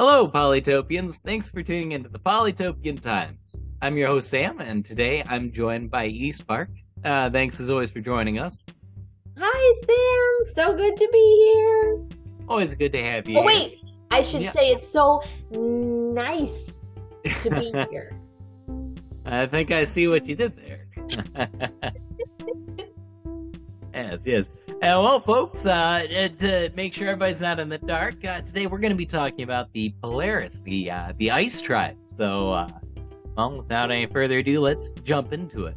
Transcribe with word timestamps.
Hello, 0.00 0.26
Polytopians. 0.26 1.18
Thanks 1.20 1.50
for 1.50 1.62
tuning 1.62 1.92
into 1.92 2.08
the 2.08 2.18
Polytopian 2.18 2.98
Times. 3.02 3.60
I'm 3.82 3.98
your 3.98 4.08
host, 4.08 4.30
Sam, 4.30 4.58
and 4.58 4.82
today 4.82 5.22
I'm 5.26 5.52
joined 5.52 5.90
by 5.90 6.06
East 6.06 6.46
Park. 6.46 6.70
Uh, 7.04 7.28
thanks 7.28 7.60
as 7.60 7.68
always 7.68 7.90
for 7.90 8.00
joining 8.00 8.38
us. 8.38 8.64
Hi, 9.38 9.74
Sam. 9.84 10.54
So 10.54 10.74
good 10.74 10.96
to 10.96 11.06
be 11.12 11.52
here. 11.52 12.00
Always 12.48 12.74
good 12.74 12.92
to 12.94 13.02
have 13.02 13.28
you. 13.28 13.40
Oh, 13.40 13.42
wait. 13.42 13.76
I 14.10 14.22
should 14.22 14.40
Yeah. 14.40 14.52
say 14.52 14.70
it's 14.70 14.90
so 14.90 15.22
nice 15.50 16.72
to 17.42 17.50
be 17.50 17.70
here. 17.90 18.18
I 19.26 19.44
think 19.44 19.70
I 19.70 19.84
see 19.84 20.08
what 20.08 20.24
you 20.26 20.34
did 20.34 20.56
there. 20.56 20.86
yes, 23.92 24.22
yes. 24.24 24.48
Uh, 24.82 24.96
well, 24.98 25.20
folks, 25.20 25.66
uh, 25.66 25.70
uh, 25.70 26.28
to 26.38 26.72
make 26.74 26.94
sure 26.94 27.06
everybody's 27.06 27.42
not 27.42 27.60
in 27.60 27.68
the 27.68 27.76
dark, 27.76 28.24
uh, 28.24 28.40
today 28.40 28.66
we're 28.66 28.78
going 28.78 28.90
to 28.90 28.96
be 28.96 29.04
talking 29.04 29.42
about 29.42 29.70
the 29.74 29.94
Polaris, 30.02 30.62
the 30.62 30.90
uh, 30.90 31.12
the 31.18 31.30
ice 31.30 31.60
tribe. 31.60 31.98
So, 32.06 32.50
uh, 32.50 32.68
well, 33.36 33.58
without 33.58 33.90
any 33.90 34.06
further 34.06 34.38
ado, 34.38 34.58
let's 34.58 34.92
jump 35.04 35.34
into 35.34 35.66
it. 35.66 35.76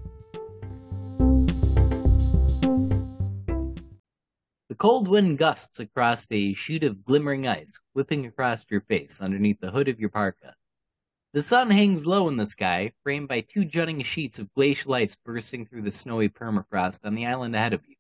The 4.70 4.76
cold 4.78 5.10
wind 5.10 5.38
gusts 5.38 5.82
across 5.82 6.26
a 6.32 6.54
sheet 6.54 6.86
of 6.86 7.04
glimmering 7.04 7.46
ice, 7.46 7.78
whipping 7.92 8.26
across 8.26 8.66
your 8.70 8.80
face 8.88 9.20
underneath 9.22 9.60
the 9.60 9.72
hood 9.72 9.90
of 9.90 10.00
your 10.00 10.12
parka. 10.12 10.56
The 11.34 11.42
sun 11.42 11.70
hangs 11.70 12.08
low 12.08 12.30
in 12.30 12.38
the 12.38 12.46
sky, 12.46 12.94
framed 13.04 13.28
by 13.28 13.42
two 13.42 13.66
jutting 13.66 14.02
sheets 14.04 14.40
of 14.40 14.54
glacial 14.54 14.94
ice 14.94 15.18
bursting 15.26 15.66
through 15.66 15.82
the 15.82 15.92
snowy 15.92 16.30
permafrost 16.30 17.02
on 17.04 17.16
the 17.16 17.26
island 17.26 17.54
ahead 17.54 17.74
of 17.74 17.82
you. 17.86 17.96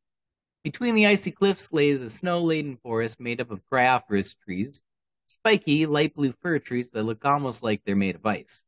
Between 0.63 0.95
the 0.95 1.07
icy 1.07 1.31
cliffs 1.31 1.73
lays 1.73 2.01
a 2.01 2.09
snow-laden 2.09 2.77
forest 2.77 3.19
made 3.19 3.41
up 3.41 3.51
of 3.51 3.65
cryophoris 3.65 4.35
trees, 4.43 4.81
spiky, 5.25 5.85
light 5.85 6.15
blue 6.15 6.31
fir 6.31 6.59
trees 6.59 6.91
that 6.91 7.03
look 7.03 7.23
almost 7.25 7.63
like 7.63 7.83
they're 7.83 7.95
made 7.95 8.15
of 8.15 8.25
ice. 8.25 8.65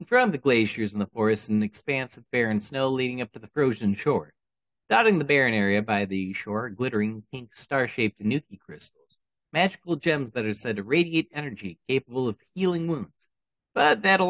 In 0.00 0.06
front 0.06 0.28
of 0.28 0.32
the 0.32 0.38
glaciers 0.38 0.94
in 0.94 1.00
the 1.00 1.06
forest, 1.06 1.44
is 1.44 1.48
an 1.50 1.62
expanse 1.62 2.16
of 2.16 2.30
barren 2.30 2.58
snow 2.58 2.88
leading 2.88 3.20
up 3.20 3.32
to 3.32 3.38
the 3.38 3.48
frozen 3.48 3.94
shore. 3.94 4.32
Dotting 4.88 5.18
the 5.18 5.24
barren 5.24 5.54
area 5.54 5.82
by 5.82 6.04
the 6.04 6.32
shore 6.34 6.66
are 6.66 6.70
glittering 6.70 7.24
pink 7.32 7.56
star-shaped 7.56 8.20
Inuki 8.20 8.58
crystals, 8.58 9.18
magical 9.52 9.96
gems 9.96 10.30
that 10.32 10.44
are 10.44 10.52
said 10.52 10.76
to 10.76 10.82
radiate 10.82 11.30
energy 11.32 11.78
capable 11.88 12.28
of 12.28 12.36
healing 12.54 12.86
wounds 12.86 13.28
but 13.74 14.02
that 14.02 14.20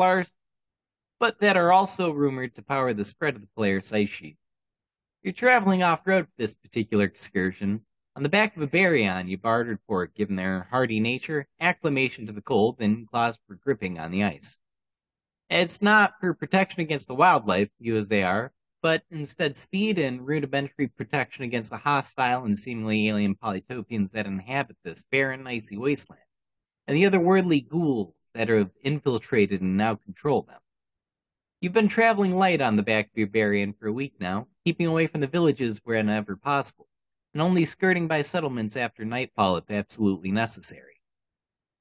but 1.20 1.38
that 1.38 1.56
are 1.56 1.72
also 1.72 2.10
rumored 2.10 2.54
to 2.54 2.62
power 2.62 2.92
the 2.92 3.04
spread 3.04 3.34
of 3.36 3.42
the 3.42 3.48
player's 3.54 3.92
ice 3.92 4.08
sheet. 4.08 4.36
You're 5.24 5.32
traveling 5.32 5.82
off-road 5.82 6.26
for 6.26 6.32
this 6.36 6.54
particular 6.54 7.06
excursion. 7.06 7.80
On 8.14 8.22
the 8.22 8.28
back 8.28 8.54
of 8.54 8.62
a 8.62 8.66
baryon 8.66 9.26
you 9.26 9.38
bartered 9.38 9.78
for 9.86 10.02
it, 10.02 10.14
given 10.14 10.36
their 10.36 10.68
hardy 10.70 11.00
nature, 11.00 11.46
acclimation 11.58 12.26
to 12.26 12.32
the 12.32 12.42
cold, 12.42 12.76
and 12.80 13.08
claws 13.08 13.38
for 13.48 13.54
gripping 13.54 13.98
on 13.98 14.10
the 14.10 14.22
ice. 14.22 14.58
It's 15.48 15.80
not 15.80 16.12
for 16.20 16.34
protection 16.34 16.82
against 16.82 17.08
the 17.08 17.14
wildlife, 17.14 17.70
you 17.78 17.96
as 17.96 18.10
they 18.10 18.22
are, 18.22 18.52
but 18.82 19.02
instead 19.10 19.56
speed 19.56 19.98
and 19.98 20.26
rudimentary 20.26 20.88
protection 20.88 21.42
against 21.44 21.70
the 21.70 21.78
hostile 21.78 22.44
and 22.44 22.58
seemingly 22.58 23.08
alien 23.08 23.34
polytopians 23.34 24.10
that 24.10 24.26
inhabit 24.26 24.76
this 24.84 25.06
barren, 25.10 25.46
icy 25.46 25.78
wasteland 25.78 26.20
and 26.86 26.98
the 26.98 27.04
otherworldly 27.04 27.66
ghouls 27.66 28.30
that 28.34 28.50
have 28.50 28.70
infiltrated 28.82 29.62
and 29.62 29.78
now 29.78 29.94
control 29.94 30.42
them. 30.42 30.60
You've 31.64 31.72
been 31.72 31.88
traveling 31.88 32.36
light 32.36 32.60
on 32.60 32.76
the 32.76 32.82
back 32.82 33.06
of 33.06 33.16
your 33.16 33.26
baryon 33.26 33.74
for 33.78 33.86
a 33.86 33.92
week 33.92 34.12
now, 34.20 34.48
keeping 34.66 34.86
away 34.86 35.06
from 35.06 35.22
the 35.22 35.26
villages 35.26 35.80
whenever 35.82 36.36
possible, 36.36 36.86
and 37.32 37.40
only 37.40 37.64
skirting 37.64 38.06
by 38.06 38.20
settlements 38.20 38.76
after 38.76 39.02
nightfall 39.02 39.56
if 39.56 39.70
absolutely 39.70 40.30
necessary. 40.30 41.00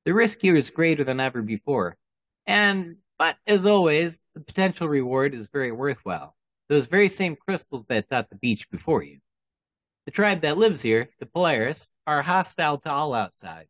The 0.06 0.14
risk 0.14 0.39
here 0.39 0.56
is 0.56 0.70
greater 0.70 1.04
than 1.04 1.20
ever 1.20 1.42
before, 1.42 1.98
and, 2.48 2.95
but 3.20 3.36
as 3.45 3.66
always, 3.66 4.21
the 4.33 4.39
potential 4.39 4.88
reward 4.88 5.33
is 5.33 5.49
very 5.49 5.73
worthwhile. 5.73 6.33
Those 6.70 6.86
very 6.86 7.10
same 7.10 7.36
crystals 7.36 7.83
that 7.88 8.08
dot 8.08 8.30
the 8.30 8.38
beach 8.38 8.70
before 8.70 9.04
you. 9.04 9.20
The 10.05 10.11
tribe 10.11 10.39
that 10.44 10.58
lives 10.58 10.82
here, 10.82 11.10
the 11.20 11.26
Polaris, 11.26 11.92
are 12.08 12.21
hostile 12.21 12.77
to 12.77 12.89
all 12.89 13.14
outside, 13.14 13.67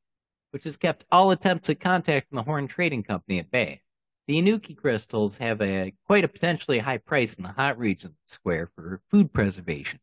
which 0.52 0.66
has 0.66 0.78
kept 0.78 1.06
all 1.12 1.32
attempts 1.32 1.72
at 1.72 1.80
contact 1.80 2.30
from 2.30 2.36
the 2.36 2.44
Horn 2.44 2.68
Trading 2.68 3.02
Company 3.02 3.40
at 3.40 3.50
bay. 3.50 3.82
The 4.26 4.42
Inuki 4.42 4.78
crystals 4.78 5.38
have 5.40 5.62
a 5.62 5.94
quite 6.06 6.24
a 6.24 6.30
potentially 6.30 6.80
high 6.80 7.00
price 7.00 7.36
in 7.36 7.44
the 7.44 7.52
hot 7.52 7.78
region 7.78 8.12
of 8.12 8.16
the 8.16 8.32
square 8.32 8.68
for 8.68 9.02
food 9.12 9.34
preservation. 9.34 10.00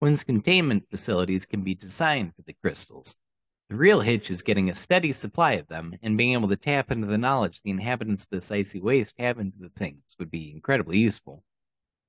One's 0.00 0.24
containment 0.24 0.90
facilities 0.90 1.46
can 1.46 1.62
be 1.62 1.76
designed 1.76 2.34
for 2.34 2.42
the 2.42 2.54
crystals. 2.54 3.16
The 3.68 3.76
real 3.76 4.00
hitch 4.00 4.28
is 4.28 4.42
getting 4.42 4.68
a 4.70 4.74
steady 4.74 5.12
supply 5.12 5.52
of 5.52 5.68
them 5.68 5.94
and 6.02 6.18
being 6.18 6.32
able 6.32 6.48
to 6.48 6.56
tap 6.56 6.90
into 6.90 7.06
the 7.06 7.16
knowledge 7.16 7.62
the 7.62 7.70
inhabitants 7.70 8.24
of 8.24 8.30
this 8.30 8.50
icy 8.50 8.80
waste 8.80 9.14
have 9.20 9.38
into 9.38 9.58
the 9.60 9.68
things 9.68 10.16
would 10.18 10.32
be 10.32 10.50
incredibly 10.50 10.98
useful. 10.98 11.44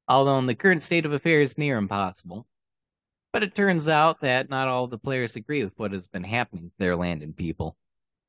Although 0.08 0.40
in 0.40 0.48
the 0.48 0.56
current 0.56 0.82
state 0.82 1.06
of 1.06 1.14
affairs 1.14 1.60
near 1.60 1.78
impossible. 1.78 2.48
But 3.32 3.44
it 3.44 3.54
turns 3.54 3.88
out 3.88 4.22
that 4.22 4.50
not 4.50 4.68
all 4.68 4.88
the 4.88 4.98
players 4.98 5.36
agree 5.36 5.64
with 5.64 5.78
what 5.78 5.92
has 5.92 6.08
been 6.08 6.24
happening 6.24 6.72
to 6.72 6.78
their 6.80 6.96
land 6.96 7.22
and 7.22 7.38
people. 7.38 7.78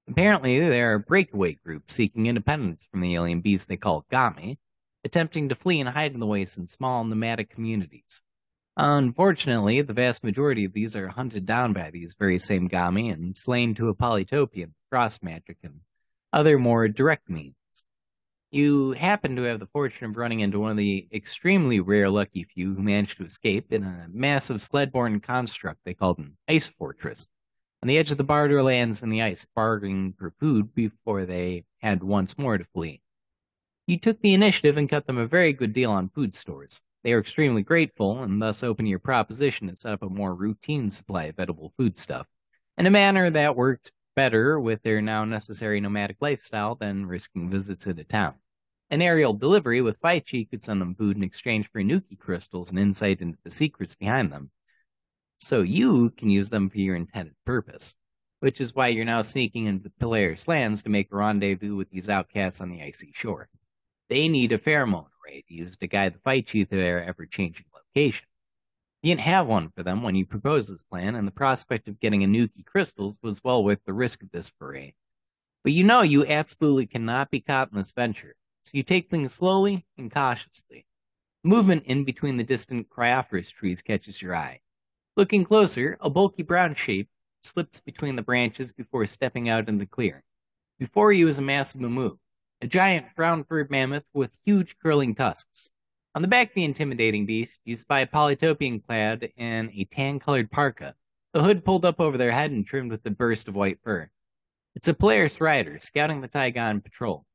Apparently, 0.08 0.58
there 0.58 0.94
are 0.94 0.98
breakaway 0.98 1.54
groups 1.54 1.94
seeking 1.94 2.26
independence 2.26 2.84
from 2.90 3.00
the 3.00 3.14
alien 3.14 3.40
beast 3.40 3.68
they 3.68 3.76
call 3.76 4.04
Gaami, 4.10 4.58
attempting 5.04 5.48
to 5.48 5.54
flee 5.54 5.80
and 5.80 5.88
hide 5.88 6.12
in 6.12 6.20
the 6.20 6.26
wastes 6.26 6.58
in 6.58 6.66
small 6.66 7.04
nomadic 7.04 7.50
communities. 7.50 8.20
Unfortunately, 8.76 9.80
the 9.82 9.92
vast 9.92 10.24
majority 10.24 10.64
of 10.64 10.72
these 10.72 10.96
are 10.96 11.08
hunted 11.08 11.46
down 11.46 11.72
by 11.72 11.90
these 11.90 12.16
very 12.18 12.38
same 12.38 12.68
Gaami 12.68 13.12
and 13.12 13.36
slain 13.36 13.74
to 13.74 13.88
a 13.88 13.94
polytopian, 13.94 14.74
frost 14.90 15.22
magic, 15.22 15.58
and 15.62 15.80
other 16.32 16.58
more 16.58 16.88
direct 16.88 17.28
means. 17.30 17.54
You 18.50 18.92
happen 18.92 19.36
to 19.36 19.42
have 19.42 19.60
the 19.60 19.66
fortune 19.66 20.10
of 20.10 20.16
running 20.16 20.40
into 20.40 20.58
one 20.58 20.72
of 20.72 20.76
the 20.76 21.06
extremely 21.12 21.80
rare 21.80 22.10
lucky 22.10 22.44
few 22.44 22.74
who 22.74 22.82
managed 22.82 23.18
to 23.18 23.24
escape 23.24 23.72
in 23.72 23.84
a 23.84 24.08
massive 24.10 24.62
sled-borne 24.62 25.20
construct 25.20 25.80
they 25.84 25.94
called 25.94 26.18
an 26.18 26.36
ice 26.48 26.66
fortress 26.66 27.28
on 27.82 27.88
the 27.88 27.98
edge 27.98 28.12
of 28.12 28.18
the 28.18 28.24
borderlands 28.24 29.02
and 29.02 29.12
the 29.12 29.22
ice, 29.22 29.44
bargaining 29.56 30.14
for 30.16 30.32
food 30.38 30.72
before 30.72 31.24
they 31.24 31.64
had 31.78 32.02
once 32.02 32.38
more 32.38 32.56
to 32.56 32.64
flee. 32.72 33.02
You 33.88 33.98
took 33.98 34.20
the 34.20 34.34
initiative 34.34 34.76
and 34.76 34.88
cut 34.88 35.06
them 35.06 35.18
a 35.18 35.26
very 35.26 35.52
good 35.52 35.72
deal 35.72 35.90
on 35.90 36.08
food 36.08 36.36
stores. 36.36 36.80
They 37.02 37.12
are 37.12 37.18
extremely 37.18 37.62
grateful 37.62 38.22
and 38.22 38.40
thus 38.40 38.62
open 38.62 38.84
to 38.84 38.88
your 38.90 39.00
proposition 39.00 39.66
to 39.66 39.74
set 39.74 39.92
up 39.92 40.02
a 40.02 40.08
more 40.08 40.32
routine 40.32 40.90
supply 40.90 41.24
of 41.24 41.40
edible 41.40 41.72
foodstuff 41.76 42.28
in 42.78 42.86
a 42.86 42.90
manner 42.90 43.28
that 43.30 43.56
worked 43.56 43.90
better 44.14 44.60
with 44.60 44.80
their 44.82 45.02
now 45.02 45.24
necessary 45.24 45.80
nomadic 45.80 46.18
lifestyle 46.20 46.76
than 46.76 47.06
risking 47.06 47.50
visits 47.50 47.88
into 47.88 48.04
town. 48.04 48.34
An 48.90 49.02
aerial 49.02 49.32
delivery 49.32 49.80
with 49.80 50.00
Faichi 50.00 50.48
could 50.48 50.62
send 50.62 50.80
them 50.80 50.94
food 50.94 51.16
in 51.16 51.24
exchange 51.24 51.68
for 51.68 51.80
Nuki 51.80 52.16
crystals 52.16 52.70
and 52.70 52.78
insight 52.78 53.20
into 53.20 53.38
the 53.42 53.50
secrets 53.50 53.96
behind 53.96 54.30
them 54.30 54.52
so 55.42 55.62
you 55.62 56.10
can 56.10 56.30
use 56.30 56.50
them 56.50 56.70
for 56.70 56.78
your 56.78 56.96
intended 56.96 57.34
purpose. 57.44 57.94
Which 58.40 58.60
is 58.60 58.74
why 58.74 58.88
you're 58.88 59.04
now 59.04 59.22
sneaking 59.22 59.66
into 59.66 59.84
the 59.84 59.92
Polaris 60.00 60.48
lands 60.48 60.82
to 60.82 60.88
make 60.88 61.12
a 61.12 61.16
rendezvous 61.16 61.76
with 61.76 61.90
these 61.90 62.08
outcasts 62.08 62.60
on 62.60 62.70
the 62.70 62.82
icy 62.82 63.12
shore. 63.14 63.48
They 64.08 64.28
need 64.28 64.52
a 64.52 64.58
pheromone 64.58 65.06
array 65.24 65.44
to 65.46 65.54
use 65.54 65.76
to 65.76 65.86
guide 65.86 66.14
the 66.14 66.18
fight 66.18 66.46
chief 66.46 66.68
to 66.70 66.76
their 66.76 67.04
ever-changing 67.04 67.66
location. 67.74 68.26
You 69.02 69.10
didn't 69.10 69.26
have 69.26 69.46
one 69.46 69.70
for 69.76 69.82
them 69.82 70.02
when 70.02 70.14
you 70.14 70.26
proposed 70.26 70.72
this 70.72 70.84
plan, 70.84 71.14
and 71.14 71.26
the 71.26 71.32
prospect 71.32 71.88
of 71.88 72.00
getting 72.00 72.22
Inuki 72.22 72.64
crystals 72.64 73.18
was 73.22 73.42
well 73.42 73.64
worth 73.64 73.84
the 73.84 73.92
risk 73.92 74.22
of 74.22 74.30
this 74.30 74.48
foray. 74.58 74.94
But 75.64 75.72
you 75.72 75.84
know 75.84 76.02
you 76.02 76.26
absolutely 76.26 76.86
cannot 76.86 77.30
be 77.30 77.40
caught 77.40 77.70
in 77.70 77.78
this 77.78 77.92
venture, 77.92 78.34
so 78.62 78.76
you 78.76 78.82
take 78.82 79.08
things 79.08 79.34
slowly 79.34 79.84
and 79.98 80.10
cautiously. 80.10 80.86
Movement 81.44 81.84
in 81.86 82.04
between 82.04 82.36
the 82.36 82.44
distant 82.44 82.88
cryophoris 82.88 83.52
trees 83.52 83.82
catches 83.82 84.20
your 84.20 84.34
eye. 84.34 84.60
Looking 85.14 85.44
closer, 85.44 85.98
a 86.00 86.08
bulky 86.08 86.42
brown 86.42 86.74
shape 86.74 87.08
slips 87.42 87.80
between 87.80 88.16
the 88.16 88.22
branches 88.22 88.72
before 88.72 89.04
stepping 89.04 89.50
out 89.50 89.68
in 89.68 89.76
the 89.76 89.84
clearing. 89.84 90.22
Before 90.78 91.12
you 91.12 91.28
is 91.28 91.38
a 91.38 91.42
massive 91.42 91.82
moo, 91.82 92.16
a 92.62 92.66
giant 92.66 93.14
brown-furred 93.14 93.70
mammoth 93.70 94.06
with 94.14 94.38
huge 94.46 94.78
curling 94.78 95.14
tusks. 95.14 95.70
On 96.14 96.22
the 96.22 96.28
back 96.28 96.48
of 96.48 96.54
the 96.54 96.64
intimidating 96.64 97.26
beast, 97.26 97.60
you 97.66 97.76
spy 97.76 98.00
a 98.00 98.06
polytopian 98.06 98.82
clad 98.82 99.30
in 99.36 99.70
a 99.74 99.84
tan-colored 99.84 100.50
parka, 100.50 100.94
the 101.34 101.42
hood 101.42 101.62
pulled 101.62 101.84
up 101.84 102.00
over 102.00 102.16
their 102.16 102.32
head 102.32 102.50
and 102.50 102.66
trimmed 102.66 102.90
with 102.90 103.04
a 103.04 103.10
burst 103.10 103.48
of 103.48 103.54
white 103.54 103.80
fur. 103.84 104.10
It's 104.74 104.88
a 104.88 104.94
Polaris 104.94 105.42
rider 105.42 105.78
scouting 105.78 106.22
the 106.22 106.28
taiga 106.28 106.60
on 106.60 106.80
patrol. 106.80 107.26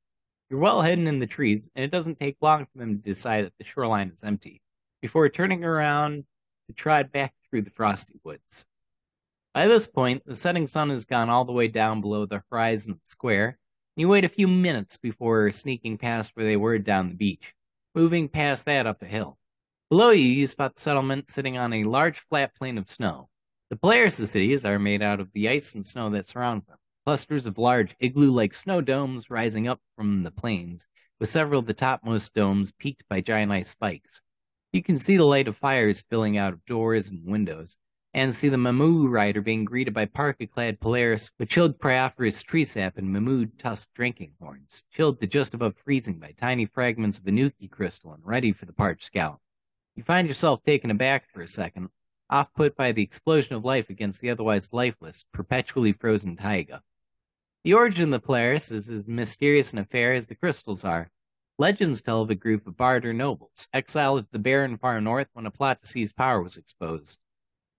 You're 0.50 0.60
well 0.60 0.81
hidden 0.81 1.06
in 1.06 1.19
the 1.19 1.28
trees, 1.28 1.69
and 1.75 1.86
it 1.86 1.92
doesn't 1.92 2.18
take 2.18 2.38
long 2.42 2.66
for 2.66 2.80
them 2.80 2.98
to 2.98 3.04
decide 3.04 3.46
that 3.46 3.54
the 3.60 3.66
shoreline 3.66 4.10
is 4.10 4.24
empty, 4.24 4.63
before 5.00 5.30
turning 5.30 5.63
around 5.63 6.25
to 6.68 6.74
trot 6.74 7.12
back 7.12 7.34
through 7.50 7.64
the 7.64 7.72
frosty 7.72 8.19
woods. 8.24 8.66
By 9.54 9.68
this 9.68 9.88
point, 9.88 10.24
the 10.25 10.36
setting 10.36 10.68
sun 10.68 10.90
has 10.92 11.06
gone 11.06 11.30
all 11.30 11.46
the 11.46 11.52
way 11.52 11.68
down 11.68 12.02
below 12.02 12.25
the 12.25 12.44
horizon 12.52 12.92
of 12.92 13.02
the 13.02 13.08
square, 13.08 13.48
and 13.48 14.02
you 14.02 14.08
wait 14.08 14.25
a 14.25 14.30
few 14.30 14.48
minutes 14.48 14.98
before 14.98 15.52
sneaking 15.52 15.98
past 15.98 16.31
where 16.36 16.46
they 16.46 16.58
were 16.58 16.78
down 16.78 17.10
the 17.10 17.16
beach, 17.16 17.54
moving 17.96 18.30
past 18.30 18.66
that 18.66 18.86
up 18.86 19.02
a 19.02 19.06
hill. 19.06 19.38
Below 19.90 20.12
you, 20.12 20.30
you 20.30 20.46
spot 20.46 20.75
the 20.75 20.81
settlement 20.81 21.30
sitting 21.30 21.58
on 21.58 21.74
a 21.74 21.86
large 21.86 22.19
flat 22.19 22.54
plain 22.56 22.78
of 22.78 22.90
snow. 22.90 23.30
The 23.70 23.78
Polaris 23.78 24.18
cities 24.18 24.63
are 24.63 24.78
made 24.78 25.02
out 25.02 25.20
of 25.20 25.31
the 25.34 25.50
ice 25.50 25.74
and 25.75 25.86
snow 25.86 26.10
that 26.12 26.28
surrounds 26.28 26.68
them, 26.68 26.78
clusters 27.06 27.48
of 27.48 27.58
large 27.58 27.96
igloo 28.00 28.31
like 28.31 28.54
snow 28.54 28.81
domes 28.81 29.30
rising 29.30 29.68
up 29.68 29.81
from 29.96 30.24
the 30.24 30.31
plains, 30.31 30.86
with 31.20 31.30
several 31.30 31.60
of 31.60 31.66
the 31.66 31.74
topmost 31.74 32.34
domes 32.34 32.74
peaked 32.74 33.08
by 33.10 33.22
giant 33.22 33.52
ice 33.52 33.70
spikes. 33.70 34.22
You 34.77 34.83
can 34.83 35.00
see 35.00 35.18
the 35.18 35.25
light 35.25 35.47
of 35.47 35.57
fires 35.57 35.97
spilling 35.97 36.38
out 36.38 36.53
of 36.53 36.63
doors 36.68 37.09
and 37.09 37.25
windows, 37.25 37.77
and 38.13 38.31
see 38.31 38.47
the 38.47 38.57
Mamoo 38.57 39.09
rider 39.09 39.41
being 39.41 39.65
greeted 39.65 39.91
by 39.91 40.06
parka-clad 40.06 40.79
Polaris 40.79 41.31
with 41.39 41.50
chilled 41.50 41.79
cryophorus 41.79 42.44
tree 42.44 42.63
sap 42.63 42.95
and 43.00 43.09
Mamoo 43.09 43.50
tusk 43.57 43.89
drinking 43.95 44.33
horns, 44.39 44.83
chilled 44.91 45.19
to 45.19 45.25
just 45.25 45.56
above 45.56 45.75
freezing 45.83 46.19
by 46.19 46.35
tiny 46.38 46.68
fragments 46.68 47.18
of 47.18 47.24
Inuki 47.24 47.71
and 48.06 48.24
ready 48.24 48.51
for 48.51 48.68
the 48.68 48.71
parched 48.71 49.06
scout. 49.06 49.39
You 49.95 50.03
find 50.03 50.27
yourself 50.27 50.62
taken 50.62 50.91
aback 50.91 51.27
for 51.27 51.41
a 51.41 51.47
second, 51.47 51.89
off 52.29 52.53
put 52.53 52.75
by 52.75 52.91
the 52.91 53.01
explosion 53.01 53.56
of 53.56 53.65
life 53.65 53.89
against 53.89 54.21
the 54.21 54.29
otherwise 54.29 54.74
lifeless, 54.74 55.25
perpetually 55.33 55.91
frozen 55.91 56.35
taiga. 56.35 56.83
The 57.63 57.74
origin 57.74 58.03
of 58.03 58.12
the 58.12 58.19
Polaris 58.19 58.71
is 58.71 58.91
as 58.91 59.07
mysterious 59.07 59.74
an 59.74 59.79
affair 59.79 60.13
as 60.13 60.27
the 60.27 60.35
crystals 60.35 60.85
are. 60.85 61.09
Legends 61.59 62.04
tell 62.04 62.21
of 62.21 62.30
a 62.30 62.36
group 62.36 62.68
of 62.68 62.77
Bardur 62.77 63.15
nobles, 63.15 63.68
exiled 63.74 64.24
to 64.24 64.30
the 64.31 64.38
barren 64.38 64.77
far 64.77 65.01
north 65.01 65.27
when 65.33 65.48
a 65.48 65.51
plot 65.51 65.80
to 65.80 65.88
seize 65.88 66.13
power 66.13 66.42
was 66.42 66.56
exposed. 66.56 67.18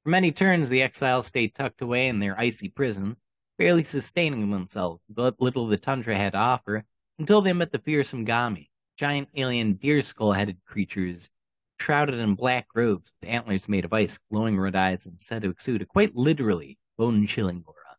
For 0.02 0.10
many 0.10 0.32
turns, 0.32 0.68
the 0.68 0.82
exiles 0.82 1.28
stayed 1.28 1.54
tucked 1.54 1.80
away 1.80 2.08
in 2.08 2.18
their 2.18 2.38
icy 2.38 2.70
prison, 2.70 3.16
barely 3.56 3.84
sustaining 3.84 4.50
themselves 4.50 5.06
with 5.08 5.18
what 5.18 5.40
little 5.40 5.68
the 5.68 5.78
tundra 5.78 6.16
had 6.16 6.32
to 6.32 6.38
offer, 6.38 6.84
until 7.20 7.40
they 7.40 7.52
met 7.52 7.70
the 7.70 7.78
fearsome 7.78 8.26
Gaami, 8.26 8.68
giant 8.96 9.28
alien 9.36 9.74
deer 9.74 10.00
skull 10.00 10.32
headed 10.32 10.58
creatures 10.64 11.30
shrouded 11.78 12.16
in 12.16 12.34
black 12.34 12.66
robes 12.74 13.12
with 13.20 13.30
antlers 13.30 13.68
made 13.68 13.84
of 13.84 13.92
ice, 13.92 14.18
glowing 14.30 14.58
red 14.58 14.74
eyes, 14.74 15.06
and 15.06 15.20
said 15.20 15.42
to 15.42 15.50
exude 15.50 15.82
a 15.82 15.86
quite 15.86 16.16
literally 16.16 16.78
bone 16.96 17.26
chilling 17.28 17.62
aura. 17.64 17.96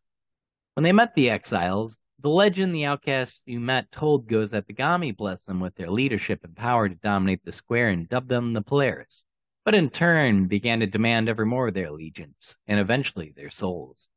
When 0.74 0.84
they 0.84 0.92
met 0.92 1.14
the 1.14 1.30
exiles, 1.30 1.98
the 2.22 2.28
legend 2.28 2.74
the 2.74 2.84
outcasts 2.84 3.40
you 3.46 3.60
met 3.60 3.90
told 3.90 4.28
goes 4.28 4.50
that 4.50 4.66
the 4.66 4.74
Gaami 4.74 5.16
blessed 5.16 5.46
them 5.46 5.60
with 5.60 5.74
their 5.76 5.90
leadership 5.90 6.44
and 6.44 6.54
power 6.54 6.88
to 6.88 6.94
dominate 6.94 7.44
the 7.44 7.52
square 7.52 7.88
and 7.88 8.08
dubbed 8.08 8.28
them 8.28 8.52
the 8.52 8.62
Polaris, 8.62 9.24
but 9.64 9.74
in 9.74 9.88
turn 9.88 10.46
began 10.46 10.80
to 10.80 10.86
demand 10.86 11.28
ever 11.28 11.46
more 11.46 11.68
of 11.68 11.74
their 11.74 11.86
allegiance, 11.86 12.56
and 12.66 12.78
eventually 12.78 13.32
their 13.34 13.50
souls. 13.50 14.08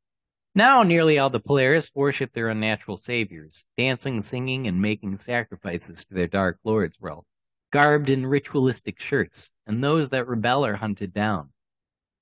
Now 0.54 0.82
nearly 0.82 1.18
all 1.18 1.30
the 1.30 1.40
Polaris 1.40 1.90
worship 1.94 2.32
their 2.32 2.48
unnatural 2.48 2.98
saviors, 2.98 3.64
dancing, 3.76 4.20
singing, 4.20 4.66
and 4.66 4.80
making 4.80 5.16
sacrifices 5.16 6.04
to 6.04 6.14
their 6.14 6.28
dark 6.28 6.58
lords, 6.62 6.98
well, 7.00 7.24
garbed 7.72 8.10
in 8.10 8.26
ritualistic 8.26 9.00
shirts, 9.00 9.50
and 9.66 9.82
those 9.82 10.10
that 10.10 10.28
rebel 10.28 10.64
are 10.64 10.76
hunted 10.76 11.12
down. 11.14 11.50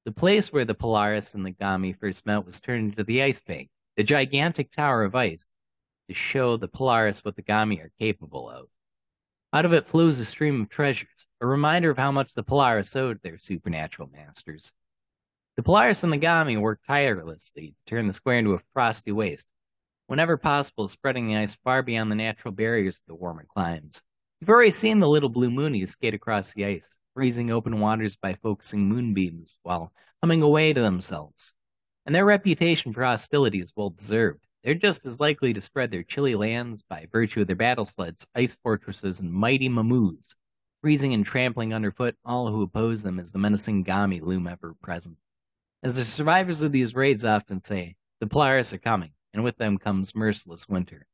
The 0.05 0.13
place 0.13 0.53
where 0.53 0.65
the 0.65 0.75
Polaris 0.75 1.35
and 1.35 1.45
the 1.45 1.53
Gaami 1.53 1.99
first 1.99 2.25
met 2.25 2.47
was 2.47 2.61
turned 2.61 2.91
into 2.91 3.05
the 3.05 3.23
Ice 3.23 3.41
Bank, 3.41 3.69
the 3.97 4.05
gigantic 4.05 4.71
tower 4.71 5.05
of 5.05 5.15
ice, 5.15 5.51
to 6.09 6.15
show 6.15 6.57
the 6.57 6.69
Polaris 6.69 7.25
what 7.25 7.37
the 7.37 7.43
Gaami 7.43 7.81
are 7.83 7.93
capable 7.99 8.49
of. 8.49 8.67
Out 9.53 9.65
of 9.65 9.73
it 9.73 9.87
flows 9.87 10.19
a 10.19 10.25
stream 10.25 10.63
of 10.63 10.69
treasures, 10.69 11.27
a 11.41 11.47
reminder 11.47 11.91
of 11.91 11.99
how 11.99 12.11
much 12.11 12.33
the 12.33 12.43
Polaris 12.43 12.97
owed 12.97 13.21
their 13.23 13.39
supernatural 13.39 14.09
masters. 14.13 14.73
The 15.57 15.63
Polaris 15.63 16.05
and 16.05 16.13
the 16.13 16.19
Gaami 16.19 16.59
worked 16.59 16.87
tirelessly 16.87 17.75
to 17.87 17.95
turn 17.95 18.07
the 18.07 18.15
square 18.15 18.39
into 18.39 18.55
a 18.55 18.61
frosty 18.73 19.13
waste, 19.13 19.47
whenever 20.07 20.37
possible 20.39 20.89
spreading 20.89 21.29
the 21.29 21.37
ice 21.37 21.55
far 21.57 21.83
beyond 21.83 22.11
the 22.11 22.17
natural 22.17 22.53
barriers 22.53 22.97
of 23.01 23.07
the 23.09 23.15
warmer 23.15 23.45
climes. 23.45 24.03
You've 24.41 24.49
already 24.49 24.71
seen 24.71 24.99
the 24.99 25.09
little 25.09 25.29
blue 25.29 25.51
moonis 25.51 25.89
skate 25.89 26.15
across 26.15 26.53
the 26.53 26.65
ice, 26.65 26.97
freezing 27.15 27.51
open 27.51 27.79
waters 27.79 28.17
by 28.17 28.35
focusing 28.35 28.89
moonbeams 28.89 29.57
while 29.63 29.93
humming 30.23 30.43
away 30.43 30.73
to 30.73 30.81
themselves. 30.81 31.53
And 32.07 32.15
their 32.15 32.25
reputation 32.25 32.93
for 32.93 33.05
hostility 33.05 33.61
is 33.61 33.75
well 33.77 33.91
deserved. 33.91 34.45
They're 34.65 34.75
just 34.75 35.07
as 35.07 35.19
likely 35.19 35.53
to 35.53 35.61
spread 35.61 35.91
their 35.91 36.05
chilly 36.05 36.37
lands 36.37 36.83
by 36.83 37.09
virtue 37.11 37.41
of 37.41 37.49
their 37.49 37.57
battle 37.57 37.85
sleds, 37.85 38.27
ice 38.35 38.55
fortresses, 38.55 39.19
and 39.19 39.33
mighty 39.33 39.69
mamoos, 39.69 40.37
freezing 40.81 41.13
and 41.15 41.25
trampling 41.25 41.75
underfoot 41.75 42.17
all 42.25 42.49
who 42.49 42.63
oppose 42.63 43.03
them 43.03 43.19
as 43.19 43.33
the 43.33 43.41
menacing 43.41 43.85
Gaami 43.85 44.21
loom 44.21 44.47
ever 44.47 44.75
present. 44.81 45.17
As 45.83 45.97
the 45.97 46.05
survivors 46.05 46.63
of 46.63 46.71
these 46.71 46.95
raids 46.95 47.25
often 47.25 47.59
say, 47.59 47.97
the 48.21 48.29
Polaris 48.29 48.73
are 48.73 48.79
coming, 48.79 49.11
and 49.35 49.43
with 49.43 49.57
them 49.57 49.79
comes 49.79 50.15
merciless 50.15 50.69
winter. 50.69 51.09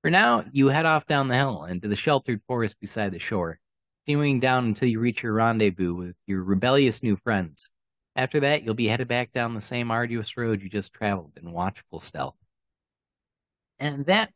For 0.00 0.10
now, 0.10 0.46
you 0.50 0.68
head 0.68 0.86
off 0.86 1.04
down 1.04 1.28
the 1.28 1.34
hill 1.34 1.66
into 1.66 1.86
the 1.86 1.96
sheltered 1.96 2.40
forest 2.46 2.80
beside 2.80 3.12
the 3.12 3.18
shore, 3.18 3.60
continuing 4.06 4.40
down 4.40 4.64
until 4.64 4.88
you 4.88 5.00
reach 5.00 5.22
your 5.22 5.34
rendezvous 5.34 5.92
with 5.92 6.16
your 6.26 6.42
rebellious 6.42 7.02
new 7.02 7.16
friends. 7.16 7.68
After 8.16 8.40
that, 8.40 8.62
you'll 8.62 8.72
be 8.72 8.88
headed 8.88 9.08
back 9.08 9.32
down 9.32 9.52
the 9.52 9.60
same 9.60 9.90
arduous 9.90 10.38
road 10.38 10.62
you 10.62 10.70
just 10.70 10.94
traveled 10.94 11.32
in 11.36 11.52
watchful 11.52 12.00
stealth. 12.00 12.39
And 13.80 14.04
that, 14.06 14.30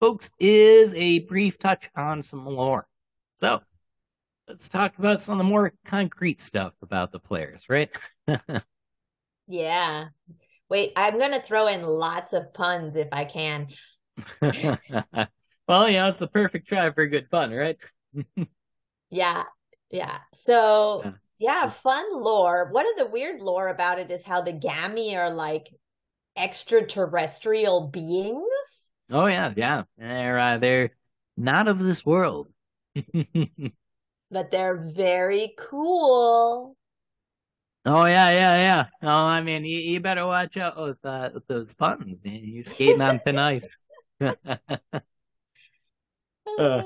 folks, 0.00 0.30
is 0.40 0.94
a 0.94 1.20
brief 1.20 1.58
touch 1.58 1.88
on 1.94 2.22
some 2.22 2.44
lore. 2.46 2.88
So, 3.34 3.60
let's 4.48 4.68
talk 4.68 4.98
about 4.98 5.20
some 5.20 5.38
of 5.38 5.46
the 5.46 5.50
more 5.50 5.72
concrete 5.84 6.40
stuff 6.40 6.72
about 6.82 7.12
the 7.12 7.20
players, 7.20 7.64
right? 7.68 7.90
yeah. 9.46 10.06
Wait, 10.70 10.92
I'm 10.96 11.18
going 11.18 11.32
to 11.32 11.40
throw 11.40 11.66
in 11.66 11.82
lots 11.82 12.32
of 12.32 12.52
puns 12.54 12.96
if 12.96 13.08
I 13.12 13.24
can. 13.24 13.68
well, 14.40 15.88
you 15.88 15.98
know, 15.98 16.08
it's 16.08 16.18
the 16.18 16.28
perfect 16.32 16.66
try 16.66 16.90
for 16.90 17.06
good 17.06 17.30
pun, 17.30 17.52
right? 17.52 17.76
Yeah. 19.10 19.44
Yeah. 19.90 20.18
So, 20.34 21.00
yeah. 21.02 21.12
yeah, 21.38 21.68
fun 21.70 22.04
lore. 22.12 22.68
One 22.72 22.86
of 22.86 22.98
the 22.98 23.10
weird 23.10 23.40
lore 23.40 23.68
about 23.68 23.98
it 23.98 24.10
is 24.10 24.22
how 24.22 24.42
the 24.42 24.52
Gaami 24.52 25.16
are 25.16 25.32
like 25.32 25.68
extraterrestrial 26.36 27.88
beings. 27.88 28.44
Oh 29.10 29.26
yeah, 29.26 29.52
yeah. 29.56 29.82
They're 29.96 30.38
uh, 30.38 30.58
they're 30.58 30.90
not 31.36 31.68
of 31.68 31.78
this 31.78 32.04
world. 32.04 32.48
but 34.30 34.50
they're 34.50 34.76
very 34.76 35.54
cool. 35.58 36.76
Oh 37.86 38.04
yeah, 38.04 38.30
yeah, 38.30 38.56
yeah. 38.56 38.86
Oh, 39.02 39.08
I 39.08 39.40
mean, 39.40 39.64
you, 39.64 39.78
you 39.78 40.00
better 40.00 40.26
watch 40.26 40.56
out 40.58 40.78
with, 40.78 41.02
uh, 41.04 41.30
with 41.32 41.46
those 41.46 41.72
puns. 41.72 42.22
You're 42.24 42.64
skating 42.64 43.00
on 43.00 43.20
thin 43.20 43.38
ice. 43.38 43.78
uh. 44.20 44.34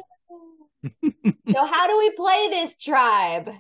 so 0.82 1.66
how 1.66 1.86
do 1.86 1.98
we 1.98 2.10
play 2.10 2.48
this 2.50 2.76
tribe? 2.76 3.50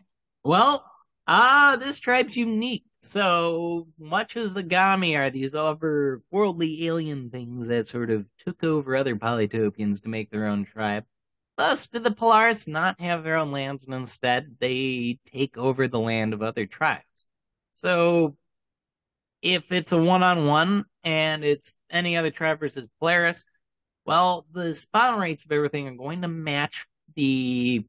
Well, 0.44 0.84
ah, 1.26 1.76
this 1.80 1.98
tribe's 1.98 2.36
unique. 2.36 2.84
So 3.00 3.88
much 3.98 4.36
as 4.36 4.52
the 4.52 4.62
Gaami 4.62 5.18
are 5.18 5.30
these 5.30 5.54
otherworldly 5.54 6.82
alien 6.82 7.30
things 7.30 7.68
that 7.68 7.88
sort 7.88 8.10
of 8.10 8.26
took 8.38 8.62
over 8.62 8.94
other 8.94 9.16
polytopians 9.16 10.02
to 10.02 10.08
make 10.08 10.30
their 10.30 10.46
own 10.46 10.64
tribe, 10.64 11.04
thus 11.56 11.88
do 11.88 11.98
the 11.98 12.12
Polaris 12.12 12.68
not 12.68 13.00
have 13.00 13.24
their 13.24 13.36
own 13.36 13.50
lands 13.50 13.86
and 13.86 13.94
instead 13.94 14.56
they 14.60 15.18
take 15.26 15.58
over 15.58 15.88
the 15.88 15.98
land 15.98 16.32
of 16.32 16.42
other 16.42 16.66
tribes. 16.66 17.26
So 17.72 18.36
if 19.42 19.64
it's 19.72 19.92
a 19.92 20.00
one-on-one 20.00 20.84
and 21.02 21.44
it's 21.44 21.74
any 21.90 22.16
other 22.16 22.30
tribe 22.30 22.60
versus 22.60 22.88
Polaris, 23.00 23.44
well, 24.04 24.46
the 24.52 24.74
spawn 24.74 25.18
rates 25.18 25.44
of 25.44 25.52
everything 25.52 25.88
are 25.88 25.94
going 25.94 26.22
to 26.22 26.28
match 26.28 26.86
the 27.14 27.84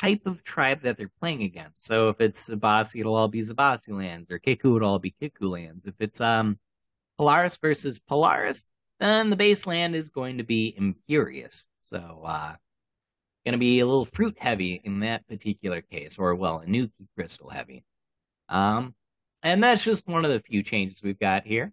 type 0.00 0.22
of 0.26 0.42
tribe 0.42 0.82
that 0.82 0.96
they're 0.96 1.10
playing 1.20 1.42
against. 1.42 1.86
So 1.86 2.08
if 2.08 2.20
it's 2.20 2.48
Zebasi, 2.48 3.00
it'll 3.00 3.14
all 3.14 3.28
be 3.28 3.40
Zebasi 3.40 3.96
lands, 3.96 4.30
or 4.30 4.38
Kickoo, 4.38 4.76
it'll 4.76 4.90
all 4.90 4.98
be 4.98 5.14
Kickoo 5.20 5.48
lands. 5.48 5.86
If 5.86 5.94
it's 6.00 6.20
um 6.20 6.58
Polaris 7.18 7.56
versus 7.56 7.98
Polaris, 7.98 8.68
then 9.00 9.30
the 9.30 9.36
base 9.36 9.66
land 9.66 9.94
is 9.94 10.10
going 10.10 10.38
to 10.38 10.44
be 10.44 10.74
Imperius. 10.78 11.66
So 11.80 12.22
uh 12.24 12.54
gonna 13.44 13.58
be 13.58 13.80
a 13.80 13.86
little 13.86 14.06
fruit 14.06 14.36
heavy 14.38 14.80
in 14.84 15.00
that 15.00 15.26
particular 15.28 15.80
case, 15.82 16.18
or 16.18 16.34
well, 16.34 16.62
Inuki 16.66 16.90
crystal 17.16 17.50
heavy. 17.50 17.84
Um 18.48 18.94
and 19.42 19.62
that's 19.62 19.84
just 19.84 20.08
one 20.08 20.24
of 20.24 20.30
the 20.30 20.40
few 20.40 20.62
changes 20.62 21.02
we've 21.02 21.18
got 21.18 21.46
here. 21.46 21.72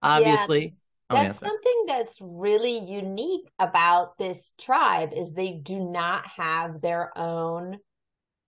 Obviously, 0.00 0.74
that's 1.10 1.38
something 1.38 1.84
that's 1.86 2.18
really 2.20 2.78
unique 2.78 3.48
about 3.58 4.18
this 4.18 4.54
tribe 4.58 5.12
is 5.14 5.32
they 5.32 5.52
do 5.52 5.80
not 5.80 6.26
have 6.26 6.80
their 6.80 7.16
own 7.16 7.78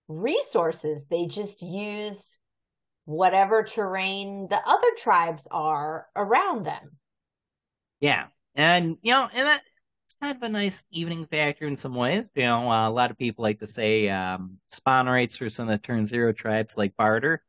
resources. 0.07 1.07
They 1.07 1.25
just 1.25 1.61
use 1.61 2.37
whatever 3.05 3.63
terrain 3.63 4.47
the 4.49 4.61
other 4.63 4.89
tribes 4.97 5.47
are 5.49 6.07
around 6.15 6.63
them. 6.65 6.97
Yeah. 7.99 8.27
And 8.55 8.97
you 9.01 9.11
know, 9.11 9.27
and 9.33 9.47
that 9.47 9.61
it's 10.05 10.15
kind 10.21 10.35
of 10.35 10.43
a 10.43 10.49
nice 10.49 10.85
evening 10.91 11.25
factor 11.25 11.65
in 11.65 11.75
some 11.75 11.95
ways. 11.95 12.25
You 12.35 12.43
know, 12.43 12.69
uh, 12.69 12.89
a 12.89 12.91
lot 12.91 13.11
of 13.11 13.17
people 13.17 13.43
like 13.43 13.59
to 13.59 13.67
say 13.67 14.09
um, 14.09 14.57
spawn 14.67 15.07
rates 15.07 15.37
for 15.37 15.49
some 15.49 15.69
of 15.69 15.71
the 15.71 15.87
turn 15.87 16.05
zero 16.05 16.33
tribes 16.33 16.77
like 16.77 16.95
Bardur 16.95 17.39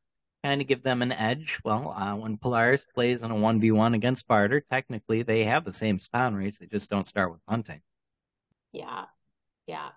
kind 0.42 0.60
of 0.60 0.66
give 0.66 0.82
them 0.82 1.02
an 1.02 1.12
edge. 1.12 1.60
Well, 1.64 1.90
uh, 1.90 2.16
when 2.16 2.36
Polaris 2.36 2.84
plays 2.94 3.22
in 3.22 3.30
a 3.30 3.34
1v1 3.34 3.94
against 3.94 4.28
Bardur, 4.28 4.62
technically 4.68 5.22
they 5.22 5.44
have 5.44 5.64
the 5.64 5.72
same 5.72 5.98
spawn 5.98 6.34
rates. 6.34 6.58
They 6.58 6.66
just 6.66 6.90
don't 6.90 7.06
start 7.06 7.30
with 7.30 7.40
hunting. 7.48 7.80
Yeah. 8.72 9.04
Yeah. 9.66 9.90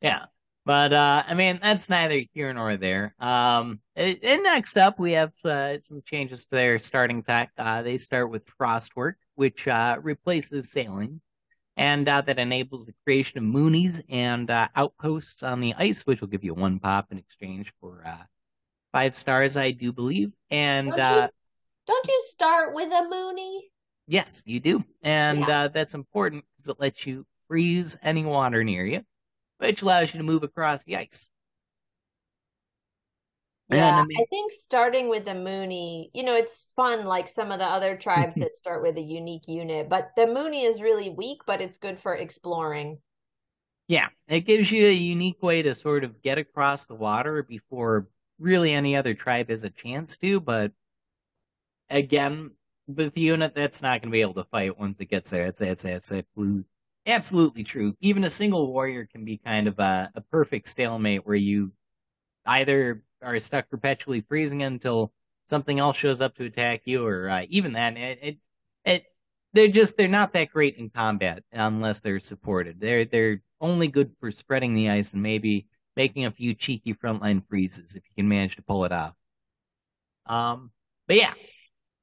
Yeah. 0.00 0.26
But 0.64 0.92
uh, 0.92 1.22
I 1.26 1.34
mean, 1.34 1.60
that's 1.62 1.88
neither 1.88 2.22
here 2.34 2.52
nor 2.52 2.76
there. 2.76 3.14
Um, 3.20 3.78
and 3.94 4.42
next 4.42 4.76
up, 4.76 4.98
we 4.98 5.12
have 5.12 5.32
uh, 5.44 5.78
some 5.78 6.02
changes 6.04 6.44
to 6.46 6.56
their 6.56 6.80
starting 6.80 7.22
tech. 7.22 7.52
Uh, 7.56 7.82
they 7.82 7.96
start 7.98 8.30
with 8.30 8.44
Frostwork, 8.46 9.14
which 9.36 9.68
uh, 9.68 9.98
replaces 10.02 10.72
sailing, 10.72 11.20
and 11.76 12.08
uh, 12.08 12.20
that 12.22 12.40
enables 12.40 12.86
the 12.86 12.94
creation 13.04 13.38
of 13.38 13.44
moonis 13.44 14.02
and 14.08 14.50
uh, 14.50 14.66
outposts 14.74 15.44
on 15.44 15.60
the 15.60 15.72
ice, 15.74 16.02
which 16.02 16.20
will 16.20 16.28
give 16.28 16.42
you 16.42 16.52
one 16.52 16.80
pop 16.80 17.12
in 17.12 17.18
exchange 17.18 17.72
for 17.80 18.04
five 18.96 19.16
stars, 19.16 19.56
I 19.56 19.70
do 19.72 19.92
believe. 19.92 20.32
And 20.50 20.88
don't 20.88 20.98
you, 20.98 21.04
uh, 21.04 21.28
don't 21.86 22.08
you 22.08 22.24
start 22.28 22.74
with 22.74 22.92
a 22.92 23.08
mooni? 23.08 23.70
Yes, 24.08 24.42
you 24.46 24.60
do, 24.60 24.84
and 25.02 25.40
yeah. 25.40 25.64
Uh, 25.64 25.68
that's 25.68 25.94
important 25.94 26.44
because 26.56 26.68
it 26.68 26.80
lets 26.80 27.06
you 27.06 27.26
freeze 27.48 27.98
any 28.02 28.24
water 28.24 28.62
near 28.62 28.86
you 28.86 29.02
which 29.58 29.82
allows 29.82 30.12
you 30.12 30.18
to 30.18 30.24
move 30.24 30.42
across 30.42 30.84
the 30.84 30.96
ice. 30.96 31.28
Yeah, 33.68 33.96
I, 33.96 34.04
mean, 34.04 34.16
I, 34.20 34.24
think 34.30 34.52
starting 34.52 35.08
with 35.08 35.24
the 35.24 35.34
Mooni, 35.34 36.10
you 36.14 36.22
know, 36.22 36.36
it's 36.36 36.66
fun 36.76 37.04
like 37.04 37.28
some 37.28 37.50
of 37.50 37.58
the 37.58 37.64
other 37.64 37.96
tribes 37.96 38.36
that 38.36 38.56
start 38.56 38.82
with 38.82 38.96
a 38.96 39.02
unique 39.02 39.48
unit, 39.48 39.88
but 39.88 40.10
the 40.16 40.28
Mooni 40.28 40.64
is 40.64 40.80
really 40.80 41.10
weak, 41.10 41.40
but 41.46 41.60
it's 41.60 41.76
good 41.76 41.98
for 41.98 42.14
exploring. 42.14 42.98
Yeah, 43.88 44.06
it 44.28 44.40
gives 44.40 44.70
you 44.70 44.86
a 44.86 44.92
unique 44.92 45.42
way 45.42 45.62
to 45.62 45.74
sort 45.74 46.04
of 46.04 46.22
get 46.22 46.38
across 46.38 46.86
the 46.86 46.94
water 46.94 47.42
before 47.42 48.06
really 48.38 48.72
any 48.72 48.96
other 48.96 49.14
tribe 49.14 49.50
has 49.50 49.64
a 49.64 49.70
chance 49.70 50.16
to, 50.18 50.40
but 50.40 50.72
again, 51.90 52.50
with 52.86 53.14
the 53.14 53.20
unit 53.20 53.54
that's 53.54 53.82
not 53.82 54.00
going 54.00 54.10
to 54.10 54.16
be 54.16 54.20
able 54.20 54.34
to 54.34 54.44
fight 54.44 54.78
once 54.78 54.98
it 55.00 55.06
gets 55.06 55.30
there. 55.30 55.46
It's 55.46 55.60
it's 55.60 55.84
it's 55.84 56.12
absolutely 57.06 57.64
true. 57.64 57.96
Even 58.00 58.24
a 58.24 58.30
single 58.30 58.72
warrior 58.72 59.06
can 59.06 59.24
be 59.24 59.38
kind 59.38 59.66
of 59.68 59.78
a, 59.78 60.10
a 60.14 60.20
perfect 60.20 60.68
stalemate 60.68 61.26
where 61.26 61.36
you 61.36 61.72
either 62.46 63.02
are 63.22 63.38
stuck 63.38 63.68
perpetually 63.68 64.20
freezing 64.20 64.62
until 64.62 65.12
something 65.44 65.78
else 65.78 65.96
shows 65.96 66.20
up 66.20 66.36
to 66.36 66.44
attack 66.44 66.82
you, 66.84 67.04
or 67.04 67.28
uh, 67.28 67.42
even 67.48 67.72
then, 67.72 67.96
it, 67.96 68.18
it, 68.22 68.38
it, 68.84 69.04
they're 69.52 69.68
just 69.68 69.96
they're 69.96 70.08
not 70.08 70.32
that 70.32 70.50
great 70.50 70.76
in 70.76 70.88
combat 70.88 71.42
unless 71.52 72.00
they're 72.00 72.20
supported. 72.20 72.80
They're 72.80 73.04
they're 73.04 73.42
only 73.60 73.88
good 73.88 74.12
for 74.20 74.30
spreading 74.30 74.74
the 74.74 74.90
ice 74.90 75.12
and 75.12 75.22
maybe 75.22 75.66
making 75.96 76.24
a 76.26 76.30
few 76.30 76.54
cheeky 76.54 76.94
frontline 76.94 77.42
freezes 77.48 77.94
if 77.94 78.02
you 78.04 78.10
can 78.16 78.28
manage 78.28 78.56
to 78.56 78.62
pull 78.62 78.84
it 78.84 78.92
off. 78.92 79.14
Um, 80.26 80.70
but 81.06 81.16
yeah, 81.16 81.32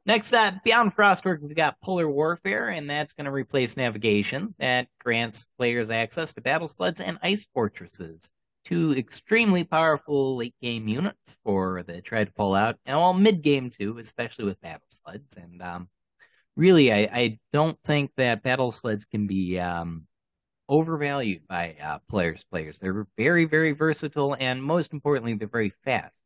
Next 0.06 0.34
up, 0.34 0.56
beyond 0.66 0.94
Frostwork, 0.94 1.40
we've 1.42 1.56
got 1.56 1.80
Polar 1.80 2.10
Warfare, 2.10 2.68
and 2.68 2.90
that's 2.90 3.14
going 3.14 3.24
to 3.24 3.32
replace 3.32 3.78
navigation. 3.78 4.54
That 4.60 4.88
grants 5.00 5.46
players 5.58 5.90
access 5.90 6.34
to 6.34 6.42
battle 6.42 6.68
sleds 6.68 7.00
and 7.00 7.18
ice 7.24 7.48
fortresses, 7.54 8.30
two 8.66 8.94
extremely 8.98 9.64
powerful 9.64 10.36
late 10.36 10.56
game 10.62 10.90
units 10.90 11.38
for 11.46 11.84
the 11.84 12.02
try 12.02 12.26
to 12.26 12.34
pull 12.34 12.54
out, 12.54 12.76
and 12.86 12.98
all 12.98 13.14
mid 13.14 13.42
game 13.44 13.70
too, 13.70 13.98
especially 13.98 14.44
with 14.44 14.60
battle 14.60 14.88
sleds. 14.90 15.38
And 15.38 15.62
um, 15.62 15.88
really, 16.58 16.92
I, 16.92 17.10
I, 17.14 17.40
don't 17.54 17.80
think 17.86 18.12
that 18.18 18.44
battle 18.44 18.72
sleds 18.74 19.06
can 19.06 19.26
be 19.26 19.58
um, 19.58 20.06
overvalued 20.70 21.48
by 21.48 21.76
uh, 21.82 22.00
players. 22.10 22.44
Players, 22.44 22.80
they're 22.80 23.08
very, 23.18 23.46
very 23.46 23.72
versatile, 23.72 24.36
and 24.40 24.64
most 24.64 24.94
importantly, 24.94 25.34
they're 25.34 25.48
very 25.48 25.74
fast, 25.84 26.20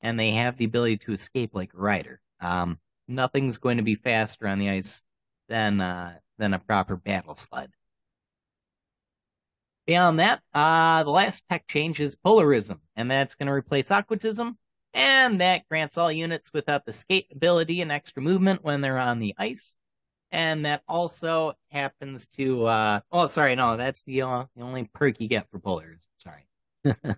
and 0.00 0.18
they 0.18 0.32
have 0.32 0.56
the 0.56 0.64
ability 0.64 0.98
to 0.98 1.12
escape 1.12 1.54
like 1.54 1.74
a 1.74 1.78
rider. 1.78 2.20
Um, 2.40 2.78
nothing's 3.08 3.58
going 3.58 3.76
to 3.76 3.82
be 3.82 3.94
faster 3.94 4.46
on 4.46 4.58
the 4.58 4.70
ice 4.70 5.02
than 5.48 5.80
uh, 5.80 6.14
than 6.38 6.54
a 6.54 6.58
proper 6.58 6.96
battle 6.96 7.36
sled. 7.36 7.70
Beyond 9.86 10.20
that, 10.20 10.40
uh, 10.54 11.02
the 11.02 11.10
last 11.10 11.44
tech 11.48 11.66
change 11.66 12.00
is 12.00 12.16
polarism, 12.16 12.80
and 12.94 13.10
that's 13.10 13.34
going 13.34 13.48
to 13.48 13.52
replace 13.52 13.90
aquatism, 13.90 14.56
and 14.94 15.40
that 15.40 15.68
grants 15.68 15.98
all 15.98 16.12
units 16.12 16.52
without 16.52 16.84
the 16.86 16.92
skate 16.92 17.26
ability 17.32 17.80
and 17.80 17.90
extra 17.90 18.22
movement 18.22 18.62
when 18.62 18.80
they're 18.80 18.98
on 18.98 19.18
the 19.18 19.34
ice. 19.38 19.74
And 20.32 20.64
that 20.64 20.82
also 20.88 21.52
happens 21.70 22.26
to, 22.28 22.66
uh, 22.66 23.00
oh, 23.12 23.26
sorry, 23.26 23.54
no, 23.54 23.76
that's 23.76 24.02
the, 24.04 24.22
uh, 24.22 24.44
the 24.56 24.62
only 24.62 24.84
perk 24.94 25.20
you 25.20 25.28
get 25.28 25.48
for 25.50 25.58
polarism. 25.58 26.08
Sorry. 26.16 26.46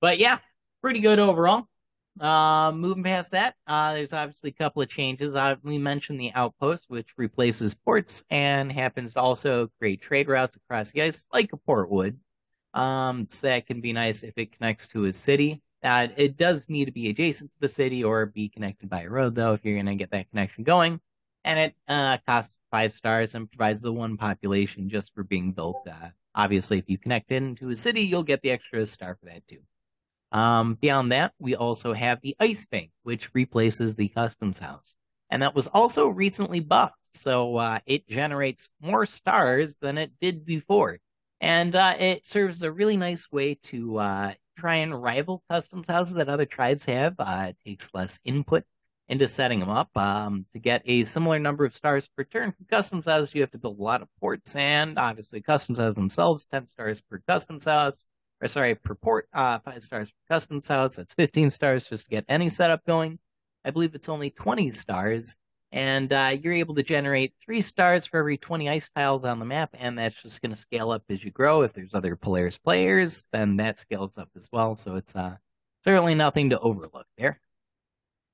but 0.00 0.18
yeah, 0.18 0.38
pretty 0.82 1.00
good 1.00 1.18
overall. 1.18 1.68
Uh, 2.18 2.72
moving 2.72 3.04
past 3.04 3.30
that, 3.30 3.54
uh, 3.66 3.92
there's 3.92 4.12
obviously 4.12 4.50
a 4.50 4.54
couple 4.54 4.82
of 4.82 4.88
changes. 4.88 5.36
Uh, 5.36 5.54
we 5.62 5.78
mentioned 5.78 6.18
the 6.18 6.32
outpost, 6.34 6.86
which 6.88 7.12
replaces 7.16 7.74
ports 7.74 8.24
and 8.30 8.72
happens 8.72 9.12
to 9.12 9.20
also 9.20 9.68
create 9.78 10.00
trade 10.00 10.26
routes 10.26 10.56
across 10.56 10.90
the 10.90 11.02
ice, 11.02 11.24
like 11.32 11.52
a 11.52 11.56
port 11.56 11.90
would. 11.90 12.18
Um, 12.74 13.28
so 13.30 13.46
that 13.46 13.66
can 13.66 13.80
be 13.80 13.92
nice 13.92 14.22
if 14.22 14.34
it 14.36 14.52
connects 14.52 14.88
to 14.88 15.04
a 15.04 15.12
city. 15.12 15.62
Uh, 15.82 16.08
it 16.16 16.36
does 16.36 16.68
need 16.68 16.86
to 16.86 16.92
be 16.92 17.08
adjacent 17.08 17.50
to 17.50 17.60
the 17.60 17.68
city 17.68 18.02
or 18.02 18.26
be 18.26 18.48
connected 18.48 18.88
by 18.88 19.02
a 19.02 19.08
road, 19.08 19.34
though, 19.34 19.52
if 19.52 19.64
you're 19.64 19.74
going 19.74 19.86
to 19.86 19.94
get 19.94 20.10
that 20.10 20.28
connection 20.30 20.64
going. 20.64 21.00
And 21.44 21.58
it 21.58 21.74
uh, 21.86 22.18
costs 22.26 22.58
five 22.70 22.94
stars 22.94 23.34
and 23.34 23.50
provides 23.50 23.82
the 23.82 23.92
one 23.92 24.16
population 24.16 24.88
just 24.88 25.14
for 25.14 25.22
being 25.24 25.52
built. 25.52 25.86
Uh, 25.86 26.08
obviously, 26.34 26.78
if 26.78 26.88
you 26.88 26.98
connect 26.98 27.32
into 27.32 27.70
a 27.70 27.76
city, 27.76 28.02
you'll 28.02 28.22
get 28.22 28.42
the 28.42 28.50
extra 28.50 28.84
star 28.86 29.16
for 29.18 29.26
that 29.26 29.46
too. 29.46 29.60
Um, 30.30 30.74
beyond 30.74 31.12
that, 31.12 31.32
we 31.38 31.54
also 31.54 31.94
have 31.94 32.20
the 32.20 32.36
Ice 32.38 32.66
Bank, 32.66 32.90
which 33.02 33.34
replaces 33.34 33.94
the 33.94 34.08
Customs 34.08 34.58
House. 34.58 34.96
And 35.30 35.42
that 35.42 35.54
was 35.54 35.66
also 35.68 36.08
recently 36.08 36.60
buffed, 36.60 37.08
so 37.10 37.56
uh, 37.56 37.78
it 37.86 38.08
generates 38.08 38.70
more 38.80 39.06
stars 39.06 39.76
than 39.80 39.98
it 39.98 40.12
did 40.20 40.44
before. 40.44 40.98
And 41.40 41.74
uh, 41.76 41.94
it 41.98 42.26
serves 42.26 42.62
a 42.62 42.72
really 42.72 42.96
nice 42.96 43.30
way 43.30 43.54
to 43.64 43.98
uh, 43.98 44.32
try 44.56 44.76
and 44.76 45.00
rival 45.02 45.42
customs 45.50 45.88
houses 45.88 46.14
that 46.14 46.28
other 46.28 46.46
tribes 46.46 46.84
have. 46.86 47.14
Uh, 47.18 47.46
it 47.50 47.56
takes 47.64 47.94
less 47.94 48.18
input 48.24 48.64
into 49.08 49.28
setting 49.28 49.60
them 49.60 49.70
up. 49.70 49.96
Um, 49.96 50.46
to 50.52 50.58
get 50.58 50.82
a 50.84 51.04
similar 51.04 51.38
number 51.38 51.64
of 51.64 51.74
stars 51.74 52.08
per 52.08 52.24
turn 52.24 52.52
from 52.52 52.66
customs 52.66 53.06
houses, 53.06 53.34
you 53.34 53.40
have 53.40 53.50
to 53.52 53.58
build 53.58 53.78
a 53.78 53.82
lot 53.82 54.02
of 54.02 54.08
ports, 54.20 54.56
and 54.56 54.98
obviously 54.98 55.40
custom 55.40 55.74
houses 55.74 55.94
themselves, 55.94 56.46
10 56.46 56.66
stars 56.66 57.00
per 57.00 57.22
custom 57.26 57.58
house 57.64 58.08
or 58.40 58.48
sorry, 58.48 58.74
per 58.74 58.94
port, 58.94 59.28
uh, 59.32 59.58
five 59.58 59.82
stars 59.82 60.10
for 60.10 60.34
custom 60.34 60.60
house. 60.66 60.96
That's 60.96 61.14
15 61.14 61.50
stars 61.50 61.88
just 61.88 62.04
to 62.04 62.10
get 62.10 62.24
any 62.28 62.48
setup 62.48 62.84
going. 62.84 63.18
I 63.64 63.70
believe 63.70 63.94
it's 63.94 64.08
only 64.08 64.30
20 64.30 64.70
stars. 64.70 65.34
And 65.70 66.10
uh, 66.12 66.34
you're 66.40 66.54
able 66.54 66.74
to 66.76 66.82
generate 66.82 67.34
three 67.44 67.60
stars 67.60 68.06
for 68.06 68.18
every 68.18 68.38
20 68.38 68.70
ice 68.70 68.88
tiles 68.88 69.24
on 69.24 69.38
the 69.38 69.44
map, 69.44 69.70
and 69.74 69.98
that's 69.98 70.22
just 70.22 70.40
going 70.40 70.50
to 70.50 70.56
scale 70.56 70.90
up 70.90 71.02
as 71.10 71.22
you 71.22 71.30
grow. 71.30 71.60
If 71.60 71.74
there's 71.74 71.92
other 71.92 72.16
Polaris 72.16 72.56
players, 72.56 73.24
then 73.32 73.56
that 73.56 73.78
scales 73.78 74.16
up 74.16 74.30
as 74.34 74.48
well. 74.50 74.74
So 74.74 74.96
it's 74.96 75.14
uh, 75.14 75.36
certainly 75.84 76.14
nothing 76.14 76.50
to 76.50 76.58
overlook 76.58 77.06
there. 77.18 77.38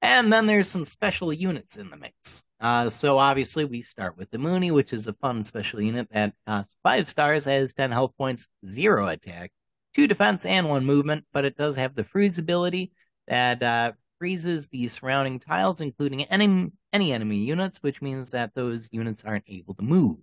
And 0.05 0.31
then 0.31 0.45
there's 0.45 0.69
some 0.69 0.85
special 0.85 1.33
units 1.33 1.79
in 1.79 1.89
the 1.89 1.97
mix. 1.97 2.45
Uh, 2.61 2.91
so 2.91 3.17
obviously 3.17 3.65
we 3.65 3.81
start 3.81 4.19
with 4.19 4.31
the 4.31 4.37
Mooni, 4.37 4.71
which 4.71 4.93
is 4.93 5.07
a 5.07 5.15
fun 5.15 5.43
special 5.43 5.81
unit 5.81 6.09
that 6.11 6.35
costs 6.47 6.77
five 6.83 7.09
stars, 7.09 7.47
has 7.47 7.73
10 7.73 7.91
health 7.91 8.13
points, 8.19 8.47
zero 8.67 9.09
attack, 9.09 9.51
two 9.95 10.07
defense 10.07 10.45
and 10.45 10.69
one 10.69 10.85
movement, 10.85 11.25
but 11.33 11.47
it 11.47 11.57
does 11.57 11.77
have 11.77 11.95
the 11.95 12.05
freeze 12.05 12.39
ability 12.39 12.93
that 13.29 13.63
uh, 13.63 13.93
freezes 14.19 14.69
the 14.69 14.89
surrounding 14.89 15.41
tiles, 15.41 15.81
including 15.81 16.25
any 16.25 16.71
any 16.93 17.11
enemy 17.11 17.39
units, 17.39 17.83
which 17.83 18.03
means 18.03 18.33
that 18.33 18.55
those 18.55 18.91
units 18.93 19.25
aren't 19.25 19.45
able 19.49 19.73
to 19.73 19.83
move. 19.83 20.19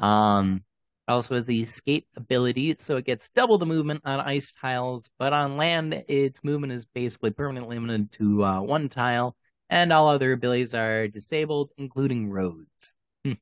Um, 0.00 0.64
also 1.08 1.34
has 1.34 1.46
the 1.46 1.60
escape 1.60 2.06
ability, 2.16 2.74
so 2.78 2.96
it 2.96 3.04
gets 3.04 3.30
double 3.30 3.58
the 3.58 3.66
movement 3.66 4.02
on 4.04 4.20
ice 4.20 4.52
tiles, 4.52 5.10
but 5.18 5.32
on 5.32 5.56
land, 5.56 6.04
its 6.08 6.42
movement 6.44 6.72
is 6.72 6.86
basically 6.86 7.30
permanently 7.30 7.76
limited 7.76 8.12
to 8.12 8.44
uh, 8.44 8.60
one 8.60 8.88
tile, 8.88 9.36
and 9.70 9.92
all 9.92 10.08
other 10.08 10.32
abilities 10.32 10.74
are 10.74 11.08
disabled, 11.08 11.72
including 11.76 12.30
roads. 12.30 12.94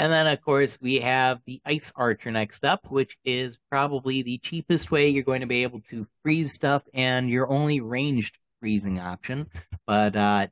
And 0.00 0.10
then, 0.10 0.26
of 0.28 0.40
course, 0.40 0.78
we 0.80 1.00
have 1.00 1.42
the 1.44 1.60
Ice 1.66 1.92
Archer 1.94 2.30
next 2.30 2.64
up, 2.64 2.90
which 2.90 3.18
is 3.22 3.58
probably 3.68 4.22
the 4.22 4.38
cheapest 4.38 4.90
way 4.90 5.10
you're 5.10 5.22
going 5.22 5.42
to 5.42 5.46
be 5.46 5.62
able 5.62 5.82
to 5.90 6.06
freeze 6.22 6.54
stuff 6.54 6.82
and 6.94 7.28
your 7.28 7.50
only 7.50 7.82
ranged 7.82 8.38
freezing 8.60 8.98
option. 8.98 9.50
But, 9.86 10.16
uh, 10.16 10.46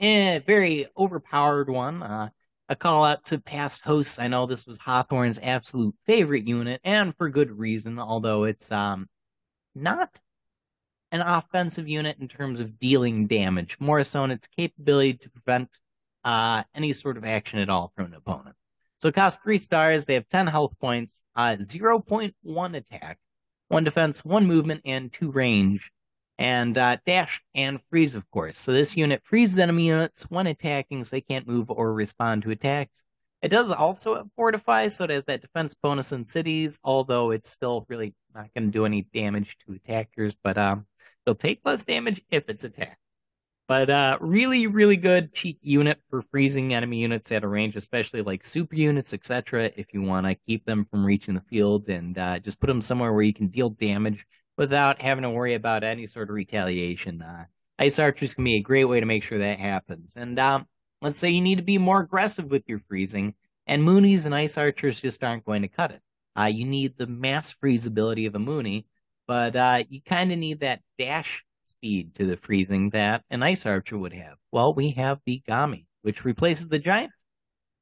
eh, 0.00 0.40
very 0.40 0.86
overpowered 0.98 1.70
one. 1.70 2.02
Uh, 2.02 2.28
a 2.68 2.76
call 2.76 3.04
out 3.04 3.24
to 3.26 3.38
past 3.38 3.82
hosts. 3.82 4.18
I 4.18 4.28
know 4.28 4.46
this 4.46 4.66
was 4.66 4.78
Hawthorne's 4.78 5.38
absolute 5.42 5.94
favorite 6.06 6.46
unit, 6.46 6.80
and 6.84 7.16
for 7.16 7.28
good 7.28 7.50
reason, 7.50 7.98
although 7.98 8.44
it's, 8.44 8.72
um, 8.72 9.08
not 9.74 10.18
an 11.12 11.20
offensive 11.20 11.88
unit 11.88 12.18
in 12.18 12.28
terms 12.28 12.60
of 12.60 12.78
dealing 12.78 13.26
damage, 13.26 13.78
more 13.80 14.02
so 14.02 14.24
in 14.24 14.30
its 14.30 14.46
capability 14.46 15.14
to 15.14 15.30
prevent, 15.30 15.78
uh, 16.24 16.62
any 16.74 16.92
sort 16.92 17.16
of 17.16 17.24
action 17.24 17.58
at 17.58 17.68
all 17.68 17.92
from 17.94 18.06
an 18.06 18.14
opponent. 18.14 18.56
So 18.98 19.08
it 19.08 19.14
costs 19.14 19.42
three 19.42 19.58
stars. 19.58 20.06
They 20.06 20.14
have 20.14 20.28
10 20.28 20.46
health 20.46 20.78
points, 20.80 21.22
uh, 21.36 21.56
0.1 21.56 22.74
attack, 22.74 23.18
one 23.68 23.84
defense, 23.84 24.24
one 24.24 24.46
movement, 24.46 24.80
and 24.84 25.12
two 25.12 25.30
range. 25.30 25.90
And 26.38 26.76
uh, 26.76 26.96
dash 27.06 27.40
and 27.54 27.80
freeze, 27.90 28.14
of 28.14 28.28
course. 28.30 28.58
So 28.60 28.72
this 28.72 28.96
unit 28.96 29.22
freezes 29.24 29.58
enemy 29.58 29.86
units 29.86 30.24
when 30.24 30.48
attacking, 30.48 31.04
so 31.04 31.14
they 31.14 31.20
can't 31.20 31.46
move 31.46 31.70
or 31.70 31.92
respond 31.92 32.42
to 32.42 32.50
attacks. 32.50 33.04
It 33.40 33.48
does 33.48 33.70
also 33.70 34.28
fortify, 34.36 34.88
so 34.88 35.04
it 35.04 35.10
has 35.10 35.24
that 35.24 35.42
defense 35.42 35.74
bonus 35.74 36.12
in 36.12 36.24
cities, 36.24 36.80
although 36.82 37.30
it's 37.30 37.50
still 37.50 37.84
really 37.88 38.14
not 38.34 38.52
going 38.54 38.64
to 38.64 38.70
do 38.70 38.86
any 38.86 39.02
damage 39.02 39.58
to 39.66 39.74
attackers, 39.74 40.34
but 40.42 40.56
um, 40.56 40.86
it'll 41.26 41.34
take 41.34 41.60
less 41.64 41.84
damage 41.84 42.22
if 42.30 42.48
it's 42.48 42.64
attacked. 42.64 42.96
But 43.66 43.88
uh, 43.88 44.18
really, 44.20 44.66
really 44.66 44.96
good 44.96 45.32
cheap 45.32 45.58
unit 45.62 45.98
for 46.10 46.22
freezing 46.22 46.74
enemy 46.74 46.98
units 46.98 47.32
at 47.32 47.44
a 47.44 47.48
range, 47.48 47.76
especially 47.76 48.20
like 48.20 48.44
super 48.44 48.74
units, 48.74 49.14
etc. 49.14 49.70
If 49.76 49.94
you 49.94 50.02
want 50.02 50.26
to 50.26 50.34
keep 50.46 50.66
them 50.66 50.86
from 50.90 51.04
reaching 51.04 51.34
the 51.34 51.40
field 51.42 51.88
and 51.88 52.16
uh, 52.18 52.38
just 52.40 52.60
put 52.60 52.66
them 52.66 52.82
somewhere 52.82 53.12
where 53.12 53.22
you 53.22 53.32
can 53.32 53.48
deal 53.48 53.70
damage 53.70 54.26
without 54.56 55.00
having 55.00 55.22
to 55.22 55.30
worry 55.30 55.54
about 55.54 55.84
any 55.84 56.06
sort 56.06 56.30
of 56.30 56.34
retaliation. 56.34 57.22
Uh, 57.22 57.44
ice 57.78 57.98
archers 57.98 58.34
can 58.34 58.44
be 58.44 58.56
a 58.56 58.62
great 58.62 58.84
way 58.84 59.00
to 59.00 59.06
make 59.06 59.22
sure 59.22 59.38
that 59.38 59.58
happens. 59.58 60.14
And 60.16 60.38
um, 60.38 60.66
let's 61.02 61.18
say 61.18 61.30
you 61.30 61.40
need 61.40 61.56
to 61.56 61.62
be 61.62 61.78
more 61.78 62.00
aggressive 62.00 62.46
with 62.46 62.62
your 62.66 62.80
freezing, 62.88 63.34
and 63.66 63.82
Moonis 63.82 64.26
and 64.26 64.34
ice 64.34 64.56
archers 64.56 65.00
just 65.00 65.24
aren't 65.24 65.44
going 65.44 65.62
to 65.62 65.68
cut 65.68 65.90
it. 65.90 66.00
Uh, 66.38 66.44
you 66.44 66.64
need 66.64 66.96
the 66.96 67.06
mass 67.06 67.52
freeze 67.52 67.86
ability 67.86 68.26
of 68.26 68.34
a 68.34 68.38
Mooni, 68.38 68.86
but 69.26 69.56
uh, 69.56 69.84
you 69.88 70.00
kind 70.02 70.32
of 70.32 70.38
need 70.38 70.60
that 70.60 70.80
dash 70.98 71.44
speed 71.64 72.14
to 72.16 72.26
the 72.26 72.36
freezing 72.36 72.90
that 72.90 73.22
an 73.30 73.42
ice 73.42 73.66
archer 73.66 73.96
would 73.96 74.12
have. 74.12 74.36
Well, 74.52 74.74
we 74.74 74.90
have 74.90 75.20
the 75.24 75.42
Gaami, 75.48 75.86
which 76.02 76.24
replaces 76.24 76.68
the 76.68 76.78
giant. 76.78 77.12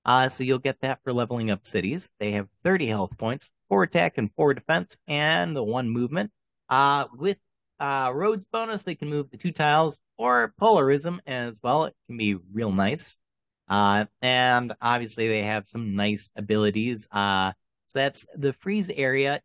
Uh, 0.04 0.28
so 0.28 0.44
you'll 0.44 0.58
get 0.58 0.80
that 0.80 1.00
for 1.02 1.12
leveling 1.12 1.50
up 1.50 1.66
cities. 1.66 2.10
They 2.18 2.32
have 2.32 2.48
30 2.64 2.86
health 2.86 3.16
points, 3.18 3.50
4 3.68 3.84
attack 3.84 4.18
and 4.18 4.30
4 4.34 4.54
defense, 4.54 4.96
and 5.06 5.56
the 5.56 5.62
1 5.62 5.88
movement. 5.88 6.30
Uh, 6.72 7.04
with 7.14 7.36
uh, 7.80 8.10
roads 8.14 8.46
bonus, 8.50 8.84
they 8.84 8.94
can 8.94 9.10
move 9.10 9.30
the 9.30 9.36
2 9.36 9.52
tiles, 9.52 10.00
or 10.16 10.54
polarism 10.58 11.20
as 11.26 11.60
well. 11.62 11.84
It 11.84 11.94
can 12.06 12.16
be 12.16 12.36
real 12.50 12.72
nice. 12.72 13.18
Uh, 13.68 14.06
and 14.22 14.72
obviously 14.80 15.28
they 15.28 15.42
have 15.42 15.68
some 15.68 15.94
nice 15.96 16.30
abilities. 16.34 17.06
Uh, 17.12 17.52
so 17.84 17.98
that's 17.98 18.26
the 18.34 18.54
freeze 18.54 18.88
area 18.88 19.42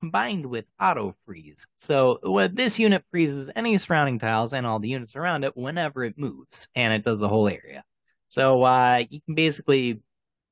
combined 0.00 0.44
with 0.44 0.66
auto 0.78 1.14
freeze. 1.24 1.66
So 1.76 2.18
what 2.22 2.54
this 2.54 2.78
unit 2.78 3.04
freezes 3.10 3.48
any 3.56 3.78
surrounding 3.78 4.18
tiles 4.18 4.52
and 4.52 4.66
all 4.66 4.80
the 4.80 4.88
units 4.88 5.16
around 5.16 5.44
it 5.44 5.56
whenever 5.56 6.04
it 6.04 6.18
moves, 6.18 6.68
and 6.74 6.92
it 6.92 7.04
does 7.06 7.20
the 7.20 7.28
whole 7.28 7.48
area. 7.48 7.84
So 8.28 8.62
uh, 8.64 9.04
you 9.08 9.22
can 9.22 9.34
basically 9.34 10.02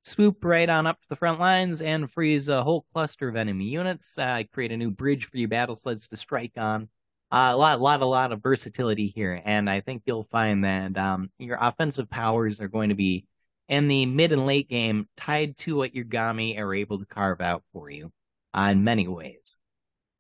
swoop 0.09 0.45
right 0.45 0.69
on 0.69 0.87
up 0.87 1.01
to 1.01 1.09
the 1.09 1.17
front 1.17 1.39
lines 1.39 1.83
and 1.83 2.11
freeze 2.11 2.49
a 2.49 2.63
whole 2.63 2.87
cluster 2.93 3.29
of 3.29 3.37
enemy 3.37 3.67
units. 3.67 4.17
Uh, 4.19 4.43
create 4.53 4.73
a 4.73 4.77
new 4.77 4.91
bridge 4.91 5.27
for 5.27 5.37
your 5.37 5.49
battle 5.49 5.75
sleds 5.75 6.09
to 6.09 6.17
strike 6.17 6.57
on. 6.57 6.89
Uh, 7.31 7.51
a 7.53 7.57
lot, 7.57 7.81
lot, 7.81 8.01
a 8.01 8.07
lot 8.07 8.33
of 8.33 8.43
versatility 8.43 9.09
here, 9.15 9.43
and 9.45 9.69
I 9.69 9.83
think 9.83 10.03
you'll 10.07 10.29
find 10.31 10.65
that 10.65 10.97
um, 10.97 11.31
your 11.39 11.59
offensive 11.61 12.09
powers 12.09 12.59
are 12.59 12.69
going 12.69 12.89
to 12.89 12.95
be 12.95 13.27
in 13.69 13.87
the 13.87 14.07
mid 14.07 14.33
and 14.33 14.47
late 14.47 14.69
game 14.71 15.09
tied 15.17 15.59
to 15.59 15.77
what 15.77 15.95
your 15.95 16.07
Gaami 16.07 16.59
are 16.59 16.75
able 16.75 16.99
to 16.99 17.05
carve 17.05 17.43
out 17.43 17.63
for 17.75 17.91
you 17.91 18.11
uh, 18.55 18.71
in 18.73 18.83
many 18.83 19.07
ways. 19.07 19.59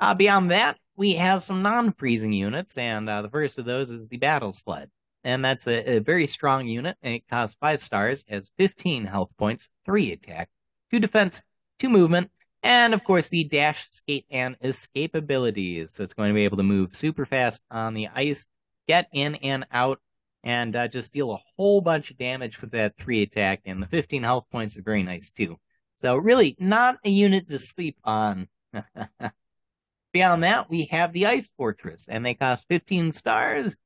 Uh, 0.00 0.14
beyond 0.14 0.50
that, 0.50 0.76
we 0.96 1.14
have 1.14 1.42
some 1.42 1.62
non-freezing 1.62 2.32
units, 2.32 2.76
and 2.76 3.08
uh, 3.08 3.22
the 3.22 3.30
first 3.30 3.58
of 3.58 3.64
those 3.64 3.90
is 3.90 4.06
the 4.08 4.18
Battle 4.18 4.52
Sled. 4.52 4.90
And 5.24 5.44
that's 5.44 5.66
a, 5.66 5.96
a, 5.96 5.98
very 6.00 6.26
strong 6.26 6.68
unit, 6.68 6.96
and 7.02 7.14
it 7.14 7.28
costs 7.28 7.56
5 7.60 7.82
stars, 7.82 8.24
has 8.28 8.52
15 8.56 9.04
health 9.04 9.30
points, 9.36 9.68
3 9.84 10.12
attack, 10.12 10.48
2 10.90 11.00
defense, 11.00 11.42
2 11.80 11.88
movement, 11.88 12.30
and 12.62 12.94
of 12.94 13.04
course 13.04 13.28
the 13.28 13.44
dash, 13.44 13.86
skate, 13.88 14.26
and 14.30 14.56
escape 14.62 15.14
abilities. 15.14 15.92
So 15.92 16.02
it's 16.02 16.14
going 16.14 16.30
to 16.30 16.34
be 16.34 16.44
able 16.44 16.56
to 16.58 16.62
move 16.62 16.94
super 16.94 17.24
fast 17.24 17.62
on 17.70 17.94
the 17.94 18.08
ice, 18.14 18.46
get 18.86 19.08
in 19.12 19.34
and 19.36 19.66
out, 19.72 20.00
and 20.44 20.74
uh, 20.76 20.88
just 20.88 21.12
deal 21.12 21.32
a 21.32 21.38
whole 21.56 21.80
bunch 21.80 22.10
of 22.10 22.18
damage 22.18 22.60
with 22.60 22.70
that 22.70 22.96
3 22.98 23.22
attack, 23.22 23.62
and 23.66 23.82
the 23.82 23.86
15 23.86 24.22
health 24.22 24.46
points 24.50 24.76
are 24.76 24.82
very 24.82 25.02
nice 25.02 25.30
too. 25.30 25.56
So 25.96 26.16
really 26.16 26.56
not 26.60 26.98
a 27.04 27.10
unit 27.10 27.48
to 27.48 27.58
sleep 27.58 27.96
on. 28.04 28.48
Beyond 30.12 30.42
that, 30.42 30.70
we 30.70 30.86
have 30.86 31.12
the 31.12 31.26
Ice 31.26 31.50
Fortress, 31.56 32.08
and 32.08 32.24
they 32.24 32.34
cost 32.34 32.66
15 32.68 33.12
stars, 33.12 33.78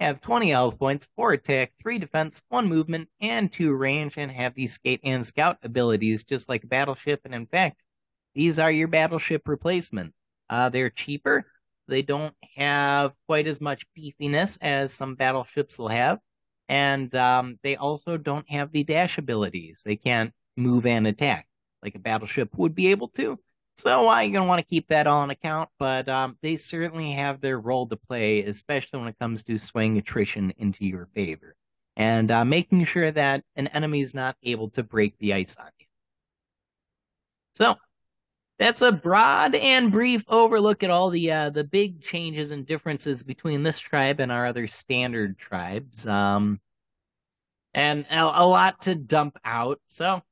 have 0.00 0.20
20 0.20 0.50
health 0.50 0.78
points, 0.78 1.06
4 1.16 1.32
attack, 1.34 1.72
3 1.80 1.98
defense, 1.98 2.42
1 2.48 2.66
movement, 2.66 3.08
and 3.20 3.52
2 3.52 3.72
range, 3.72 4.14
and 4.16 4.30
have 4.30 4.54
these 4.54 4.72
skate 4.72 5.00
and 5.04 5.24
scout 5.24 5.58
abilities 5.62 6.24
just 6.24 6.48
like 6.48 6.68
battleship. 6.68 7.20
And 7.24 7.34
in 7.34 7.46
fact, 7.46 7.82
these 8.34 8.58
are 8.58 8.70
your 8.70 8.88
battleship 8.88 9.46
replacement. 9.46 10.14
Uh, 10.48 10.68
they're 10.70 10.90
cheaper. 10.90 11.46
They 11.86 12.02
don't 12.02 12.34
have 12.56 13.14
quite 13.26 13.46
as 13.46 13.60
much 13.60 13.84
beefiness 13.96 14.58
as 14.60 14.92
some 14.92 15.14
battleships 15.14 15.78
will 15.78 15.88
have. 15.88 16.18
And 16.68 17.14
um, 17.14 17.58
they 17.62 17.76
also 17.76 18.16
don't 18.16 18.48
have 18.50 18.72
the 18.72 18.84
dash 18.84 19.18
abilities. 19.18 19.82
They 19.84 19.96
can't 19.96 20.32
move 20.56 20.86
and 20.86 21.06
attack 21.06 21.46
like 21.82 21.94
a 21.94 21.98
battleship 21.98 22.50
would 22.56 22.74
be 22.74 22.88
able 22.88 23.08
to. 23.08 23.38
So 23.80 24.02
you're 24.02 24.32
going 24.32 24.44
to 24.44 24.48
want 24.48 24.58
to 24.58 24.68
keep 24.68 24.88
that 24.88 25.06
all 25.06 25.20
on 25.20 25.30
account, 25.30 25.70
but 25.78 26.08
um, 26.08 26.36
they 26.42 26.56
certainly 26.56 27.12
have 27.12 27.40
their 27.40 27.58
role 27.58 27.86
to 27.86 27.96
play, 27.96 28.42
especially 28.42 28.98
when 28.98 29.08
it 29.08 29.18
comes 29.18 29.42
to 29.44 29.58
swaying 29.58 29.96
attrition 29.96 30.52
into 30.58 30.84
your 30.84 31.06
favor 31.14 31.56
and 31.96 32.30
uh, 32.30 32.44
making 32.44 32.84
sure 32.84 33.10
that 33.10 33.42
an 33.56 33.68
enemy 33.68 34.00
is 34.00 34.14
not 34.14 34.36
able 34.42 34.68
to 34.70 34.82
break 34.82 35.18
the 35.18 35.32
ice 35.32 35.56
on 35.58 35.70
you. 35.78 35.86
So 37.54 37.76
that's 38.58 38.82
a 38.82 38.92
broad 38.92 39.54
and 39.54 39.90
brief 39.90 40.24
overlook 40.28 40.82
at 40.82 40.90
all 40.90 41.08
the 41.08 41.32
uh, 41.32 41.50
the 41.50 41.64
big 41.64 42.02
changes 42.02 42.50
and 42.50 42.66
differences 42.66 43.22
between 43.22 43.62
this 43.62 43.78
tribe 43.78 44.20
and 44.20 44.30
our 44.30 44.46
other 44.46 44.66
standard 44.66 45.38
tribes. 45.38 46.06
Um, 46.06 46.60
and 47.72 48.04
a, 48.10 48.42
a 48.42 48.46
lot 48.46 48.82
to 48.82 48.94
dump 48.94 49.38
out. 49.44 49.80
So 49.86 50.22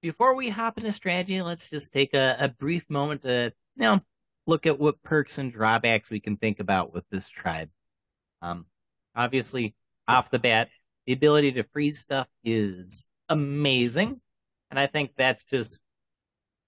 before 0.00 0.34
we 0.34 0.48
hop 0.48 0.78
into 0.78 0.92
strategy, 0.92 1.40
let's 1.42 1.68
just 1.68 1.92
take 1.92 2.14
a, 2.14 2.36
a 2.38 2.48
brief 2.48 2.88
moment 2.88 3.22
to 3.22 3.52
you 3.76 3.82
know 3.82 4.00
look 4.46 4.66
at 4.66 4.78
what 4.78 5.02
perks 5.02 5.38
and 5.38 5.52
drawbacks 5.52 6.10
we 6.10 6.20
can 6.20 6.36
think 6.36 6.60
about 6.60 6.92
with 6.92 7.04
this 7.10 7.28
tribe. 7.28 7.70
Um, 8.42 8.66
obviously, 9.14 9.74
off 10.08 10.30
the 10.30 10.38
bat, 10.38 10.68
the 11.06 11.12
ability 11.12 11.52
to 11.52 11.64
freeze 11.64 11.98
stuff 11.98 12.28
is 12.44 13.04
amazing, 13.28 14.20
and 14.70 14.78
I 14.78 14.86
think 14.86 15.12
that's 15.16 15.44
just 15.44 15.80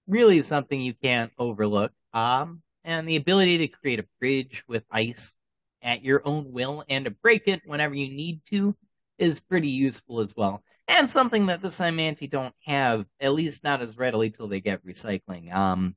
really 0.07 0.41
something 0.41 0.79
you 0.79 0.93
can't 0.93 1.31
overlook. 1.37 1.91
Um, 2.13 2.61
and 2.83 3.07
the 3.07 3.15
ability 3.15 3.59
to 3.59 3.67
create 3.67 3.99
a 3.99 4.05
bridge 4.19 4.63
with 4.67 4.83
ice 4.91 5.35
at 5.81 6.03
your 6.03 6.21
own 6.25 6.51
will 6.51 6.83
and 6.89 7.05
to 7.05 7.11
break 7.11 7.47
it 7.47 7.61
whenever 7.65 7.95
you 7.95 8.09
need 8.13 8.41
to 8.45 8.75
is 9.17 9.41
pretty 9.41 9.69
useful 9.69 10.19
as 10.19 10.35
well 10.35 10.63
and 10.87 11.09
something 11.09 11.47
that 11.47 11.61
the 11.61 11.69
Cymanti 11.69 12.29
don't 12.29 12.53
have, 12.65 13.05
at 13.19 13.33
least 13.33 13.63
not 13.63 13.81
as 13.81 13.97
readily 13.97 14.29
till 14.29 14.47
they 14.47 14.59
get 14.59 14.85
recycling. 14.85 15.53
Um, 15.53 15.95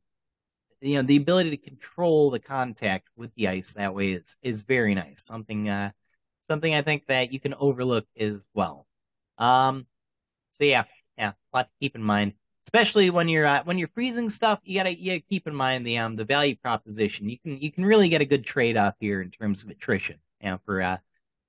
you 0.81 0.97
know, 0.97 1.03
the 1.03 1.17
ability 1.17 1.51
to 1.51 1.57
control 1.57 2.31
the 2.31 2.39
contact 2.39 3.09
with 3.17 3.35
the 3.35 3.49
ice 3.49 3.75
that 3.75 3.95
way 3.95 4.13
is 4.13 4.37
is 4.43 4.63
very 4.63 4.95
nice. 4.95 5.23
Something, 5.23 5.69
uh, 5.69 5.91
something 6.43 6.75
I 6.75 6.83
think 6.83 7.07
that 7.07 7.33
you 7.33 7.41
can 7.41 7.55
overlook 7.55 8.07
as 8.19 8.47
well. 8.55 8.87
Um, 9.39 9.87
so 10.51 10.65
yeah, 10.65 10.85
yeah, 11.19 11.31
a 11.31 11.57
lot 11.57 11.69
to 11.69 11.75
keep 11.81 11.97
in 11.97 12.03
mind, 12.03 12.35
especially 12.67 13.11
when 13.11 13.29
you're 13.29 13.47
uh, 13.47 13.63
when 13.65 13.79
you're 13.79 13.89
freezing 13.89 14.31
stuff. 14.31 14.61
You 14.65 14.79
gotta 14.79 14.99
you 14.99 15.13
gotta 15.13 15.25
keep 15.29 15.47
in 15.47 15.55
mind 15.55 15.87
the 15.87 15.99
um 15.99 16.17
the 16.17 16.25
value 16.25 16.57
proposition. 16.57 17.29
You 17.29 17.39
can 17.39 17.61
you 17.61 17.73
can 17.73 17.85
really 17.85 18.09
get 18.09 18.21
a 18.21 18.27
good 18.27 18.45
trade 18.45 18.77
off 18.77 18.95
here 19.01 19.23
in 19.23 19.31
terms 19.31 19.65
of 19.65 19.71
attrition. 19.71 20.19
You 20.43 20.59
for 20.65 20.83
uh 20.83 20.99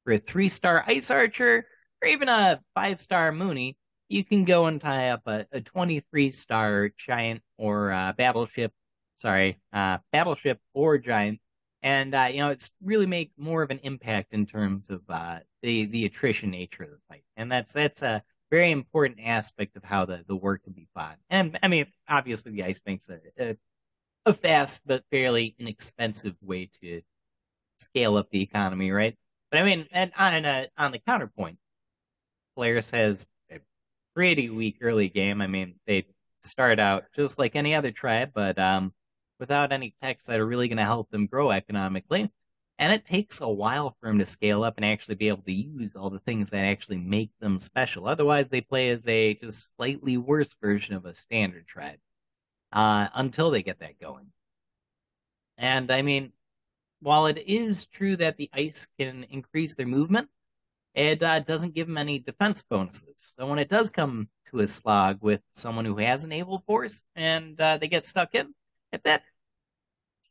for 0.04 0.14
a 0.14 0.20
three 0.20 0.50
star 0.50 0.84
ice 0.88 1.12
archer 1.12 1.68
or 2.02 2.08
even 2.08 2.30
a 2.30 2.60
five 2.76 3.02
star 3.02 3.32
Mooni, 3.32 3.78
you 4.10 4.24
can 4.24 4.46
go 4.46 4.66
and 4.66 4.80
tie 4.80 5.10
up 5.10 5.22
a, 5.26 5.46
a 5.52 5.62
23 5.62 6.32
star 6.32 6.90
giant 6.98 7.42
or 7.58 7.92
uh, 7.92 8.14
battleship, 8.14 8.72
sorry, 9.16 9.60
uh, 9.74 9.98
battleship 10.12 10.60
or 10.74 10.98
giant. 10.98 11.40
And, 11.84 12.16
uh, 12.16 12.28
you 12.32 12.40
know, 12.40 12.50
it's 12.50 12.72
really 12.82 13.06
make 13.06 13.32
more 13.38 13.62
of 13.62 13.70
an 13.70 13.80
impact 13.84 14.34
in 14.34 14.46
terms 14.46 14.90
of 14.90 15.02
uh, 15.10 15.40
the, 15.62 15.86
the 15.86 16.06
attrition 16.06 16.52
nature 16.52 16.84
of 16.84 16.90
the 16.90 16.98
fight. 17.08 17.24
And 17.36 17.52
that's, 17.52 17.74
that's 17.74 18.02
a 18.02 18.24
very 18.50 18.72
important 18.72 19.20
aspect 19.24 19.76
of 19.76 19.84
how 19.84 20.06
the, 20.06 20.24
the 20.28 20.36
war 20.36 20.58
can 20.58 20.74
be 20.74 20.88
fought. 20.94 21.18
And 21.30 21.58
I 21.62 21.68
mean, 21.68 21.86
obviously 22.10 22.52
the 22.52 22.64
Ice 22.64 22.80
Bank's 22.80 23.10
a, 23.10 23.20
a, 23.40 23.58
a 24.26 24.34
fast 24.34 24.82
but 24.86 25.04
fairly 25.12 25.56
inexpensive 25.60 26.36
way 26.42 26.70
to 26.82 27.02
scale 27.78 28.18
up 28.18 28.30
the 28.32 28.42
economy, 28.42 28.92
right? 28.92 29.16
But 29.52 29.60
I 29.60 29.64
mean, 29.64 29.86
and 29.92 30.12
on, 30.18 30.46
a, 30.46 30.68
on 30.78 30.92
the 30.92 31.00
counterpoint, 31.00 31.58
Polaris 32.58 32.90
has 32.90 33.28
a 33.52 33.60
pretty 34.16 34.50
weak 34.50 34.78
early 34.82 35.10
game. 35.10 35.42
I 35.42 35.48
mean, 35.48 35.76
they 35.86 36.08
start 36.40 36.80
out 36.80 37.04
just 37.16 37.38
like 37.38 37.56
any 37.56 37.76
other 37.76 37.92
tribe, 37.92 38.32
but 38.34 38.58
um, 38.58 38.94
without 39.40 39.72
any 39.72 39.94
techs 40.02 40.24
that 40.24 40.40
are 40.40 40.46
really 40.46 40.68
going 40.68 40.80
to 40.80 40.84
help 40.84 41.12
them 41.12 41.28
grow 41.28 41.52
economically. 41.52 42.32
And 42.80 42.92
it 42.92 43.06
takes 43.06 43.42
a 43.42 43.48
while 43.48 43.96
for 44.00 44.10
them 44.10 44.18
to 44.18 44.26
scale 44.26 44.64
up 44.64 44.74
and 44.78 44.86
actually 44.86 45.16
be 45.16 45.28
able 45.28 45.44
to 45.44 45.54
use 45.54 45.96
all 45.96 46.10
the 46.10 46.20
things 46.20 46.50
that 46.50 46.66
actually 46.66 46.98
make 46.98 47.30
them 47.40 47.60
special. 47.60 48.08
Otherwise, 48.08 48.50
they 48.50 48.62
play 48.62 48.90
as 48.90 49.08
a 49.08 49.36
just 49.36 49.76
slightly 49.76 50.18
worse 50.18 50.56
version 50.60 50.96
of 50.96 51.06
a 51.06 51.14
standard 51.14 51.68
tribe 51.68 52.00
uh, 52.72 53.08
until 53.14 53.52
they 53.52 53.62
get 53.62 53.82
that 53.82 54.00
going. 54.00 54.28
And 55.60 55.92
I 55.92 56.02
mean, 56.02 56.32
while 57.02 57.28
it 57.28 57.38
is 57.38 57.86
true 57.86 58.16
that 58.16 58.38
the 58.38 58.50
ice 58.52 58.88
can 58.98 59.28
increase 59.30 59.76
their 59.76 59.86
movement, 59.86 60.30
it 60.94 61.22
uh, 61.22 61.40
doesn't 61.40 61.74
give 61.76 61.88
them 61.88 61.98
any 61.98 62.20
defense 62.20 62.64
bonuses. 62.64 63.36
So 63.38 63.46
when 63.48 63.60
it 63.60 63.70
does 63.70 63.90
come 63.90 64.30
to 64.52 64.60
a 64.60 64.68
slog 64.68 65.20
with 65.22 65.42
someone 65.54 65.86
who 65.86 65.98
has 65.98 66.24
a 66.24 66.28
naval 66.28 66.64
force 66.66 67.06
and 67.16 67.60
uh, 67.60 67.78
they 67.78 67.88
get 67.88 68.06
stuck 68.06 68.34
in, 68.34 68.54
if 68.92 69.04
that 69.04 69.24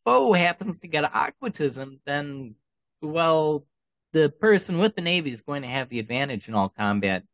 foe 0.05 0.33
happens 0.33 0.81
to 0.81 0.89
get 0.89 1.05
aquatism, 1.13 1.99
then, 2.07 2.55
well, 3.03 3.65
the 4.13 4.31
person 4.31 4.79
with 4.79 4.97
the 4.97 5.03
navy 5.03 5.31
is 5.31 5.43
going 5.43 5.63
to 5.63 5.69
have 5.69 5.89
the 5.89 5.99
advantage 5.99 6.49
in 6.49 6.55
all 6.55 6.69
combat 6.69 7.25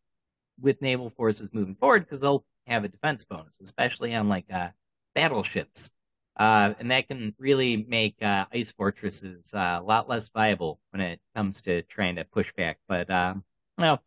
with 0.61 0.82
naval 0.82 1.11
forces 1.11 1.52
moving 1.52 1.74
forward 1.74 2.04
because 2.04 2.20
they'll 2.20 2.44
have 2.66 2.85
a 2.85 2.88
defense 2.88 3.24
bonus, 3.24 3.61
especially 3.61 4.14
on 4.14 4.28
like 4.28 4.52
uh, 4.52 4.68
battleships. 5.14 5.90
Uh, 6.36 6.72
and 6.78 6.90
that 6.90 7.08
can 7.08 7.34
really 7.38 7.76
make 7.76 8.22
uh, 8.22 8.46
ice 8.52 8.72
fortresses 8.72 9.52
uh, 9.54 9.78
a 9.80 9.82
lot 9.82 10.08
less 10.08 10.30
viable 10.30 10.80
when 10.90 11.00
it 11.00 11.20
comes 11.36 11.60
to 11.62 11.82
trying 11.82 12.16
to 12.16 12.24
push 12.24 12.52
back. 12.54 12.78
But 12.88 13.10
um, 13.10 13.44
well, 13.76 14.02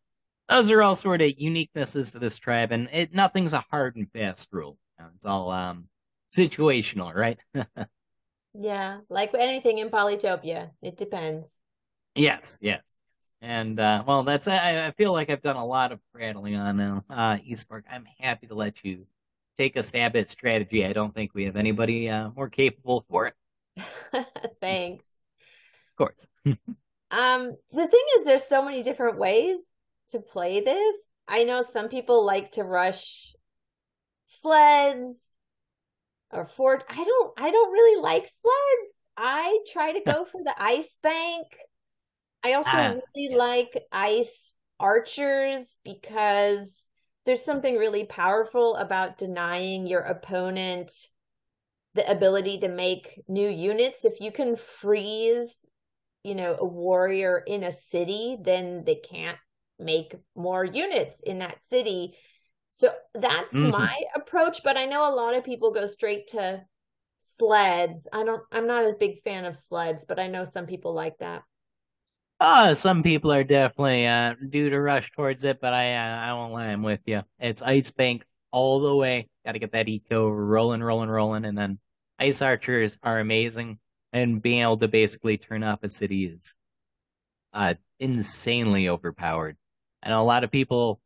those 0.50 0.72
are 0.72 0.82
all 0.82 0.96
sort 0.96 1.22
of 1.22 1.32
uniquenesses 1.32 2.12
to 2.12 2.20
this 2.20 2.38
tribe, 2.38 2.72
and 2.72 2.90
it, 2.92 3.14
nothing's 3.14 3.54
a 3.54 3.66
hard 3.70 3.96
and 3.96 4.12
fast 4.12 4.50
rule. 4.52 4.78
It's 5.16 5.26
all 5.26 5.52
um, 5.52 5.88
situational, 6.30 7.14
right? 7.14 7.38
yeah, 8.54 9.00
like 9.10 9.32
anything 9.38 9.80
in 9.80 9.90
Polytopia, 9.90 10.72
it 10.82 10.98
depends. 10.98 11.50
Yes, 12.16 12.60
yes. 12.62 12.98
And 13.42 13.80
uh, 13.80 14.04
well, 14.08 14.24
that's 14.24 14.48
I, 14.48 14.88
I, 14.88 14.92
feel 14.92 15.12
like 15.12 15.30
I've 15.30 15.42
done 15.42 15.58
a 15.58 15.66
lot 15.66 15.92
of 15.92 16.00
prattling 16.14 16.56
on 16.56 16.78
now. 16.78 17.04
Uh, 17.10 17.38
Eastpark, 17.38 17.84
I'm 17.92 18.06
happy 18.20 18.48
to 18.48 18.56
let 18.56 18.84
you 18.84 19.06
take 19.58 19.76
a 19.76 19.84
stab 19.84 20.16
at 20.16 20.30
strategy. 20.30 20.86
I 20.86 20.94
don't 20.94 21.14
think 21.14 21.34
we 21.34 21.46
have 21.46 21.56
anybody 21.56 22.10
uh, 22.10 22.30
more 22.36 22.50
capable 22.50 23.06
for 23.10 23.28
it. 23.28 23.34
Thanks. 24.62 25.06
Of 25.92 25.98
course. 25.98 26.28
um, 26.46 27.56
the 27.72 27.88
thing 27.88 28.06
is, 28.18 28.26
there's 28.26 28.46
so 28.46 28.64
many 28.64 28.84
different 28.84 29.18
ways 29.18 29.58
to 30.10 30.20
play 30.20 30.62
this. 30.62 30.96
I 31.28 31.44
know 31.44 31.64
some 31.64 31.90
people 31.90 32.26
like 32.26 32.52
to 32.54 32.64
rush 32.64 33.34
sleds 34.26 35.24
or 36.32 36.48
fort. 36.48 36.84
I 36.90 37.04
don't. 37.04 37.34
I 37.40 37.52
don't 37.52 37.72
really 37.72 38.02
like 38.02 38.28
sleds. 38.28 38.94
I 39.18 39.60
try 39.72 39.94
to 39.94 40.02
go 40.02 40.26
for 40.32 40.44
the 40.44 40.56
ice 40.58 40.98
bank. 41.02 41.48
I 42.44 42.54
also 42.54 42.70
ah, 42.74 42.94
really 43.16 43.30
yes. 43.32 43.38
like 43.38 43.84
ice 43.92 44.54
archers 44.80 45.78
because 45.84 46.88
there's 47.26 47.44
something 47.44 47.76
really 47.76 48.06
powerful 48.06 48.76
about 48.76 49.18
denying 49.18 49.88
your 49.88 50.02
opponent 50.02 50.92
the 51.96 52.10
ability 52.12 52.60
to 52.60 52.68
make 52.68 53.22
new 53.28 53.48
units. 53.48 54.04
If 54.04 54.20
you 54.20 54.32
can 54.32 54.58
freeze, 54.58 55.66
you 56.24 56.36
know, 56.36 56.58
a 56.60 56.66
warrior 56.66 57.42
in 57.46 57.64
a 57.64 57.72
city, 57.72 58.38
then 58.40 58.84
they 58.86 58.96
can't 58.96 59.38
make 59.80 60.14
more 60.36 60.64
units 60.64 61.22
in 61.22 61.40
that 61.40 61.64
city. 61.64 62.16
So 62.74 62.94
that's 63.14 63.54
mm-hmm. 63.54 63.70
my 63.70 63.96
approach, 64.14 64.62
but 64.64 64.78
I 64.78 64.86
know 64.86 65.10
a 65.10 65.16
lot 65.16 65.36
of 65.36 65.46
people 65.46 65.72
go 65.72 65.88
straight 65.88 66.28
to 66.28 66.64
sleds. 67.18 68.08
I 68.12 68.24
don't 68.24 68.44
I'm 68.52 68.68
not 68.68 68.84
a 68.84 68.96
big 69.00 69.24
fan 69.24 69.46
of 69.46 69.56
sleds, 69.56 70.06
but 70.06 70.20
I 70.20 70.28
know 70.28 70.44
some 70.44 70.66
people 70.66 70.94
like 70.94 71.18
that. 71.20 71.44
Uh, 72.40 72.74
some 72.74 73.02
people 73.02 73.32
are 73.32 73.44
definitely 73.44 74.06
uh, 74.06 74.36
due 74.50 74.70
to 74.70 74.80
rush 74.80 75.12
towards 75.12 75.44
it, 75.44 75.62
but 75.62 75.74
I 75.74 75.96
uh, 75.96 76.18
I 76.18 76.34
won't 76.34 76.54
lie, 76.54 76.66
I'm 76.66 76.84
with 76.84 77.00
you. 77.06 77.22
It's 77.40 77.62
Ice 77.62 77.92
Bank 77.92 78.26
all 78.52 78.82
the 78.82 78.96
way. 78.96 79.30
Got 79.46 79.54
to 79.54 79.60
get 79.60 79.72
that 79.72 79.88
eco 79.88 80.30
rolling, 80.30 80.84
rolling, 80.84 81.10
rolling, 81.10 81.46
and 81.46 81.58
then 81.58 81.80
Ice 82.20 82.42
Archers 82.42 82.98
are 83.04 83.20
amazing, 83.20 83.80
and 84.12 84.42
being 84.42 84.62
able 84.64 84.78
to 84.78 84.88
basically 84.90 85.38
turn 85.38 85.64
off 85.64 85.84
a 85.84 85.90
city 85.90 86.26
is 86.26 86.56
uh 87.54 87.76
insanely 88.00 88.90
overpowered. 88.90 89.58
Know 90.06 90.22
a 90.22 90.24
lot 90.24 90.44
of 90.44 90.52
people, 90.52 91.02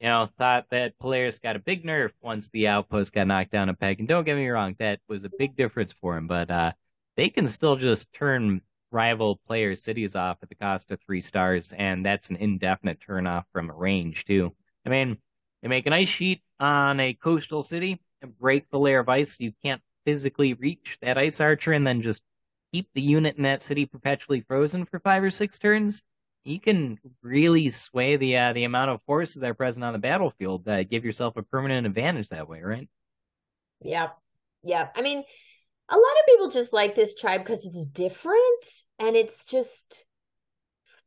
you 0.00 0.08
know, 0.08 0.28
thought 0.38 0.66
that 0.70 0.98
Polaris 0.98 1.38
got 1.40 1.56
a 1.56 1.58
big 1.60 1.84
nerf 1.84 2.12
once 2.22 2.50
the 2.50 2.68
outpost 2.68 3.12
got 3.12 3.26
knocked 3.26 3.50
down 3.50 3.68
a 3.68 3.74
peg, 3.74 3.98
and 3.98 4.08
don't 4.08 4.24
get 4.24 4.36
me 4.36 4.48
wrong, 4.48 4.76
that 4.78 5.00
was 5.08 5.24
a 5.24 5.30
big 5.38 5.56
difference 5.56 5.92
for 5.92 6.16
him, 6.16 6.28
but 6.28 6.50
uh, 6.50 6.72
they 7.16 7.28
can 7.28 7.48
still 7.48 7.76
just 7.76 8.12
turn 8.12 8.62
rival 8.92 9.40
player 9.46 9.74
cities 9.74 10.14
off 10.14 10.38
at 10.42 10.48
the 10.48 10.54
cost 10.54 10.90
of 10.90 11.00
three 11.00 11.20
stars, 11.20 11.72
and 11.76 12.04
that's 12.04 12.30
an 12.30 12.36
indefinite 12.36 13.00
turnoff 13.00 13.44
from 13.52 13.70
a 13.70 13.74
range 13.74 14.24
too. 14.24 14.54
I 14.86 14.90
mean, 14.90 15.18
they 15.62 15.68
make 15.68 15.86
an 15.86 15.92
ice 15.92 16.08
sheet 16.08 16.42
on 16.60 17.00
a 17.00 17.14
coastal 17.14 17.62
city 17.62 18.00
and 18.20 18.36
break 18.38 18.70
the 18.70 18.78
layer 18.78 19.00
of 19.00 19.08
ice. 19.08 19.40
You 19.40 19.52
can't 19.62 19.80
physically 20.04 20.54
reach 20.54 20.98
that 21.02 21.18
ice 21.18 21.40
archer, 21.40 21.72
and 21.72 21.86
then 21.86 22.02
just 22.02 22.22
keep 22.72 22.88
the 22.94 23.02
unit 23.02 23.36
in 23.36 23.44
that 23.44 23.62
city 23.62 23.86
perpetually 23.86 24.40
frozen 24.40 24.84
for 24.84 24.98
five 25.00 25.22
or 25.22 25.30
six 25.30 25.58
turns. 25.58 26.02
You 26.44 26.58
can 26.58 26.98
really 27.22 27.70
sway 27.70 28.16
the 28.16 28.36
uh, 28.36 28.52
the 28.52 28.64
amount 28.64 28.90
of 28.90 29.02
forces 29.02 29.40
that 29.40 29.50
are 29.50 29.54
present 29.54 29.84
on 29.84 29.92
the 29.92 29.98
battlefield. 29.98 30.66
Uh, 30.66 30.82
give 30.82 31.04
yourself 31.04 31.36
a 31.36 31.42
permanent 31.42 31.86
advantage 31.86 32.28
that 32.30 32.48
way, 32.48 32.60
right? 32.62 32.88
Yeah, 33.80 34.08
yeah. 34.64 34.88
I 34.96 35.02
mean, 35.02 35.22
a 35.92 35.96
lot 35.96 36.02
of 36.20 36.26
people 36.26 36.48
just 36.48 36.72
like 36.72 36.94
this 36.94 37.14
tribe 37.14 37.42
because 37.42 37.66
it's 37.66 37.86
different 37.88 38.64
and 38.98 39.14
it's 39.14 39.44
just 39.44 40.06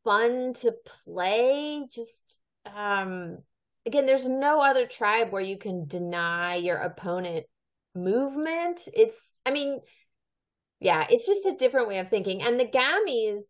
fun 0.03 0.53
to 0.53 0.73
play. 1.03 1.83
Just 1.91 2.39
um 2.65 3.39
again, 3.85 4.05
there's 4.05 4.27
no 4.27 4.61
other 4.61 4.85
tribe 4.85 5.31
where 5.31 5.41
you 5.41 5.57
can 5.57 5.87
deny 5.87 6.55
your 6.55 6.77
opponent 6.77 7.45
movement. 7.95 8.87
It's 8.93 9.41
I 9.43 9.51
mean, 9.51 9.79
yeah, 10.79 11.07
it's 11.09 11.25
just 11.25 11.47
a 11.47 11.57
different 11.57 11.87
way 11.87 11.97
of 11.97 12.09
thinking. 12.09 12.43
And 12.43 12.59
the 12.59 12.65
Gammies, 12.65 13.41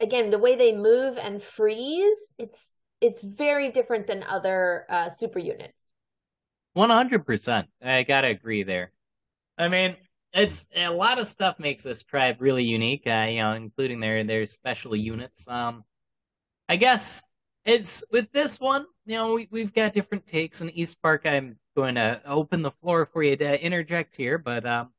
again, 0.00 0.30
the 0.30 0.38
way 0.38 0.56
they 0.56 0.74
move 0.74 1.18
and 1.18 1.40
freeze, 1.40 2.34
it's 2.36 2.70
it's 3.00 3.22
very 3.22 3.70
different 3.70 4.08
than 4.08 4.24
other 4.24 4.86
uh, 4.90 5.08
super 5.10 5.38
units. 5.38 5.80
One 6.72 6.90
hundred 6.90 7.24
percent. 7.24 7.68
I 7.80 8.02
gotta 8.02 8.28
agree 8.28 8.64
there. 8.64 8.90
I 9.56 9.68
mean, 9.68 9.96
it's 10.32 10.68
a 10.74 10.88
lot 10.88 11.18
of 11.18 11.26
stuff 11.26 11.58
makes 11.58 11.82
this 11.82 12.02
tribe 12.02 12.36
really 12.40 12.64
unique. 12.64 13.06
Uh, 13.06 13.26
you 13.28 13.40
know, 13.40 13.52
including 13.52 14.00
their 14.00 14.22
their 14.24 14.46
special 14.46 14.94
units. 14.94 15.46
Um, 15.48 15.84
I 16.68 16.76
guess 16.76 17.22
it's 17.64 18.04
with 18.10 18.30
this 18.32 18.60
one. 18.60 18.86
You 19.06 19.16
know, 19.16 19.34
we 19.34 19.48
we've 19.50 19.72
got 19.72 19.94
different 19.94 20.26
takes. 20.26 20.60
In 20.60 20.70
East 20.70 21.00
Park. 21.02 21.26
I'm 21.26 21.56
going 21.76 21.94
to 21.94 22.20
open 22.26 22.62
the 22.62 22.70
floor 22.70 23.06
for 23.06 23.22
you 23.22 23.36
to 23.36 23.64
interject 23.64 24.16
here, 24.16 24.38
but 24.38 24.66
um, 24.66 24.90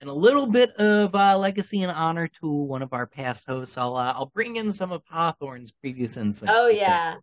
and 0.00 0.10
a 0.10 0.12
little 0.12 0.46
bit 0.46 0.74
of 0.76 1.14
uh, 1.14 1.38
legacy 1.38 1.82
and 1.82 1.92
honor 1.92 2.26
to 2.26 2.48
one 2.48 2.82
of 2.82 2.92
our 2.92 3.06
past 3.06 3.46
hosts. 3.46 3.78
I'll 3.78 3.96
uh, 3.96 4.12
I'll 4.12 4.32
bring 4.34 4.56
in 4.56 4.72
some 4.72 4.90
of 4.90 5.02
Hawthorne's 5.08 5.70
previous 5.70 6.16
insights. 6.16 6.52
Oh 6.54 6.68
yeah. 6.68 7.14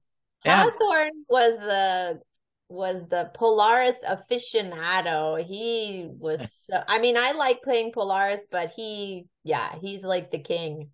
yeah. 0.45 0.63
Hawthorne 0.63 1.25
was 1.29 1.61
a 1.63 2.19
was 2.69 3.07
the 3.07 3.31
Polaris 3.33 3.97
aficionado. 4.07 5.43
He 5.43 6.07
was 6.07 6.53
so, 6.53 6.81
I 6.87 6.99
mean, 6.99 7.17
I 7.17 7.31
like 7.31 7.61
playing 7.63 7.91
Polaris, 7.91 8.47
but 8.49 8.71
he, 8.75 9.25
yeah, 9.43 9.75
he's 9.81 10.03
like 10.03 10.31
the 10.31 10.39
king. 10.39 10.91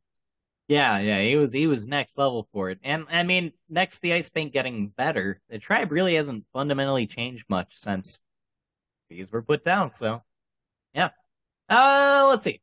Yeah, 0.68 0.98
yeah, 0.98 1.22
he 1.22 1.36
was 1.36 1.54
he 1.54 1.68
was 1.68 1.86
next 1.86 2.18
level 2.18 2.48
for 2.52 2.72
it. 2.72 2.80
And 2.84 3.06
I 3.12 3.22
mean, 3.22 3.52
next 3.70 4.00
the 4.00 4.14
Ice 4.14 4.30
Bank 4.30 4.52
getting 4.52 4.88
better, 4.88 5.40
the 5.48 5.60
tribe 5.60 5.92
really 5.92 6.16
hasn't 6.16 6.46
fundamentally 6.54 7.06
changed 7.06 7.46
much 7.50 7.74
since 7.76 8.20
these 9.10 9.32
were 9.32 9.44
put 9.44 9.64
down. 9.64 9.92
So, 9.92 10.24
yeah. 10.96 11.10
Uh, 11.70 12.26
let's 12.30 12.44
see. 12.44 12.62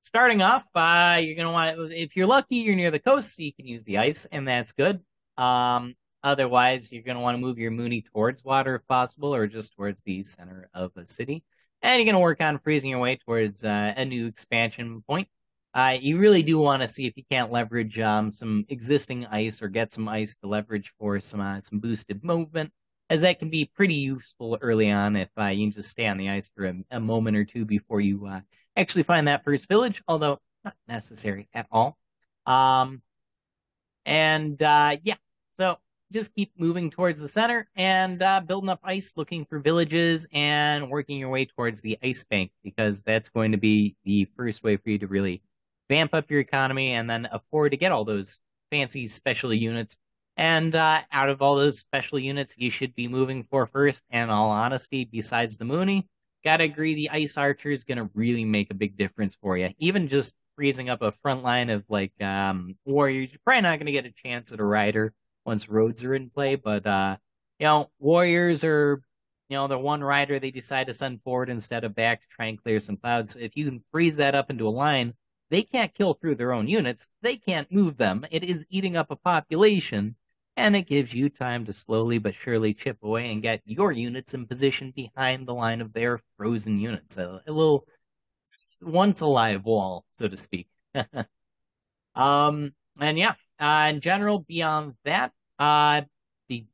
Starting 0.00 0.42
off, 0.42 0.64
uh, 0.74 1.20
you're 1.22 1.36
gonna 1.36 1.52
want 1.52 1.92
if 1.92 2.16
you're 2.16 2.26
lucky, 2.26 2.56
you're 2.56 2.74
near 2.74 2.90
the 2.90 2.98
coast, 2.98 3.36
so 3.36 3.42
you 3.42 3.52
can 3.52 3.66
use 3.66 3.84
the 3.84 3.98
ice, 3.98 4.26
and 4.30 4.48
that's 4.48 4.72
good. 4.72 5.00
Um, 5.38 5.94
Otherwise, 6.26 6.90
you're 6.90 7.04
going 7.04 7.16
to 7.16 7.22
want 7.22 7.36
to 7.36 7.40
move 7.40 7.56
your 7.56 7.70
Mooni 7.70 8.02
towards 8.02 8.42
water 8.42 8.74
if 8.74 8.86
possible, 8.88 9.32
or 9.32 9.46
just 9.46 9.76
towards 9.76 10.02
the 10.02 10.24
center 10.24 10.68
of 10.74 10.90
a 10.96 11.06
city. 11.06 11.44
And 11.82 12.00
you're 12.00 12.04
going 12.04 12.16
to 12.16 12.20
work 12.20 12.40
on 12.40 12.58
freezing 12.58 12.90
your 12.90 12.98
way 12.98 13.14
towards 13.14 13.62
uh, 13.62 13.94
a 13.96 14.04
new 14.04 14.26
expansion 14.26 15.04
point. 15.06 15.28
Uh, 15.72 15.96
you 16.00 16.18
really 16.18 16.42
do 16.42 16.58
want 16.58 16.82
to 16.82 16.88
see 16.88 17.06
if 17.06 17.16
you 17.16 17.22
can't 17.30 17.52
leverage 17.52 18.00
um, 18.00 18.32
some 18.32 18.64
existing 18.68 19.24
ice 19.26 19.62
or 19.62 19.68
get 19.68 19.92
some 19.92 20.08
ice 20.08 20.36
to 20.38 20.48
leverage 20.48 20.92
for 20.98 21.20
some 21.20 21.40
uh, 21.40 21.60
some 21.60 21.78
boosted 21.78 22.24
movement, 22.24 22.72
as 23.08 23.20
that 23.20 23.38
can 23.38 23.48
be 23.48 23.70
pretty 23.76 23.94
useful 23.94 24.58
early 24.60 24.90
on 24.90 25.14
if 25.14 25.28
uh, 25.38 25.44
you 25.44 25.66
can 25.66 25.72
just 25.72 25.90
stay 25.90 26.08
on 26.08 26.16
the 26.16 26.28
ice 26.28 26.50
for 26.56 26.64
a, 26.64 26.74
a 26.90 26.98
moment 26.98 27.36
or 27.36 27.44
two 27.44 27.64
before 27.64 28.00
you 28.00 28.26
uh, 28.26 28.40
actually 28.76 29.04
find 29.04 29.28
that 29.28 29.44
first 29.44 29.68
village, 29.68 30.02
although 30.08 30.40
not 30.64 30.74
necessary 30.88 31.48
at 31.54 31.68
all. 31.70 31.96
Um, 32.46 33.00
and 34.04 34.60
uh, 34.60 34.96
yeah, 35.04 35.18
so 35.52 35.76
just 36.12 36.34
keep 36.34 36.52
moving 36.56 36.90
towards 36.90 37.20
the 37.20 37.28
center 37.28 37.68
and 37.76 38.22
uh, 38.22 38.40
building 38.40 38.70
up 38.70 38.80
ice, 38.84 39.14
looking 39.16 39.44
for 39.44 39.58
villages, 39.58 40.26
and 40.32 40.90
working 40.90 41.18
your 41.18 41.28
way 41.28 41.44
towards 41.44 41.82
the 41.82 41.98
ice 42.02 42.24
bank 42.24 42.50
because 42.62 43.02
that's 43.02 43.28
going 43.28 43.52
to 43.52 43.58
be 43.58 43.96
the 44.04 44.26
first 44.36 44.62
way 44.62 44.76
for 44.76 44.90
you 44.90 44.98
to 44.98 45.06
really 45.06 45.42
vamp 45.88 46.14
up 46.14 46.30
your 46.30 46.40
economy 46.40 46.92
and 46.92 47.08
then 47.08 47.28
afford 47.32 47.72
to 47.72 47.76
get 47.76 47.92
all 47.92 48.04
those 48.04 48.38
fancy 48.70 49.06
special 49.06 49.52
units. 49.52 49.96
And 50.36 50.74
uh, 50.74 51.00
out 51.12 51.28
of 51.28 51.40
all 51.40 51.56
those 51.56 51.78
special 51.78 52.18
units, 52.18 52.54
you 52.58 52.70
should 52.70 52.94
be 52.94 53.08
moving 53.08 53.44
for 53.50 53.66
first. 53.66 54.04
And 54.10 54.30
all 54.30 54.50
honesty, 54.50 55.08
besides 55.10 55.56
the 55.56 55.64
Mooni, 55.64 56.06
gotta 56.44 56.64
agree 56.64 56.94
the 56.94 57.10
Ice 57.10 57.36
Archer 57.36 57.70
is 57.70 57.84
gonna 57.84 58.10
really 58.14 58.44
make 58.44 58.70
a 58.70 58.74
big 58.74 58.96
difference 58.96 59.36
for 59.40 59.56
you. 59.56 59.70
Even 59.78 60.08
just 60.08 60.34
freezing 60.54 60.88
up 60.88 61.02
a 61.02 61.12
front 61.12 61.42
line 61.42 61.70
of 61.70 61.84
like 61.88 62.12
um, 62.22 62.76
warriors, 62.84 63.32
you're 63.32 63.40
probably 63.44 63.62
not 63.62 63.78
gonna 63.78 63.92
get 63.92 64.04
a 64.04 64.12
chance 64.12 64.52
at 64.52 64.60
a 64.60 64.64
rider 64.64 65.12
once 65.46 65.68
roads 65.68 66.04
are 66.04 66.14
in 66.14 66.30
play. 66.30 66.56
But 66.56 66.86
uh, 66.86 67.16
you 67.58 67.66
know, 67.66 67.90
warriors 67.98 68.64
are 68.64 69.00
you 69.48 69.56
know 69.56 69.68
the 69.68 69.78
one 69.78 70.02
rider 70.02 70.38
they 70.38 70.50
decide 70.50 70.88
to 70.88 70.94
send 70.94 71.22
forward 71.22 71.48
instead 71.48 71.84
of 71.84 71.94
back 71.94 72.20
to 72.20 72.26
try 72.28 72.46
and 72.46 72.62
clear 72.62 72.80
some 72.80 72.96
clouds. 72.96 73.32
So 73.32 73.38
if 73.38 73.56
you 73.56 73.64
can 73.64 73.82
freeze 73.92 74.16
that 74.16 74.34
up 74.34 74.50
into 74.50 74.68
a 74.68 74.70
line, 74.70 75.14
they 75.50 75.62
can't 75.62 75.94
kill 75.94 76.14
through 76.14 76.34
their 76.36 76.52
own 76.52 76.68
units. 76.68 77.08
They 77.22 77.36
can't 77.36 77.70
move 77.72 77.96
them. 77.96 78.26
It 78.30 78.44
is 78.44 78.66
eating 78.70 78.96
up 78.96 79.10
a 79.10 79.16
population 79.16 80.16
and 80.56 80.74
it 80.74 80.86
gives 80.86 81.12
you 81.12 81.28
time 81.28 81.66
to 81.66 81.72
slowly 81.72 82.18
but 82.18 82.34
surely 82.34 82.72
chip 82.72 82.98
away 83.02 83.30
and 83.30 83.42
get 83.42 83.60
your 83.64 83.92
units 83.92 84.34
in 84.34 84.46
position 84.46 84.92
behind 84.94 85.46
the 85.46 85.54
line 85.54 85.80
of 85.80 85.92
their 85.92 86.20
frozen 86.36 86.78
units. 86.78 87.16
A, 87.18 87.42
a 87.46 87.52
little 87.52 87.86
once 88.82 89.20
alive 89.20 89.64
wall, 89.64 90.04
so 90.08 90.28
to 90.28 90.36
speak. 90.36 90.68
um, 92.14 92.72
and 93.00 93.18
yeah, 93.18 93.34
uh, 93.60 93.88
in 93.90 94.00
general, 94.00 94.40
beyond 94.40 94.94
that, 95.04 95.32
uh, 95.58 96.02
the 96.48 96.64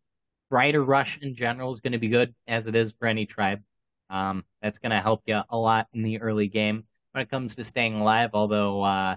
rider 0.51 0.83
rush 0.83 1.19
in 1.21 1.35
general 1.35 1.71
is 1.71 1.81
going 1.81 1.93
to 1.93 1.99
be 1.99 2.09
good 2.09 2.35
as 2.47 2.67
it 2.67 2.77
is 2.77 2.93
for 2.93 3.07
any 3.07 3.27
tribe. 3.27 3.63
Um, 4.11 4.45
that's 4.61 4.79
going 4.79 4.93
to 4.93 5.01
help 5.01 5.23
you 5.27 5.41
a 5.49 5.57
lot 5.57 5.89
in 5.95 6.03
the 6.03 6.21
early 6.21 6.49
game 6.49 6.85
when 7.13 7.23
it 7.23 7.31
comes 7.31 7.57
to 7.57 7.65
staying 7.65 7.95
alive, 7.95 8.31
although, 8.35 8.83
uh, 8.83 9.17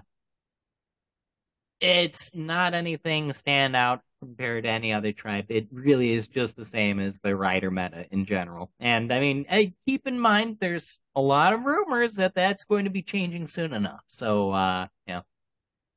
it's 1.80 2.34
not 2.34 2.74
anything 2.74 3.32
stand 3.34 3.76
out 3.76 4.00
compared 4.20 4.64
to 4.64 4.70
any 4.70 4.92
other 4.92 5.12
tribe. 5.12 5.46
It 5.50 5.66
really 5.70 6.12
is 6.12 6.26
just 6.26 6.56
the 6.56 6.64
same 6.64 6.98
as 7.00 7.20
the 7.20 7.36
rider 7.36 7.70
meta 7.70 8.06
in 8.10 8.24
general. 8.24 8.70
And 8.80 9.12
I 9.12 9.20
mean, 9.20 9.44
keep 9.86 10.06
in 10.06 10.18
mind, 10.18 10.56
there's 10.60 10.98
a 11.14 11.20
lot 11.20 11.52
of 11.52 11.64
rumors 11.64 12.16
that 12.16 12.34
that's 12.34 12.64
going 12.64 12.84
to 12.84 12.90
be 12.90 13.02
changing 13.02 13.46
soon 13.46 13.74
enough. 13.74 14.00
So, 14.06 14.52
uh, 14.52 14.86
you 15.06 15.14
know, 15.14 15.22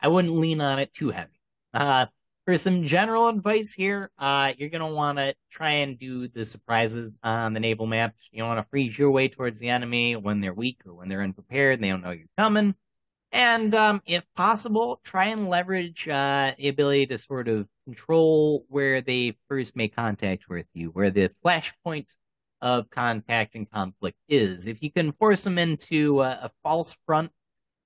I 0.02 0.10
wouldn't 0.10 0.36
lean 0.36 0.60
on 0.62 0.80
it 0.80 0.94
too 0.94 1.12
heavy. 1.12 1.40
Uh, 1.74 2.08
for 2.50 2.58
some 2.58 2.84
general 2.84 3.28
advice 3.28 3.74
here, 3.74 4.10
uh, 4.18 4.54
you're 4.58 4.72
going 4.72 4.82
to 4.82 4.88
want 4.88 5.20
to 5.20 5.36
try 5.52 5.70
and 5.70 6.00
do 6.00 6.28
the 6.28 6.44
surprises 6.44 7.16
on 7.22 7.54
the 7.54 7.60
naval 7.60 7.86
map. 7.86 8.16
You 8.32 8.44
want 8.44 8.58
to 8.58 8.68
freeze 8.72 8.98
your 8.98 9.12
way 9.12 9.28
towards 9.28 9.60
the 9.60 9.70
enemy 9.70 10.16
when 10.16 10.42
they're 10.42 10.56
weak 10.56 10.82
or 10.88 10.96
when 10.96 11.10
they're 11.10 11.22
unprepared 11.22 11.76
and 11.76 11.84
they 11.84 11.90
don't 11.90 12.02
know 12.02 12.10
you're 12.10 12.26
coming. 12.40 12.74
And 13.32 13.76
um, 13.76 14.02
if 14.08 14.26
possible, 14.36 15.00
try 15.04 15.28
and 15.28 15.48
leverage 15.48 16.10
uh, 16.10 16.54
the 16.58 16.70
ability 16.70 17.06
to 17.06 17.20
sort 17.20 17.50
of 17.50 17.68
control 17.86 18.66
where 18.68 19.02
they 19.02 19.38
first 19.48 19.76
make 19.76 19.96
contact 19.96 20.50
with 20.50 20.66
you, 20.74 20.90
where 20.90 21.12
the 21.12 21.30
flashpoint 21.46 22.16
of 22.64 22.90
contact 22.90 23.54
and 23.54 23.70
conflict 23.70 24.18
is. 24.28 24.66
If 24.66 24.82
you 24.82 24.92
can 24.92 25.12
force 25.12 25.44
them 25.44 25.60
into 25.60 26.24
a, 26.24 26.30
a 26.30 26.52
false 26.64 26.98
front 27.06 27.30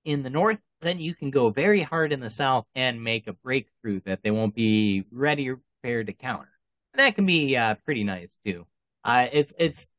in 0.06 0.24
the 0.24 0.30
north, 0.30 0.60
then 0.84 1.00
you 1.00 1.16
can 1.16 1.32
go 1.32 1.50
very 1.50 1.82
hard 1.82 2.12
in 2.14 2.20
the 2.20 2.30
south 2.30 2.66
and 2.76 3.04
make 3.04 3.28
a 3.28 3.34
breakthrough 3.34 4.02
that 4.06 4.22
they 4.24 4.32
won't 4.32 4.54
be 4.54 5.06
ready 5.12 5.50
or 5.50 5.60
prepared 5.82 6.08
to 6.08 6.14
counter. 6.14 6.52
And 6.94 7.00
that 7.00 7.16
can 7.16 7.26
be 7.26 7.58
uh, 7.58 7.76
pretty 7.86 8.04
nice 8.04 8.40
too. 8.46 8.68
Uh, 9.04 9.28
it's 9.32 9.54
it's 9.58 9.90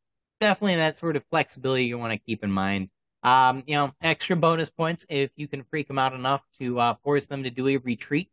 definitely 0.41 0.77
that 0.77 0.97
sort 0.97 1.17
of 1.17 1.25
flexibility 1.31 1.85
you 1.87 1.99
want 1.99 2.13
to 2.13 2.19
keep 2.19 2.45
in 2.45 2.51
mind. 2.51 2.89
Um, 3.23 3.65
you 3.67 3.75
know, 3.75 3.93
extra 4.03 4.37
bonus 4.37 4.71
points 4.71 5.07
if 5.09 5.31
you 5.37 5.49
can 5.49 5.65
freak 5.65 5.89
them 5.89 5.99
out 5.99 6.13
enough 6.13 6.43
to 6.59 6.79
uh, 6.79 6.95
force 7.03 7.27
them 7.27 7.43
to 7.45 7.51
do 7.51 7.69
a 7.69 7.79
retreat 7.79 8.31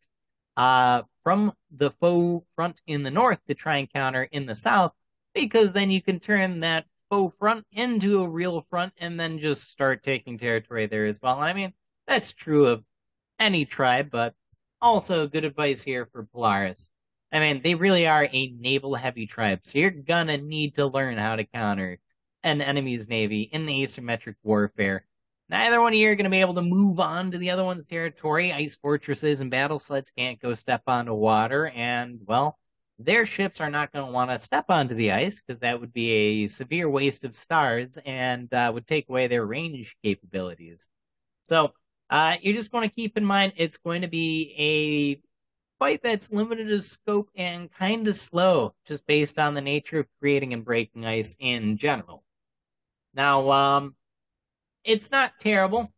uh, 0.57 1.03
from 1.23 1.53
the 1.75 1.91
foe 1.91 2.43
front 2.55 2.81
in 2.85 3.03
the 3.03 3.11
north 3.11 3.39
to 3.47 3.53
try 3.53 3.77
and 3.77 3.91
counter 3.91 4.23
in 4.31 4.45
the 4.45 4.55
south, 4.55 4.91
because 5.33 5.71
then 5.71 5.91
you 5.91 6.01
can 6.01 6.19
turn 6.19 6.59
that 6.59 6.85
faux 7.09 7.33
front 7.39 7.65
into 7.71 8.21
a 8.21 8.27
real 8.27 8.61
front 8.61 8.93
and 8.97 9.19
then 9.19 9.39
just 9.39 9.69
start 9.69 10.03
taking 10.03 10.37
territory 10.37 10.87
there 10.87 11.05
as 11.05 11.19
well. 11.21 11.39
I 11.39 11.53
mean, 11.53 11.73
that's 12.07 12.33
true 12.33 12.67
of 12.67 12.83
any 13.39 13.65
tribe, 13.65 14.09
but 14.11 14.33
also 14.81 15.27
good 15.27 15.45
advice 15.45 15.83
here 15.83 16.07
for 16.11 16.23
Polaris. 16.23 16.91
I 17.31 17.39
mean, 17.39 17.61
they 17.63 17.75
really 17.75 18.07
are 18.07 18.25
a 18.25 18.55
naval 18.59 18.95
heavy 18.95 19.25
tribe, 19.25 19.59
so 19.63 19.79
you're 19.79 19.91
gonna 19.91 20.37
need 20.37 20.75
to 20.75 20.87
learn 20.87 21.17
how 21.17 21.35
to 21.35 21.45
counter 21.45 21.99
an 22.43 22.61
enemy's 22.61 23.07
navy 23.07 23.43
in 23.43 23.65
asymmetric 23.65 24.35
warfare. 24.43 25.05
Neither 25.49 25.81
one 25.81 25.93
of 25.93 25.99
you 25.99 26.09
are 26.09 26.15
to 26.15 26.29
be 26.29 26.39
able 26.41 26.53
to 26.53 26.61
move 26.61 26.99
on 26.99 27.31
to 27.31 27.37
the 27.37 27.49
other 27.49 27.63
one's 27.63 27.85
territory. 27.85 28.53
Ice 28.53 28.75
fortresses 28.75 29.41
and 29.41 29.51
battle 29.51 29.79
sleds 29.79 30.09
can't 30.09 30.39
go 30.39 30.55
step 30.55 30.83
onto 30.87 31.13
water, 31.13 31.67
and, 31.67 32.19
well, 32.25 32.57
their 32.97 33.25
ships 33.25 33.59
are 33.59 33.69
not 33.69 33.91
going 33.91 34.05
to 34.05 34.11
want 34.11 34.31
to 34.31 34.37
step 34.37 34.65
onto 34.69 34.95
the 34.95 35.11
ice 35.11 35.41
because 35.41 35.59
that 35.59 35.79
would 35.79 35.91
be 35.91 36.11
a 36.11 36.47
severe 36.47 36.89
waste 36.89 37.25
of 37.25 37.35
stars 37.35 37.97
and 38.05 38.53
uh, 38.53 38.71
would 38.73 38.87
take 38.87 39.09
away 39.09 39.27
their 39.27 39.45
range 39.45 39.95
capabilities. 40.03 40.87
So, 41.41 41.73
uh, 42.11 42.35
you 42.41 42.53
just 42.53 42.73
want 42.73 42.83
to 42.83 42.91
keep 42.91 43.17
in 43.17 43.23
mind 43.23 43.53
it's 43.55 43.77
going 43.77 44.01
to 44.01 44.07
be 44.09 44.53
a 44.57 45.21
fight 45.79 46.01
that's 46.03 46.31
limited 46.31 46.69
in 46.69 46.81
scope 46.81 47.29
and 47.35 47.71
kind 47.71 48.07
of 48.07 48.15
slow, 48.15 48.75
just 48.85 49.07
based 49.07 49.39
on 49.39 49.53
the 49.55 49.61
nature 49.61 49.99
of 49.99 50.07
creating 50.19 50.53
and 50.53 50.65
breaking 50.65 51.05
ice 51.05 51.37
in 51.39 51.77
general. 51.77 52.23
Now, 53.15 53.49
um, 53.51 53.95
it's 54.83 55.09
not 55.09 55.39
terrible. 55.39 55.91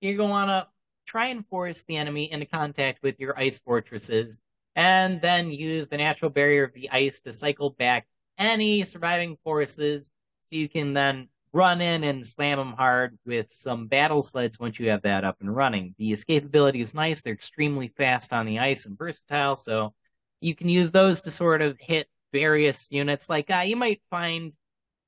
You're 0.00 0.16
going 0.16 0.28
to 0.28 0.32
want 0.32 0.50
to 0.50 0.66
try 1.06 1.26
and 1.26 1.46
force 1.46 1.84
the 1.84 1.96
enemy 1.96 2.30
into 2.30 2.46
contact 2.46 3.02
with 3.02 3.18
your 3.18 3.38
ice 3.38 3.58
fortresses, 3.58 4.38
and 4.74 5.22
then 5.22 5.50
use 5.50 5.88
the 5.88 5.96
natural 5.96 6.30
barrier 6.30 6.64
of 6.64 6.74
the 6.74 6.90
ice 6.90 7.20
to 7.22 7.32
cycle 7.32 7.70
back 7.70 8.06
any 8.38 8.84
surviving 8.84 9.38
forces 9.42 10.10
so 10.42 10.54
you 10.54 10.68
can 10.68 10.92
then 10.92 11.28
run 11.56 11.80
in 11.80 12.04
and 12.04 12.26
slam 12.26 12.58
them 12.58 12.72
hard 12.74 13.18
with 13.24 13.50
some 13.50 13.86
battle 13.86 14.20
sleds 14.20 14.60
once 14.60 14.78
you 14.78 14.90
have 14.90 15.02
that 15.02 15.24
up 15.24 15.38
and 15.40 15.56
running. 15.56 15.94
The 15.98 16.12
escapability 16.12 16.80
is 16.82 16.94
nice. 16.94 17.22
They're 17.22 17.32
extremely 17.32 17.88
fast 17.88 18.32
on 18.34 18.44
the 18.44 18.58
ice 18.58 18.84
and 18.84 18.98
versatile, 18.98 19.56
so 19.56 19.94
you 20.42 20.54
can 20.54 20.68
use 20.68 20.92
those 20.92 21.22
to 21.22 21.30
sort 21.30 21.62
of 21.62 21.78
hit 21.80 22.08
various 22.30 22.88
units. 22.90 23.30
Like 23.30 23.50
uh, 23.50 23.60
you 23.60 23.74
might 23.74 24.02
find 24.10 24.54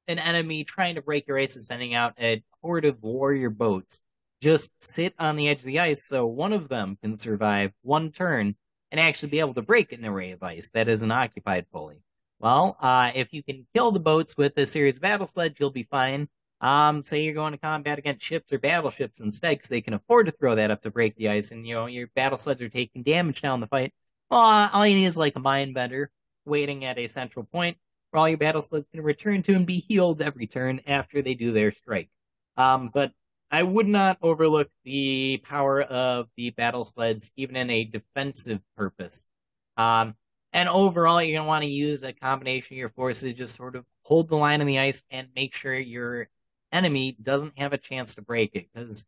an 0.07 0.19
enemy 0.19 0.65
trying 0.65 0.95
to 0.95 1.03
break 1.03 1.29
your 1.29 1.39
ice 1.39 1.55
and 1.55 1.65
sending 1.65 1.93
out 1.93 2.15
a 2.19 2.43
horde 2.63 2.87
of 2.87 3.03
warrior 3.03 3.51
boats 3.51 4.01
just 4.41 4.73
sit 4.83 5.15
on 5.19 5.37
the 5.37 5.49
edge 5.49 5.59
of 5.59 5.65
the 5.65 5.81
ice 5.81 6.07
so 6.07 6.25
one 6.27 6.53
of 6.53 6.69
them 6.69 6.97
can 7.03 7.17
survive 7.17 7.73
one 7.83 8.11
turn 8.11 8.55
and 8.91 9.01
actually 9.01 9.29
be 9.29 9.41
able 9.41 9.55
to 9.55 9.63
break 9.63 9.93
an 9.93 10.05
array 10.05 10.31
of 10.31 10.43
ice 10.43 10.71
that 10.71 10.89
isn't 10.89 11.11
occupied 11.11 11.67
fully. 11.73 12.01
Well, 12.39 12.77
uh, 12.81 13.11
if 13.15 13.33
you 13.33 13.43
can 13.43 13.67
kill 13.75 13.91
the 13.91 14.01
boats 14.01 14.37
with 14.37 14.57
a 14.57 14.65
series 14.65 14.97
of 14.97 15.03
battle 15.03 15.27
sleds, 15.27 15.57
you'll 15.59 15.71
be 15.71 15.83
fine. 15.83 16.29
Um, 16.61 17.05
say 17.05 17.23
you're 17.23 17.35
going 17.35 17.53
to 17.53 17.59
combat 17.59 17.99
against 17.99 18.25
ships 18.25 18.53
or 18.53 18.59
battleships 18.59 19.21
instead, 19.21 19.51
because 19.51 19.69
they 19.69 19.81
can 19.81 19.95
afford 19.95 20.27
to 20.27 20.33
throw 20.33 20.57
that 20.57 20.71
up 20.71 20.83
to 20.83 20.91
break 20.91 21.15
the 21.17 21.29
ice, 21.29 21.53
and 21.53 21.67
you 21.67 21.75
know 21.75 21.87
your 21.87 22.09
battle 22.17 22.39
sleds 22.39 22.61
are 22.61 22.69
taking 22.69 23.03
damage 23.03 23.43
now 23.43 23.55
in 23.55 23.61
the 23.61 23.67
fight. 23.69 23.93
Well, 24.31 24.71
all 24.73 24.87
you 24.87 24.97
need 24.97 25.07
is 25.07 25.17
like 25.17 25.37
a 25.37 25.41
mind 25.41 25.75
bender 25.75 26.11
waiting 26.45 26.85
at 26.85 26.99
a 26.99 27.07
central 27.07 27.45
point 27.45 27.77
where 28.11 28.21
all 28.21 28.29
your 28.29 28.39
battle 28.39 28.63
sleds 28.63 28.87
can 28.93 29.03
return 29.03 29.43
to 29.43 29.55
and 29.55 29.67
be 29.67 29.79
healed 29.79 30.21
every 30.21 30.47
turn 30.47 30.81
after 30.87 31.23
they 31.23 31.35
do 31.35 31.53
their 31.53 31.73
strike. 31.73 32.09
Um, 32.57 32.91
but 32.93 33.13
I 33.51 33.63
would 33.63 33.87
not 33.87 34.19
overlook 34.21 34.69
the 34.85 35.41
power 35.45 35.83
of 35.83 36.29
the 36.37 36.51
battle 36.51 36.85
sleds, 36.85 37.31
even 37.37 37.57
in 37.57 37.71
a 37.71 37.85
defensive 37.85 38.61
purpose. 38.77 39.29
Um, 39.77 40.15
and 40.53 40.69
overall, 40.69 41.23
you're 41.23 41.37
going 41.37 41.45
to 41.45 41.49
want 41.49 41.63
to 41.63 41.71
use 41.71 42.03
a 42.03 42.13
combination 42.13 42.75
of 42.75 42.79
your 42.79 42.89
forces, 42.89 43.35
just 43.35 43.55
sort 43.55 43.77
of 43.77 43.85
hold 44.03 44.29
the 44.29 44.37
line 44.37 44.61
on 44.61 44.67
the 44.67 44.79
ice 44.79 45.03
and 45.11 45.29
make 45.37 45.55
sure 45.55 45.75
your 45.75 46.29
enemy 46.73 47.17
doesn't 47.23 47.59
have 47.59 47.73
a 47.73 47.79
chance 47.79 48.15
to 48.15 48.23
break 48.23 48.55
it, 48.55 48.67
because 48.73 49.07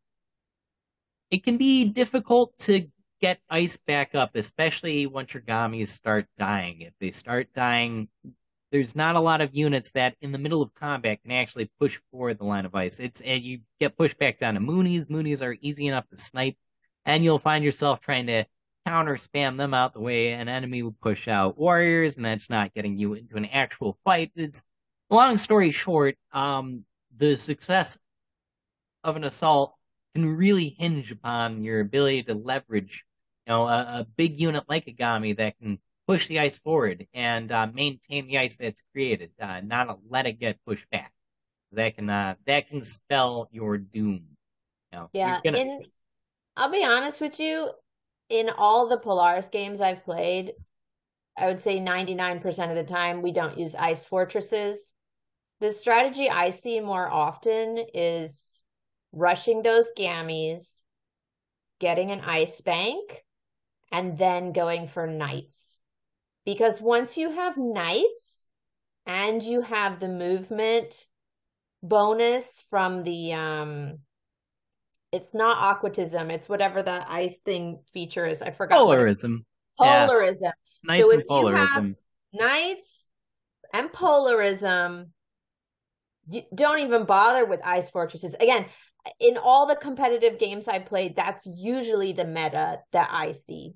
it 1.30 1.42
can 1.44 1.56
be 1.56 1.84
difficult 1.84 2.56
to 2.58 2.88
get 3.20 3.38
ice 3.48 3.76
back 3.76 4.14
up, 4.14 4.34
especially 4.34 5.06
once 5.06 5.34
your 5.34 5.42
Gaamis 5.42 5.88
start 5.88 6.26
dying. 6.38 6.80
If 6.80 6.94
they 7.00 7.10
start 7.10 7.48
dying 7.54 8.08
there's 8.72 8.94
not 8.94 9.16
a 9.16 9.20
lot 9.20 9.40
of 9.40 9.54
units 9.54 9.90
that 9.92 10.14
in 10.20 10.32
the 10.32 10.38
middle 10.38 10.62
of 10.62 10.72
combat 10.74 11.20
can 11.22 11.32
actually 11.32 11.68
push 11.80 11.98
forward 12.10 12.38
the 12.38 12.44
line 12.44 12.64
of 12.64 12.74
ice. 12.74 13.00
It's 13.00 13.20
and 13.20 13.42
you 13.42 13.60
get 13.80 13.96
pushed 13.96 14.18
back 14.18 14.38
down 14.38 14.54
to 14.54 14.60
Moonis. 14.60 15.06
Moonis 15.06 15.44
are 15.44 15.56
easy 15.60 15.88
enough 15.88 16.08
to 16.10 16.16
snipe, 16.16 16.56
and 17.04 17.24
you'll 17.24 17.38
find 17.38 17.64
yourself 17.64 18.00
trying 18.00 18.26
to 18.28 18.44
counter 18.86 19.16
spam 19.16 19.56
them 19.56 19.74
out 19.74 19.92
the 19.92 20.00
way 20.00 20.32
an 20.32 20.48
enemy 20.48 20.82
will 20.82 20.94
push 21.02 21.26
out 21.26 21.58
warriors, 21.58 22.16
and 22.16 22.24
that's 22.24 22.48
not 22.48 22.72
getting 22.72 22.96
you 22.96 23.14
into 23.14 23.36
an 23.36 23.46
actual 23.46 23.98
fight. 24.04 24.30
It's 24.36 24.62
long 25.10 25.36
story 25.36 25.72
short, 25.72 26.16
um, 26.32 26.84
the 27.20 27.36
success 27.36 27.96
of 29.04 29.16
an 29.16 29.24
assault 29.24 29.74
can 30.14 30.26
really 30.26 30.74
hinge 30.78 31.12
upon 31.12 31.62
your 31.62 31.80
ability 31.80 32.24
to 32.24 32.34
leverage, 32.34 33.04
you 33.46 33.52
know, 33.52 33.68
a, 33.68 34.00
a 34.00 34.06
big 34.16 34.40
unit 34.40 34.64
like 34.68 34.88
a 34.88 34.92
Gaami 34.92 35.36
that 35.36 35.58
can 35.58 35.78
push 36.08 36.26
the 36.26 36.40
ice 36.40 36.58
forward 36.58 37.06
and 37.14 37.52
uh, 37.52 37.68
maintain 37.72 38.26
the 38.26 38.38
ice 38.38 38.56
that's 38.56 38.82
created, 38.92 39.30
uh, 39.40 39.60
not 39.60 40.00
let 40.08 40.26
it 40.26 40.40
get 40.40 40.58
pushed 40.66 40.88
back. 40.90 41.12
That 41.72 41.94
can 41.94 42.10
uh, 42.10 42.34
that 42.46 42.68
can 42.68 42.82
spell 42.82 43.48
your 43.52 43.78
doom. 43.78 44.24
You 44.90 44.98
know, 44.98 45.10
yeah, 45.12 45.38
gonna... 45.44 45.58
in 45.58 45.84
I'll 46.56 46.72
be 46.72 46.84
honest 46.84 47.20
with 47.20 47.38
you, 47.38 47.70
in 48.28 48.50
all 48.58 48.88
the 48.88 48.96
Polaris 48.96 49.48
games 49.48 49.80
I've 49.80 50.04
played, 50.04 50.52
I 51.38 51.46
would 51.46 51.60
say 51.60 51.78
99% 51.78 52.70
of 52.70 52.74
the 52.74 52.82
time 52.82 53.22
we 53.22 53.30
don't 53.30 53.56
use 53.56 53.76
ice 53.76 54.04
fortresses. 54.04 54.94
The 55.60 55.72
strategy 55.72 56.30
I 56.30 56.50
see 56.50 56.80
more 56.80 57.08
often 57.08 57.84
is 57.92 58.64
rushing 59.12 59.62
those 59.62 59.90
gaamis, 59.96 60.82
getting 61.78 62.10
an 62.10 62.22
ice 62.22 62.60
bank, 62.60 63.24
and 63.92 64.16
then 64.16 64.52
going 64.52 64.86
for 64.86 65.06
knights 65.06 65.78
because 66.44 66.80
once 66.80 67.16
you 67.16 67.30
have 67.30 67.56
knights 67.56 68.50
and 69.06 69.42
you 69.42 69.60
have 69.62 70.00
the 70.00 70.08
movement 70.08 71.06
bonus 71.82 72.64
from 72.70 73.02
the 73.04 73.32
um 73.32 73.98
it's 75.12 75.34
not 75.34 75.80
aquatism 75.82 76.30
it's 76.30 76.48
whatever 76.48 76.82
the 76.82 77.10
ice 77.10 77.40
thing 77.40 77.80
feature 77.92 78.26
is 78.26 78.42
i 78.42 78.50
forgot 78.50 78.76
polarism 78.78 79.44
polarism. 79.80 80.42
Yeah. 80.42 80.52
knights 80.84 81.10
so 81.10 81.16
and 81.16 81.26
polarism. 81.26 81.96
knights 82.32 83.10
and 83.72 83.92
polarism 83.92 85.12
don't 86.54 86.80
even 86.80 87.04
bother 87.04 87.44
with 87.44 87.60
ice 87.64 87.90
fortresses 87.90 88.34
again 88.40 88.66
in 89.18 89.36
all 89.36 89.66
the 89.66 89.76
competitive 89.76 90.38
games 90.38 90.68
i 90.68 90.78
played 90.78 91.16
that's 91.16 91.46
usually 91.56 92.12
the 92.12 92.24
meta 92.24 92.78
that 92.92 93.08
i 93.12 93.32
see 93.32 93.72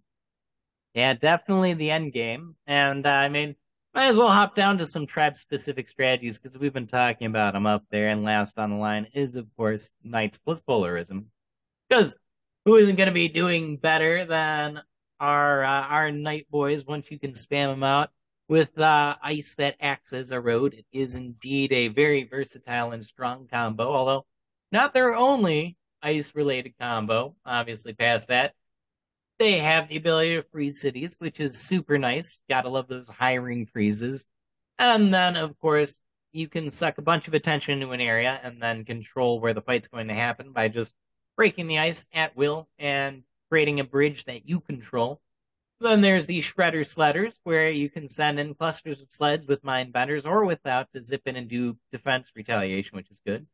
yeah 0.94 1.14
definitely 1.14 1.74
the 1.74 1.90
end 1.90 2.12
game 2.12 2.54
and 2.66 3.06
uh, 3.06 3.10
i 3.10 3.28
mean 3.28 3.54
might 3.94 4.08
as 4.08 4.16
well 4.16 4.28
hop 4.28 4.56
down 4.56 4.78
to 4.78 4.86
some 4.86 5.06
tribe 5.06 5.36
specific 5.36 5.88
strategies 5.88 6.38
because 6.38 6.58
we've 6.58 6.72
been 6.72 6.88
talking 6.88 7.28
about 7.28 7.52
them 7.52 7.64
up 7.64 7.84
there. 7.90 8.08
And 8.08 8.24
last 8.24 8.58
on 8.58 8.70
the 8.70 8.76
line 8.76 9.06
is, 9.14 9.36
of 9.36 9.46
course, 9.56 9.92
Knights 10.02 10.36
plus 10.36 10.60
Polarism. 10.60 11.26
Because 11.88 12.16
who 12.64 12.76
isn't 12.76 12.96
going 12.96 13.08
to 13.08 13.14
be 13.14 13.28
doing 13.28 13.76
better 13.76 14.24
than 14.24 14.80
our 15.20 15.62
uh, 15.62 15.82
our 15.82 16.10
Knight 16.10 16.46
boys 16.50 16.84
once 16.84 17.10
you 17.10 17.20
can 17.20 17.32
spam 17.32 17.68
them 17.68 17.84
out 17.84 18.10
with 18.48 18.78
uh, 18.78 19.16
ice 19.22 19.54
that 19.56 19.76
acts 19.80 20.12
as 20.12 20.30
a 20.30 20.40
road? 20.40 20.74
It 20.74 20.86
is 20.92 21.14
indeed 21.14 21.72
a 21.72 21.88
very 21.88 22.24
versatile 22.24 22.92
and 22.92 23.04
strong 23.04 23.48
combo, 23.50 23.92
although 23.92 24.26
not 24.72 24.94
their 24.94 25.14
only 25.14 25.76
ice 26.02 26.34
related 26.34 26.74
combo. 26.78 27.36
Obviously, 27.44 27.94
past 27.94 28.28
that, 28.28 28.54
they 29.38 29.58
have 29.60 29.88
the 29.88 29.96
ability 29.96 30.36
to 30.36 30.42
freeze 30.42 30.80
cities, 30.80 31.16
which 31.18 31.40
is 31.40 31.58
super 31.58 31.98
nice. 31.98 32.40
Gotta 32.48 32.68
love 32.68 32.88
those 32.88 33.08
hiring 33.08 33.66
freezes. 33.66 34.28
And 34.78 35.12
then, 35.12 35.36
of 35.36 35.58
course, 35.60 36.00
you 36.32 36.48
can 36.48 36.70
suck 36.70 36.98
a 36.98 37.02
bunch 37.02 37.28
of 37.28 37.34
attention 37.34 37.74
into 37.74 37.92
an 37.92 38.00
area 38.00 38.38
and 38.42 38.60
then 38.60 38.84
control 38.84 39.40
where 39.40 39.54
the 39.54 39.62
fight's 39.62 39.86
going 39.86 40.08
to 40.08 40.14
happen 40.14 40.52
by 40.52 40.68
just 40.68 40.92
breaking 41.36 41.68
the 41.68 41.78
ice 41.78 42.06
at 42.12 42.36
will 42.36 42.68
and 42.78 43.22
creating 43.50 43.78
a 43.78 43.84
bridge 43.84 44.24
that 44.24 44.48
you 44.48 44.60
control. 44.60 45.20
Then 45.80 46.00
there's 46.00 46.26
the 46.26 46.40
Shredder 46.40 46.80
Sledders, 46.80 47.40
where 47.44 47.68
you 47.68 47.90
can 47.90 48.08
send 48.08 48.38
in 48.38 48.54
clusters 48.54 49.00
of 49.00 49.08
sleds 49.10 49.46
with 49.46 49.64
mind 49.64 49.92
benders 49.92 50.24
or 50.24 50.44
without 50.44 50.90
to 50.92 51.02
zip 51.02 51.22
in 51.26 51.36
and 51.36 51.48
do 51.48 51.76
defense 51.92 52.32
retaliation, 52.34 52.96
which 52.96 53.10
is 53.10 53.20
good. 53.26 53.46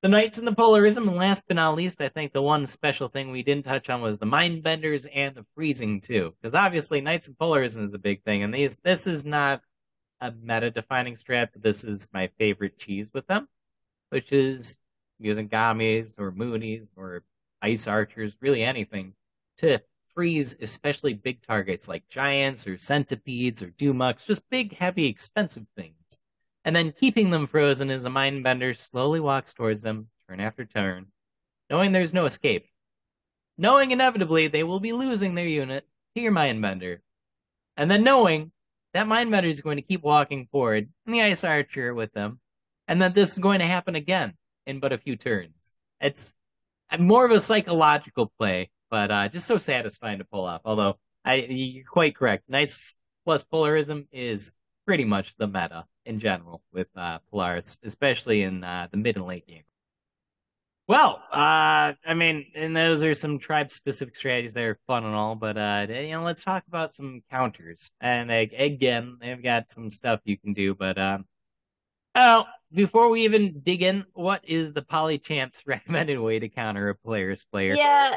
The 0.00 0.08
Knights 0.08 0.38
and 0.38 0.46
the 0.46 0.54
Polarism, 0.54 1.08
and 1.08 1.16
last 1.16 1.44
but 1.48 1.56
not 1.56 1.74
least, 1.74 2.00
I 2.00 2.08
think 2.08 2.32
the 2.32 2.40
one 2.40 2.66
special 2.66 3.08
thing 3.08 3.30
we 3.30 3.42
didn't 3.42 3.64
touch 3.64 3.90
on 3.90 4.00
was 4.00 4.18
the 4.18 4.26
Mind 4.26 4.62
Benders 4.62 5.06
and 5.06 5.34
the 5.34 5.44
Freezing 5.54 6.00
too, 6.00 6.34
because 6.40 6.54
obviously 6.54 7.00
Knights 7.00 7.26
and 7.26 7.36
Polarism 7.36 7.82
is 7.82 7.94
a 7.94 7.98
big 7.98 8.22
thing, 8.22 8.42
and 8.44 8.54
these 8.54 8.76
this 8.84 9.06
is 9.06 9.24
not 9.24 9.60
a 10.20 10.32
meta-defining 10.32 11.16
strat, 11.16 11.48
but 11.52 11.62
this 11.62 11.84
is 11.84 12.08
my 12.12 12.28
favorite 12.38 12.78
cheese 12.78 13.10
with 13.12 13.26
them, 13.26 13.48
which 14.10 14.32
is 14.32 14.76
using 15.18 15.48
Gaamis 15.48 16.18
or 16.18 16.30
Moonis 16.32 16.88
or 16.96 17.24
Ice 17.60 17.86
Archers, 17.88 18.36
really 18.40 18.62
anything, 18.62 19.14
to 19.58 19.80
freeze 20.18 20.56
especially 20.60 21.14
big 21.14 21.40
targets 21.42 21.86
like 21.86 22.08
giants 22.08 22.66
or 22.66 22.76
centipedes 22.76 23.62
or 23.62 23.68
Doomux, 23.68 24.26
just 24.26 24.42
big, 24.50 24.74
heavy, 24.74 25.06
expensive 25.06 25.66
things 25.76 26.20
and 26.68 26.76
then 26.76 26.92
keeping 26.92 27.30
them 27.30 27.46
frozen 27.46 27.90
as 27.90 28.04
a 28.04 28.10
mind 28.10 28.44
bender 28.44 28.74
slowly 28.74 29.20
walks 29.20 29.54
towards 29.54 29.80
them, 29.80 30.08
turn 30.28 30.38
after 30.38 30.66
turn, 30.66 31.06
knowing 31.70 31.92
there's 31.92 32.12
no 32.12 32.26
escape. 32.26 32.66
Knowing 33.56 33.90
inevitably 33.90 34.48
they 34.48 34.62
will 34.62 34.78
be 34.78 34.92
losing 34.92 35.34
their 35.34 35.46
unit 35.46 35.86
to 36.14 36.20
your 36.20 36.30
mind 36.30 36.60
bender. 36.60 37.00
And 37.78 37.90
then 37.90 38.04
knowing 38.04 38.52
that 38.92 39.08
mind 39.08 39.30
bender 39.30 39.48
is 39.48 39.62
going 39.62 39.76
to 39.76 39.82
keep 39.82 40.02
walking 40.02 40.46
forward 40.52 40.90
and 41.06 41.14
the 41.14 41.22
ice 41.22 41.42
archer 41.42 41.94
with 41.94 42.12
them, 42.12 42.38
and 42.86 43.00
that 43.00 43.14
this 43.14 43.32
is 43.32 43.38
going 43.38 43.60
to 43.60 43.66
happen 43.66 43.94
again 43.94 44.34
in 44.66 44.78
but 44.78 44.92
a 44.92 44.98
few 44.98 45.16
turns. 45.16 45.78
It's 46.02 46.34
more 46.98 47.24
of 47.24 47.32
a 47.32 47.40
psychological 47.40 48.30
play, 48.38 48.68
but 48.90 49.10
uh, 49.10 49.28
just 49.28 49.46
so 49.46 49.58
satisfying 49.58 50.18
to 50.18 50.24
pull 50.24 50.44
off. 50.44 50.62
Although 50.64 50.98
I, 51.24 51.34
you're 51.34 51.84
quite 51.84 52.16
correct. 52.16 52.44
Nice 52.48 52.94
plus 53.24 53.44
Polarism 53.44 54.06
is 54.12 54.54
pretty 54.86 55.04
much 55.04 55.36
the 55.36 55.46
meta 55.46 55.84
in 56.06 56.18
general 56.18 56.62
with 56.72 56.88
uh, 56.96 57.18
Polaris, 57.30 57.78
especially 57.84 58.42
in 58.42 58.64
uh, 58.64 58.88
the 58.90 58.96
mid 58.96 59.16
and 59.16 59.26
late 59.26 59.46
game. 59.46 59.64
Well, 60.86 61.22
uh, 61.30 61.92
I 62.06 62.14
mean, 62.16 62.46
and 62.54 62.74
those 62.74 63.04
are 63.04 63.12
some 63.12 63.38
tribe 63.38 63.70
specific 63.70 64.16
strategies 64.16 64.54
that 64.54 64.64
are 64.64 64.78
fun 64.86 65.04
and 65.04 65.14
all, 65.14 65.34
but 65.34 65.58
uh, 65.58 65.86
you 65.90 66.12
know, 66.12 66.22
let's 66.22 66.42
talk 66.42 66.64
about 66.66 66.90
some 66.90 67.20
counters. 67.30 67.90
And 68.00 68.30
again, 68.30 69.18
they've 69.20 69.42
got 69.42 69.70
some 69.70 69.90
stuff 69.90 70.20
you 70.24 70.38
can 70.38 70.54
do, 70.54 70.74
but 70.74 70.96
um, 70.96 71.26
well, 72.14 72.48
before 72.72 73.08
we 73.08 73.24
even 73.24 73.60
dig 73.60 73.82
in, 73.82 74.04
what 74.12 74.42
is 74.46 74.72
the 74.72 74.82
Polychamp's 74.82 75.62
recommended 75.66 76.18
way 76.18 76.38
to 76.38 76.48
counter 76.48 76.88
a 76.88 76.94
player's 76.94 77.44
player? 77.44 77.74
Yeah, 77.74 78.16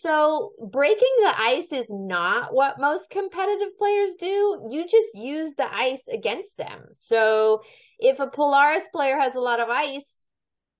so 0.00 0.52
breaking 0.70 1.14
the 1.22 1.34
ice 1.38 1.72
is 1.72 1.86
not 1.88 2.52
what 2.52 2.80
most 2.80 3.10
competitive 3.10 3.76
players 3.78 4.14
do. 4.18 4.68
You 4.70 4.86
just 4.88 5.08
use 5.14 5.54
the 5.56 5.72
ice 5.74 6.02
against 6.12 6.56
them. 6.56 6.86
So 6.94 7.62
if 7.98 8.18
a 8.18 8.26
Polaris 8.26 8.84
player 8.92 9.16
has 9.18 9.34
a 9.34 9.40
lot 9.40 9.60
of 9.60 9.68
ice, 9.68 10.28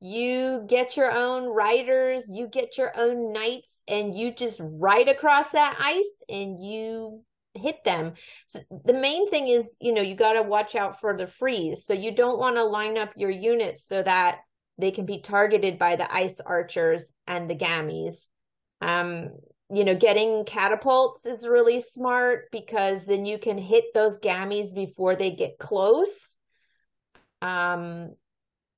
you 0.01 0.65
get 0.67 0.97
your 0.97 1.13
own 1.13 1.45
riders, 1.45 2.29
you 2.29 2.49
get 2.49 2.77
your 2.77 2.93
own 2.99 3.33
knights, 3.33 3.85
and 3.87 4.15
you 4.19 4.35
just 4.35 4.61
ride 4.61 5.09
across 5.09 5.51
that 5.51 5.77
ice 5.79 6.23
and 6.29 6.61
you 6.61 7.23
hit 7.55 7.85
them. 7.85 8.15
So 8.47 8.61
the 8.85 8.95
main 8.95 9.29
thing 9.29 9.49
is, 9.49 9.77
you 9.81 9.93
know, 9.93 10.03
you 10.03 10.15
got 10.15 10.35
to 10.35 10.43
watch 10.43 10.75
out 10.75 11.01
for 11.01 11.17
the 11.17 11.27
freeze. 11.27 11.85
So 11.85 11.95
you 11.95 12.15
don't 12.15 12.39
want 12.39 12.57
to 12.57 12.65
line 12.65 12.97
up 12.97 13.11
your 13.17 13.31
units 13.31 13.85
so 13.87 14.03
that 14.03 14.39
they 14.79 14.91
can 14.91 15.07
be 15.07 15.21
targeted 15.21 15.79
by 15.79 15.97
the 15.97 16.13
ice 16.13 16.41
archers 16.41 17.05
and 17.27 17.49
the 17.49 17.55
gaamis. 17.55 18.29
Um, 18.81 19.31
you 19.73 19.85
know, 19.85 19.95
getting 19.95 20.45
catapults 20.45 21.25
is 21.25 21.47
really 21.47 21.81
smart 21.81 22.51
because 22.51 23.07
then 23.07 23.25
you 23.25 23.39
can 23.39 23.59
hit 23.59 23.85
those 23.95 24.19
gaamis 24.19 24.75
before 24.75 25.17
they 25.17 25.31
get 25.31 25.59
close. 25.59 26.37
Um, 27.41 28.11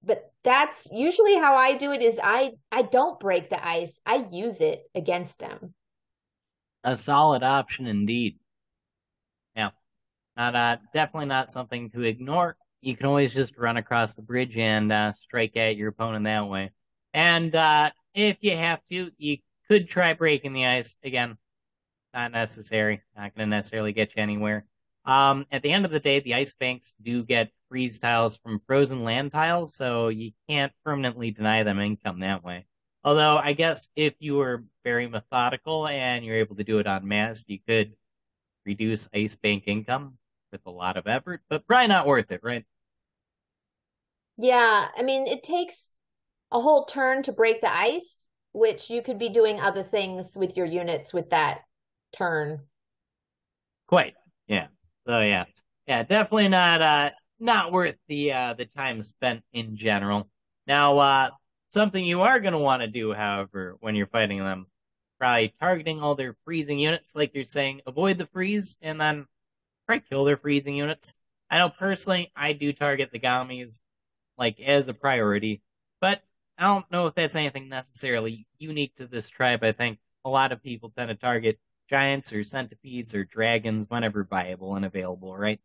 but 0.03 0.31
that's 0.43 0.89
usually 0.93 1.37
how 1.37 1.55
I 1.55 1.77
do 1.77 1.93
it 1.93 2.03
is 2.03 2.21
I 2.23 2.53
I 2.71 2.83
don't 2.83 3.19
break 3.19 3.51
the 3.51 3.67
ice. 3.67 4.01
I 4.05 4.27
use 4.31 4.61
it 4.61 4.83
against 4.95 5.39
them. 5.39 5.75
A 6.85 6.97
solid 6.97 7.43
option 7.43 7.87
indeed. 7.87 8.39
Not 10.37 10.57
uh 10.57 10.77
definitely 10.93 11.27
not 11.27 11.51
something 11.51 11.91
to 11.91 12.03
ignore. 12.03 12.57
You 12.81 12.97
can 12.97 13.07
always 13.07 13.33
just 13.33 13.57
run 13.57 13.77
across 13.77 14.15
the 14.15 14.23
bridge 14.23 14.59
and 14.59 14.93
uh, 14.93 15.13
strike 15.13 15.57
at 15.57 15.77
your 15.77 15.89
opponent 15.89 16.25
that 16.25 16.49
way. 16.49 16.73
And 17.15 17.55
uh, 17.55 17.91
if 18.15 18.37
you 18.41 18.57
have 18.57 18.85
to, 18.91 19.11
you 19.17 19.39
could 19.69 19.89
try 19.89 20.13
breaking 20.13 20.53
the 20.53 20.67
ice. 20.67 20.97
Again, 21.03 21.39
not 22.13 22.33
necessary. 22.33 23.03
Not 23.17 23.35
going 23.35 23.49
to 23.49 23.57
necessarily 23.57 23.93
get 23.93 24.15
you 24.17 24.23
anywhere. 24.23 24.67
Um, 25.07 25.47
at 25.51 25.63
the 25.63 25.71
end 25.71 25.85
of 25.85 25.91
the 25.91 26.01
day, 26.01 26.21
the 26.21 26.35
ice 26.35 26.55
banks 26.55 26.95
do 27.03 27.23
get 27.23 27.51
freeze 27.69 27.99
tiles 27.99 28.37
from 28.37 28.61
frozen 28.67 29.05
land 29.05 29.33
tiles, 29.33 29.77
so 29.77 30.09
you 30.09 30.33
can't 30.49 30.73
permanently 30.85 31.31
deny 31.31 31.63
them 31.63 31.79
income 31.79 32.21
that 32.21 32.43
way. 32.45 32.67
Although 33.03 33.37
I 33.37 33.53
guess 33.53 33.89
if 33.97 34.15
you 34.19 34.37
were 34.37 34.65
very 34.83 35.07
methodical 35.07 35.87
and 35.87 36.25
you're 36.25 36.37
able 36.37 36.57
to 36.57 36.65
do 36.65 36.79
it 36.79 36.87
on 36.87 37.07
mass, 37.07 37.45
you 37.49 37.59
could 37.67 37.95
reduce 38.65 39.09
ice 39.15 39.37
bank 39.37 39.65
income 39.67 40.17
with 40.55 40.67
a 40.67 40.71
lot 40.71 40.97
of 40.97 41.07
effort, 41.07 41.43
but 41.51 41.67
probably 41.67 41.89
not 41.89 42.07
worth 42.07 42.31
it, 42.31 42.41
right? 42.43 42.65
Yeah, 44.39 44.87
I 44.97 45.03
mean, 45.03 45.27
it 45.27 45.43
takes 45.43 45.97
a 46.51 46.61
whole 46.61 46.85
turn 46.85 47.23
to 47.25 47.33
break 47.33 47.61
the 47.61 47.75
ice, 47.75 48.29
which 48.53 48.89
you 48.89 49.03
could 49.03 49.19
be 49.19 49.29
doing 49.29 49.61
other 49.61 49.83
things 49.83 50.37
with 50.37 50.57
your 50.57 50.67
units 50.67 51.13
with 51.13 51.31
that 51.31 51.63
turn. 52.17 52.61
Quite. 53.89 54.15
Yeah. 54.47 54.69
So 55.07 55.21
yeah. 55.21 55.45
Yeah, 55.87 56.03
definitely 56.05 56.49
not 56.49 56.81
uh 56.81 57.11
not 57.41 57.73
worth 57.73 57.97
the 58.09 58.33
uh 58.33 58.55
the 58.55 58.65
time 58.65 59.03
spent 59.03 59.43
in 59.53 59.77
general. 59.77 60.29
Now 60.67 60.99
uh 60.99 61.31
something 61.69 62.05
you 62.05 62.23
are 62.23 62.41
gonna 62.41 62.59
want 62.59 62.83
to 62.83 62.89
do, 62.89 63.13
however, 63.13 63.77
when 63.81 63.95
you're 63.95 64.07
fighting 64.07 64.39
them, 64.39 64.67
probably 65.19 65.55
targeting 65.61 66.01
all 66.01 66.15
their 66.15 66.37
freezing 66.45 66.79
units, 66.79 67.15
like 67.17 67.35
you're 67.35 67.45
saying, 67.45 67.81
avoid 67.87 68.19
the 68.19 68.27
freeze 68.27 68.79
and 68.81 69.01
then 69.01 69.27
try 69.87 69.99
kill 69.99 70.25
their 70.25 70.37
freezing 70.37 70.77
units. 70.77 71.15
I 71.51 71.59
know 71.59 71.69
personally 71.69 72.33
I 72.35 72.53
do 72.53 72.73
target 72.73 73.11
the 73.13 73.19
Gaamis 73.19 73.81
like 74.37 74.61
as 74.61 74.89
a 74.89 74.95
priority, 74.95 75.63
but 76.01 76.23
I 76.59 76.65
don't 76.65 76.91
know 76.91 77.07
if 77.07 77.15
that's 77.15 77.37
anything 77.37 77.69
necessarily 77.69 78.47
unique 78.59 78.97
to 78.97 79.07
this 79.07 79.29
tribe. 79.29 79.63
I 79.63 79.73
think 79.73 79.99
a 80.25 80.31
lot 80.31 80.53
of 80.53 80.63
people 80.63 80.93
tend 80.97 81.09
to 81.09 81.15
target 81.15 81.59
giants 81.89 82.33
or 82.33 82.43
centipedes 82.43 83.15
or 83.15 83.25
dragons 83.25 83.87
whenever 83.89 84.25
viable 84.25 84.75
and 84.75 84.85
available, 84.85 85.37
right? 85.37 85.61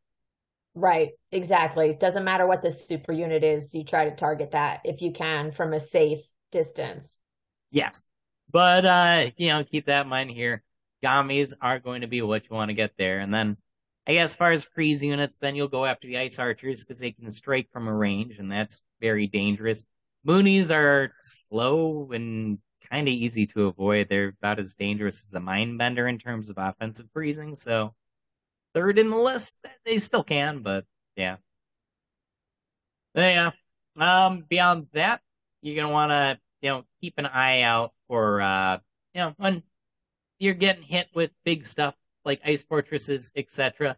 Right, 0.75 1.11
exactly. 1.31 1.93
Doesn't 1.93 2.23
matter 2.23 2.47
what 2.47 2.61
the 2.61 2.71
super 2.71 3.11
unit 3.11 3.43
is, 3.43 3.73
you 3.73 3.83
try 3.83 4.05
to 4.09 4.15
target 4.15 4.51
that 4.51 4.81
if 4.83 5.01
you 5.01 5.11
can 5.11 5.51
from 5.51 5.73
a 5.73 5.79
safe 5.79 6.21
distance. 6.51 7.19
Yes. 7.71 8.07
But 8.51 8.85
uh, 8.85 9.31
you 9.37 9.49
know, 9.49 9.63
keep 9.63 9.85
that 9.85 10.03
in 10.03 10.09
mind 10.09 10.31
here. 10.31 10.63
Gaamis 11.03 11.53
are 11.61 11.79
going 11.79 12.01
to 12.01 12.07
be 12.07 12.21
what 12.21 12.43
you 12.49 12.55
want 12.55 12.69
to 12.69 12.75
get 12.75 12.91
there. 12.97 13.19
And 13.19 13.33
then 13.33 13.57
I 14.09 14.13
guess 14.13 14.31
as 14.31 14.35
far 14.35 14.51
as 14.51 14.63
freeze 14.63 15.03
units, 15.03 15.37
then 15.37 15.55
you'll 15.55 15.67
go 15.67 15.85
after 15.85 16.07
the 16.07 16.17
ice 16.17 16.39
archers 16.39 16.83
because 16.83 16.99
they 16.99 17.11
can 17.11 17.29
strike 17.29 17.69
from 17.71 17.87
a 17.87 17.93
range, 17.93 18.39
and 18.39 18.51
that's 18.51 18.81
very 18.99 19.27
dangerous. 19.27 19.85
Moonis 20.27 20.75
are 20.75 21.13
slow 21.21 22.09
and 22.11 22.57
kind 22.89 23.07
of 23.07 23.13
easy 23.13 23.45
to 23.45 23.67
avoid. 23.67 24.09
They're 24.09 24.33
about 24.41 24.57
as 24.57 24.73
dangerous 24.73 25.23
as 25.25 25.35
a 25.35 25.39
mind 25.39 25.77
bender 25.77 26.07
in 26.07 26.17
terms 26.17 26.49
of 26.49 26.57
offensive 26.57 27.05
freezing. 27.13 27.53
So 27.53 27.93
third 28.73 28.97
in 28.97 29.11
the 29.11 29.15
list, 29.15 29.53
they 29.85 29.99
still 29.99 30.23
can, 30.23 30.63
but 30.63 30.85
yeah. 31.15 31.35
Yeah. 33.13 33.51
Um, 33.95 34.43
beyond 34.49 34.87
that, 34.93 35.21
you're 35.61 35.75
gonna 35.75 35.93
want 35.93 36.09
to, 36.09 36.39
you 36.61 36.69
know, 36.71 36.83
keep 36.99 37.13
an 37.17 37.27
eye 37.27 37.61
out 37.61 37.93
for, 38.07 38.41
uh, 38.41 38.79
you 39.13 39.21
know, 39.21 39.33
when 39.37 39.61
you're 40.39 40.55
getting 40.55 40.81
hit 40.81 41.09
with 41.13 41.29
big 41.45 41.63
stuff 41.63 41.93
like 42.25 42.41
ice 42.45 42.63
fortresses, 42.63 43.31
etc. 43.35 43.97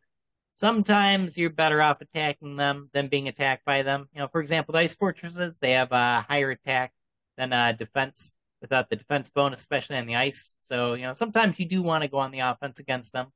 Sometimes 0.54 1.38
you're 1.38 1.50
better 1.50 1.82
off 1.82 2.02
attacking 2.02 2.56
them 2.56 2.90
than 2.94 3.08
being 3.08 3.28
attacked 3.28 3.66
by 3.66 3.84
them. 3.84 4.08
You 4.14 4.22
know, 4.22 4.28
for 4.28 4.42
example, 4.42 4.74
the 4.74 4.80
ice 4.80 4.96
fortresses 4.96 5.60
they 5.60 5.72
have 5.72 5.92
a 5.92 6.26
higher 6.28 6.52
attack 6.52 6.94
than 7.38 7.54
uh, 7.54 7.72
defense 7.72 8.34
without 8.62 8.90
the 8.90 8.96
defense 8.96 9.32
bonus, 9.32 9.62
especially 9.62 9.98
on 9.98 10.06
the 10.06 10.16
ice. 10.16 10.56
So 10.62 10.94
you 10.94 11.04
know, 11.04 11.14
sometimes 11.14 11.60
you 11.60 11.66
do 11.66 11.82
want 11.82 12.04
to 12.04 12.10
go 12.10 12.18
on 12.18 12.32
the 12.32 12.40
offense 12.40 12.80
against 12.80 13.14
them. 13.14 13.28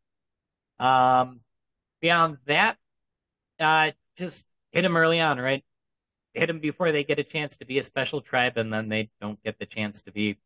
Um, 0.79 1.39
beyond 2.01 2.37
that, 2.45 2.77
uh, 3.59 3.91
just 4.17 4.45
hit 4.71 4.81
them 4.81 4.97
early 4.97 5.19
on, 5.19 5.39
right? 5.39 5.63
Hit 6.33 6.47
them 6.47 6.59
before 6.59 6.91
they 6.91 7.03
get 7.03 7.17
a 7.17 7.23
chance 7.23 7.57
to 7.57 7.65
be 7.65 7.79
a 7.79 7.83
special 7.83 8.21
tribe, 8.21 8.57
and 8.57 8.71
then 8.71 8.89
they 8.89 9.09
don't 9.21 9.41
get 9.43 9.57
the 9.57 9.65
chance 9.65 10.01
to 10.03 10.11
be 10.11 10.37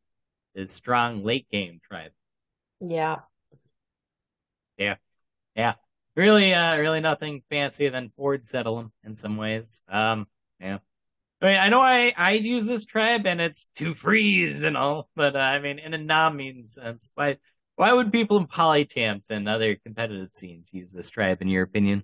a 0.55 0.67
strong 0.67 1.23
late 1.23 1.49
game 1.49 1.81
tribe. 1.83 2.11
Yeah. 2.79 3.19
Yeah. 4.79 4.95
Yeah. 5.55 5.73
Really, 6.15 6.53
uh, 6.53 6.77
really 6.77 7.01
nothing 7.01 7.43
fancier 7.49 7.91
than 7.91 8.11
Ford 8.15 8.43
settling 8.43 8.91
in 9.03 9.13
some 9.13 9.37
ways. 9.37 9.83
Um, 9.87 10.25
yeah. 10.59 10.79
I 11.41 11.45
mean, 11.45 11.57
I 11.57 11.69
know 11.69 11.79
I, 11.79 12.13
I 12.17 12.31
use 12.33 12.65
this 12.65 12.85
tribe 12.85 13.27
and 13.27 13.39
it's 13.39 13.67
to 13.75 13.93
freeze 13.93 14.63
and 14.63 14.75
all, 14.75 15.09
but 15.15 15.35
uh, 15.35 15.39
I 15.39 15.59
mean, 15.59 15.79
in 15.79 15.93
a 15.93 15.97
non-mean 15.97 16.65
sense, 16.67 17.11
why, 17.15 17.37
why 17.75 17.93
would 17.93 18.11
people 18.11 18.37
in 18.37 18.47
polychamps 18.47 19.29
and 19.29 19.47
other 19.47 19.75
competitive 19.75 20.29
scenes 20.33 20.73
use 20.73 20.91
this 20.91 21.09
tribe 21.09 21.41
in 21.41 21.47
your 21.47 21.63
opinion? 21.63 22.03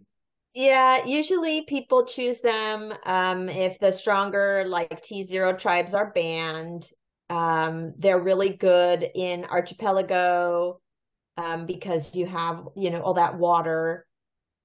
Yeah, 0.54 1.06
usually 1.06 1.64
people 1.64 2.06
choose 2.06 2.40
them 2.40 2.94
um, 3.06 3.50
if 3.50 3.78
the 3.80 3.92
stronger 3.92 4.64
like 4.68 5.02
T 5.02 5.24
zero 5.24 5.52
tribes 5.52 5.94
are 5.94 6.12
banned. 6.12 6.90
Um, 7.30 7.94
they're 7.98 8.22
really 8.22 8.56
good 8.56 9.06
in 9.16 9.44
archipelago 9.46 10.80
um, 11.38 11.66
because 11.66 12.16
you 12.16 12.26
have 12.26 12.68
you 12.76 12.90
know 12.90 13.02
all 13.02 13.16
that 13.16 13.38
water. 13.38 14.06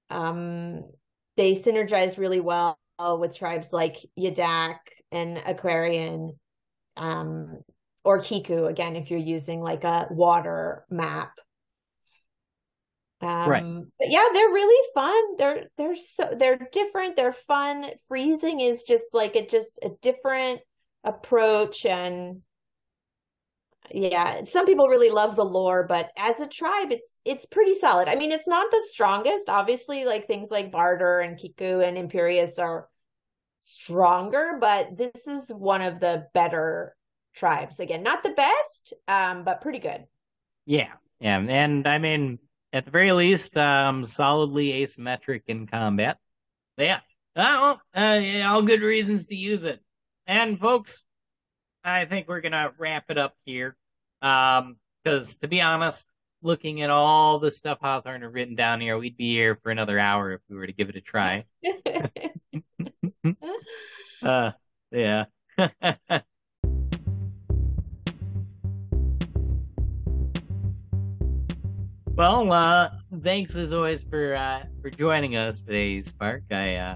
Um, 0.09 0.83
they 1.37 1.53
synergize 1.53 2.17
really 2.17 2.39
well 2.39 2.77
with 2.99 3.35
tribes 3.35 3.73
like 3.73 3.97
Yadakk 4.19 4.77
and 5.11 5.37
Aquarion, 5.37 6.37
um, 6.97 7.59
or 8.03 8.19
Kickoo. 8.19 8.65
Again, 8.65 8.95
if 8.95 9.09
you're 9.09 9.19
using 9.19 9.61
like 9.61 9.83
a 9.83 10.07
water 10.11 10.85
map. 10.89 11.31
Um, 13.21 13.49
right. 13.49 13.83
But 13.99 14.09
yeah, 14.09 14.25
they're 14.33 14.49
really 14.49 14.87
fun. 14.93 15.37
They're 15.37 15.63
they're 15.77 15.95
so 15.95 16.33
they're 16.37 16.67
different. 16.71 17.15
They're 17.15 17.33
fun. 17.33 17.85
Freezing 18.07 18.59
is 18.59 18.83
just 18.83 19.13
like 19.13 19.35
a 19.35 19.45
just 19.45 19.79
a 19.83 19.89
different 20.01 20.61
approach 21.03 21.85
and 21.85 22.41
yeah 23.93 24.43
some 24.43 24.65
people 24.65 24.87
really 24.87 25.09
love 25.09 25.35
the 25.35 25.45
lore 25.45 25.85
but 25.87 26.11
as 26.17 26.39
a 26.39 26.47
tribe 26.47 26.91
it's 26.91 27.19
it's 27.25 27.45
pretty 27.45 27.73
solid. 27.73 28.07
I 28.07 28.15
mean 28.15 28.31
it's 28.31 28.47
not 28.47 28.71
the 28.71 28.83
strongest. 28.89 29.49
Obviously 29.49 30.05
like 30.05 30.27
things 30.27 30.49
like 30.51 30.71
Bardur 30.71 31.25
and 31.25 31.37
Kickoo 31.37 31.79
and 31.79 31.97
imperius 31.97 32.59
are 32.59 32.87
stronger 33.61 34.57
but 34.59 34.97
this 34.97 35.27
is 35.27 35.49
one 35.49 35.81
of 35.81 35.99
the 35.99 36.27
better 36.33 36.95
tribes. 37.35 37.79
Again 37.79 38.03
not 38.03 38.23
the 38.23 38.29
best 38.31 38.93
um 39.07 39.43
but 39.43 39.61
pretty 39.61 39.79
good. 39.79 40.05
Yeah 40.65 40.93
yeah 41.19 41.37
and 41.37 41.87
i 41.87 41.99
mean 41.99 42.39
at 42.73 42.85
the 42.85 42.91
very 42.91 43.11
least 43.11 43.55
um 43.57 44.05
solidly 44.05 44.73
asymmetric 44.73 45.41
in 45.47 45.67
combat. 45.67 46.17
Yeah 46.77 46.99
uh, 47.33 47.57
well, 47.61 47.81
uh, 47.95 48.19
yeah, 48.19 48.51
all 48.51 48.61
good 48.61 48.81
reasons 48.81 49.27
to 49.27 49.35
use 49.35 49.63
it. 49.63 49.79
And 50.27 50.59
folks 50.59 51.05
I 51.83 52.05
think 52.05 52.27
we're 52.27 52.41
gonna 52.41 52.71
wrap 52.77 53.05
it 53.09 53.17
up 53.17 53.35
here. 53.45 53.75
Um, 54.21 54.77
because 55.03 55.35
to 55.37 55.47
be 55.47 55.61
honest, 55.61 56.07
looking 56.43 56.81
at 56.81 56.89
all 56.89 57.39
the 57.39 57.51
stuff 57.51 57.79
Hawthorne 57.81 58.21
have 58.21 58.33
written 58.33 58.55
down 58.55 58.81
here, 58.81 58.97
we'd 58.97 59.17
be 59.17 59.33
here 59.33 59.55
for 59.55 59.71
another 59.71 59.99
hour 59.99 60.33
if 60.33 60.41
we 60.49 60.55
were 60.55 60.67
to 60.67 60.73
give 60.73 60.89
it 60.89 60.95
a 60.95 61.01
try. 61.01 61.45
uh, 64.23 64.51
yeah. 64.91 65.25
well, 72.07 72.51
uh, 72.51 72.89
thanks 73.23 73.55
as 73.55 73.73
always 73.73 74.03
for 74.03 74.35
uh, 74.35 74.63
for 74.81 74.89
joining 74.89 75.35
us 75.35 75.61
today, 75.61 76.01
Spark. 76.01 76.43
I 76.51 76.75
uh, 76.75 76.95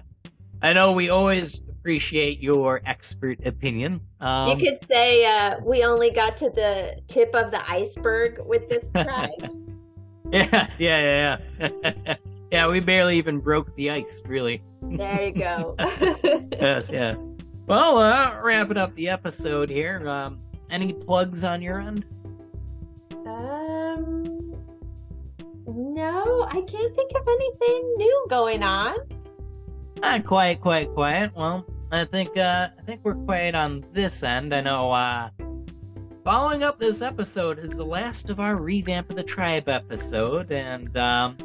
I 0.61 0.73
know 0.73 0.91
we 0.93 1.09
always 1.09 1.61
appreciate 1.85 2.39
your 2.39 2.81
expert 2.87 3.37
opinion. 3.45 4.01
Um, 4.19 4.49
you 4.49 4.55
could 4.55 4.75
say 4.79 5.23
uh, 5.23 5.57
we 5.63 5.83
only 5.83 6.09
got 6.09 6.35
to 6.37 6.49
the 6.49 6.99
tip 7.07 7.35
of 7.35 7.51
the 7.51 7.61
iceberg 7.69 8.39
with 8.43 8.67
this 8.69 8.91
tribe. 8.95 9.29
yes, 10.31 10.79
yeah, 10.79 11.37
yeah, 11.59 11.69
yeah. 11.85 12.15
yeah, 12.51 12.67
we 12.67 12.79
barely 12.79 13.19
even 13.19 13.39
broke 13.39 13.75
the 13.75 13.91
ice, 13.91 14.23
really. 14.25 14.63
There 14.81 15.25
you 15.25 15.31
go. 15.31 15.75
yes, 16.53 16.89
yeah. 16.91 17.17
Well, 17.67 17.99
uh, 17.99 18.41
wrapping 18.41 18.77
up 18.77 18.95
the 18.95 19.09
episode 19.09 19.69
here. 19.69 20.09
Um, 20.09 20.39
any 20.71 20.91
plugs 20.91 21.43
on 21.43 21.61
your 21.61 21.79
end? 21.79 22.03
Um, 23.27 24.55
no, 25.67 26.47
I 26.49 26.61
can't 26.61 26.95
think 26.95 27.11
of 27.11 27.27
anything 27.27 27.93
new 27.97 28.25
going 28.27 28.63
on. 28.63 28.95
Not 30.01 30.25
quite, 30.25 30.61
quite, 30.61 30.91
quiet. 30.93 31.31
Well, 31.35 31.65
I 31.91 32.05
think 32.05 32.35
uh, 32.37 32.69
I 32.77 32.81
think 32.83 33.01
we're 33.03 33.15
quiet 33.15 33.55
on 33.55 33.85
this 33.93 34.23
end. 34.23 34.53
I 34.53 34.61
know. 34.61 34.91
Uh, 34.91 35.29
following 36.23 36.63
up 36.63 36.79
this 36.79 37.01
episode 37.01 37.59
is 37.59 37.71
the 37.71 37.85
last 37.85 38.29
of 38.29 38.39
our 38.39 38.55
revamp 38.55 39.11
of 39.11 39.15
the 39.15 39.23
tribe 39.23 39.69
episode, 39.69 40.51
and 40.51 40.95
um, 40.97 41.37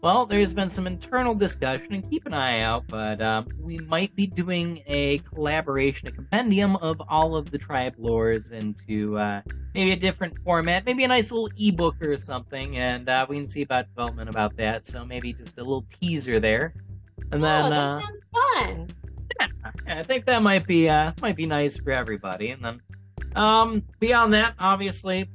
well, 0.00 0.24
there's 0.24 0.54
been 0.54 0.70
some 0.70 0.86
internal 0.86 1.34
discussion, 1.34 1.92
and 1.92 2.10
keep 2.10 2.24
an 2.24 2.32
eye 2.32 2.62
out. 2.62 2.84
But 2.88 3.20
um, 3.20 3.48
we 3.60 3.78
might 3.78 4.16
be 4.16 4.26
doing 4.26 4.82
a 4.86 5.18
collaboration, 5.18 6.08
a 6.08 6.10
compendium 6.10 6.76
of 6.76 7.00
all 7.08 7.36
of 7.36 7.50
the 7.50 7.58
tribe 7.58 7.94
lores 7.96 8.50
into 8.50 9.18
uh, 9.18 9.42
maybe 9.74 9.92
a 9.92 9.96
different 9.96 10.38
format, 10.42 10.86
maybe 10.86 11.04
a 11.04 11.08
nice 11.08 11.30
little 11.30 11.50
ebook 11.58 12.02
or 12.02 12.16
something, 12.16 12.78
and 12.78 13.10
uh, 13.10 13.26
we 13.28 13.36
can 13.36 13.46
see 13.46 13.62
about 13.62 13.88
development 13.88 14.30
about 14.30 14.56
that. 14.56 14.86
So 14.86 15.04
maybe 15.04 15.34
just 15.34 15.58
a 15.58 15.62
little 15.62 15.84
teaser 16.00 16.40
there, 16.40 16.72
and 17.30 17.44
oh, 17.44 17.46
then 17.46 17.70
that 17.70 17.72
uh, 17.72 18.00
sounds 18.00 18.24
fun 18.32 18.88
yeah, 19.86 19.98
I 19.98 20.02
think 20.02 20.26
that 20.26 20.42
might 20.42 20.66
be 20.66 20.88
uh 20.88 21.12
might 21.20 21.36
be 21.36 21.46
nice 21.46 21.76
for 21.76 21.90
everybody. 21.90 22.50
And 22.50 22.64
then 22.64 22.80
um 23.36 23.82
beyond 24.00 24.34
that, 24.34 24.54
obviously 24.58 25.28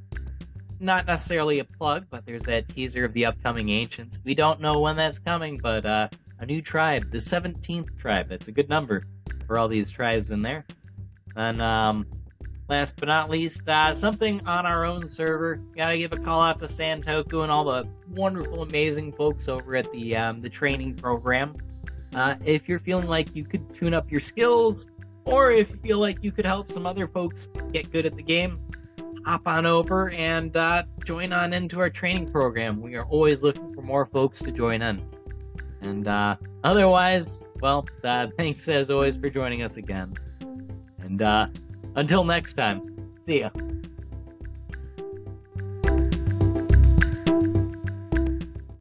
not 0.80 1.06
necessarily 1.06 1.58
a 1.58 1.64
plug, 1.64 2.06
but 2.10 2.24
there's 2.24 2.44
that 2.44 2.68
teaser 2.68 3.04
of 3.04 3.12
the 3.12 3.26
upcoming 3.26 3.68
ancients. 3.70 4.20
We 4.24 4.34
don't 4.34 4.60
know 4.60 4.78
when 4.80 4.96
that's 4.96 5.18
coming, 5.18 5.58
but 5.58 5.84
uh 5.84 6.08
a 6.40 6.46
new 6.46 6.62
tribe, 6.62 7.10
the 7.10 7.18
17th 7.18 7.98
tribe. 7.98 8.28
That's 8.28 8.48
a 8.48 8.52
good 8.52 8.68
number 8.68 9.04
for 9.46 9.58
all 9.58 9.66
these 9.68 9.90
tribes 9.90 10.30
in 10.30 10.42
there. 10.42 10.64
And 11.36 11.60
um 11.60 12.06
last 12.68 12.96
but 12.96 13.06
not 13.06 13.30
least, 13.30 13.66
uh, 13.68 13.94
something 13.94 14.46
on 14.46 14.66
our 14.66 14.84
own 14.84 15.08
server. 15.08 15.56
Gotta 15.76 15.98
give 15.98 16.12
a 16.12 16.18
call 16.18 16.40
out 16.40 16.58
to 16.58 16.66
Santoku 16.66 17.42
and 17.42 17.50
all 17.50 17.64
the 17.64 17.88
wonderful, 18.10 18.62
amazing 18.62 19.12
folks 19.12 19.48
over 19.48 19.76
at 19.76 19.90
the 19.92 20.16
um, 20.16 20.40
the 20.40 20.48
training 20.48 20.94
program. 20.94 21.56
Uh, 22.14 22.34
if 22.44 22.68
you're 22.68 22.78
feeling 22.78 23.06
like 23.06 23.34
you 23.34 23.44
could 23.44 23.74
tune 23.74 23.94
up 23.94 24.10
your 24.10 24.20
skills, 24.20 24.86
or 25.24 25.50
if 25.50 25.70
you 25.70 25.76
feel 25.76 25.98
like 25.98 26.22
you 26.22 26.32
could 26.32 26.46
help 26.46 26.70
some 26.70 26.86
other 26.86 27.06
folks 27.06 27.48
get 27.72 27.90
good 27.92 28.06
at 28.06 28.16
the 28.16 28.22
game, 28.22 28.58
hop 29.24 29.46
on 29.46 29.66
over 29.66 30.10
and 30.10 30.56
uh, 30.56 30.82
join 31.04 31.32
on 31.32 31.52
into 31.52 31.78
our 31.80 31.90
training 31.90 32.30
program. 32.30 32.80
We 32.80 32.94
are 32.94 33.04
always 33.04 33.42
looking 33.42 33.74
for 33.74 33.82
more 33.82 34.06
folks 34.06 34.40
to 34.42 34.50
join 34.50 34.80
in. 34.80 35.02
And 35.82 36.08
uh, 36.08 36.36
otherwise, 36.64 37.42
well, 37.60 37.86
uh, 38.04 38.28
thanks 38.36 38.66
as 38.68 38.90
always 38.90 39.16
for 39.16 39.28
joining 39.28 39.62
us 39.62 39.76
again. 39.76 40.14
And 40.98 41.22
uh, 41.22 41.48
until 41.94 42.24
next 42.24 42.54
time, 42.54 43.12
see 43.16 43.40
ya. 43.40 43.50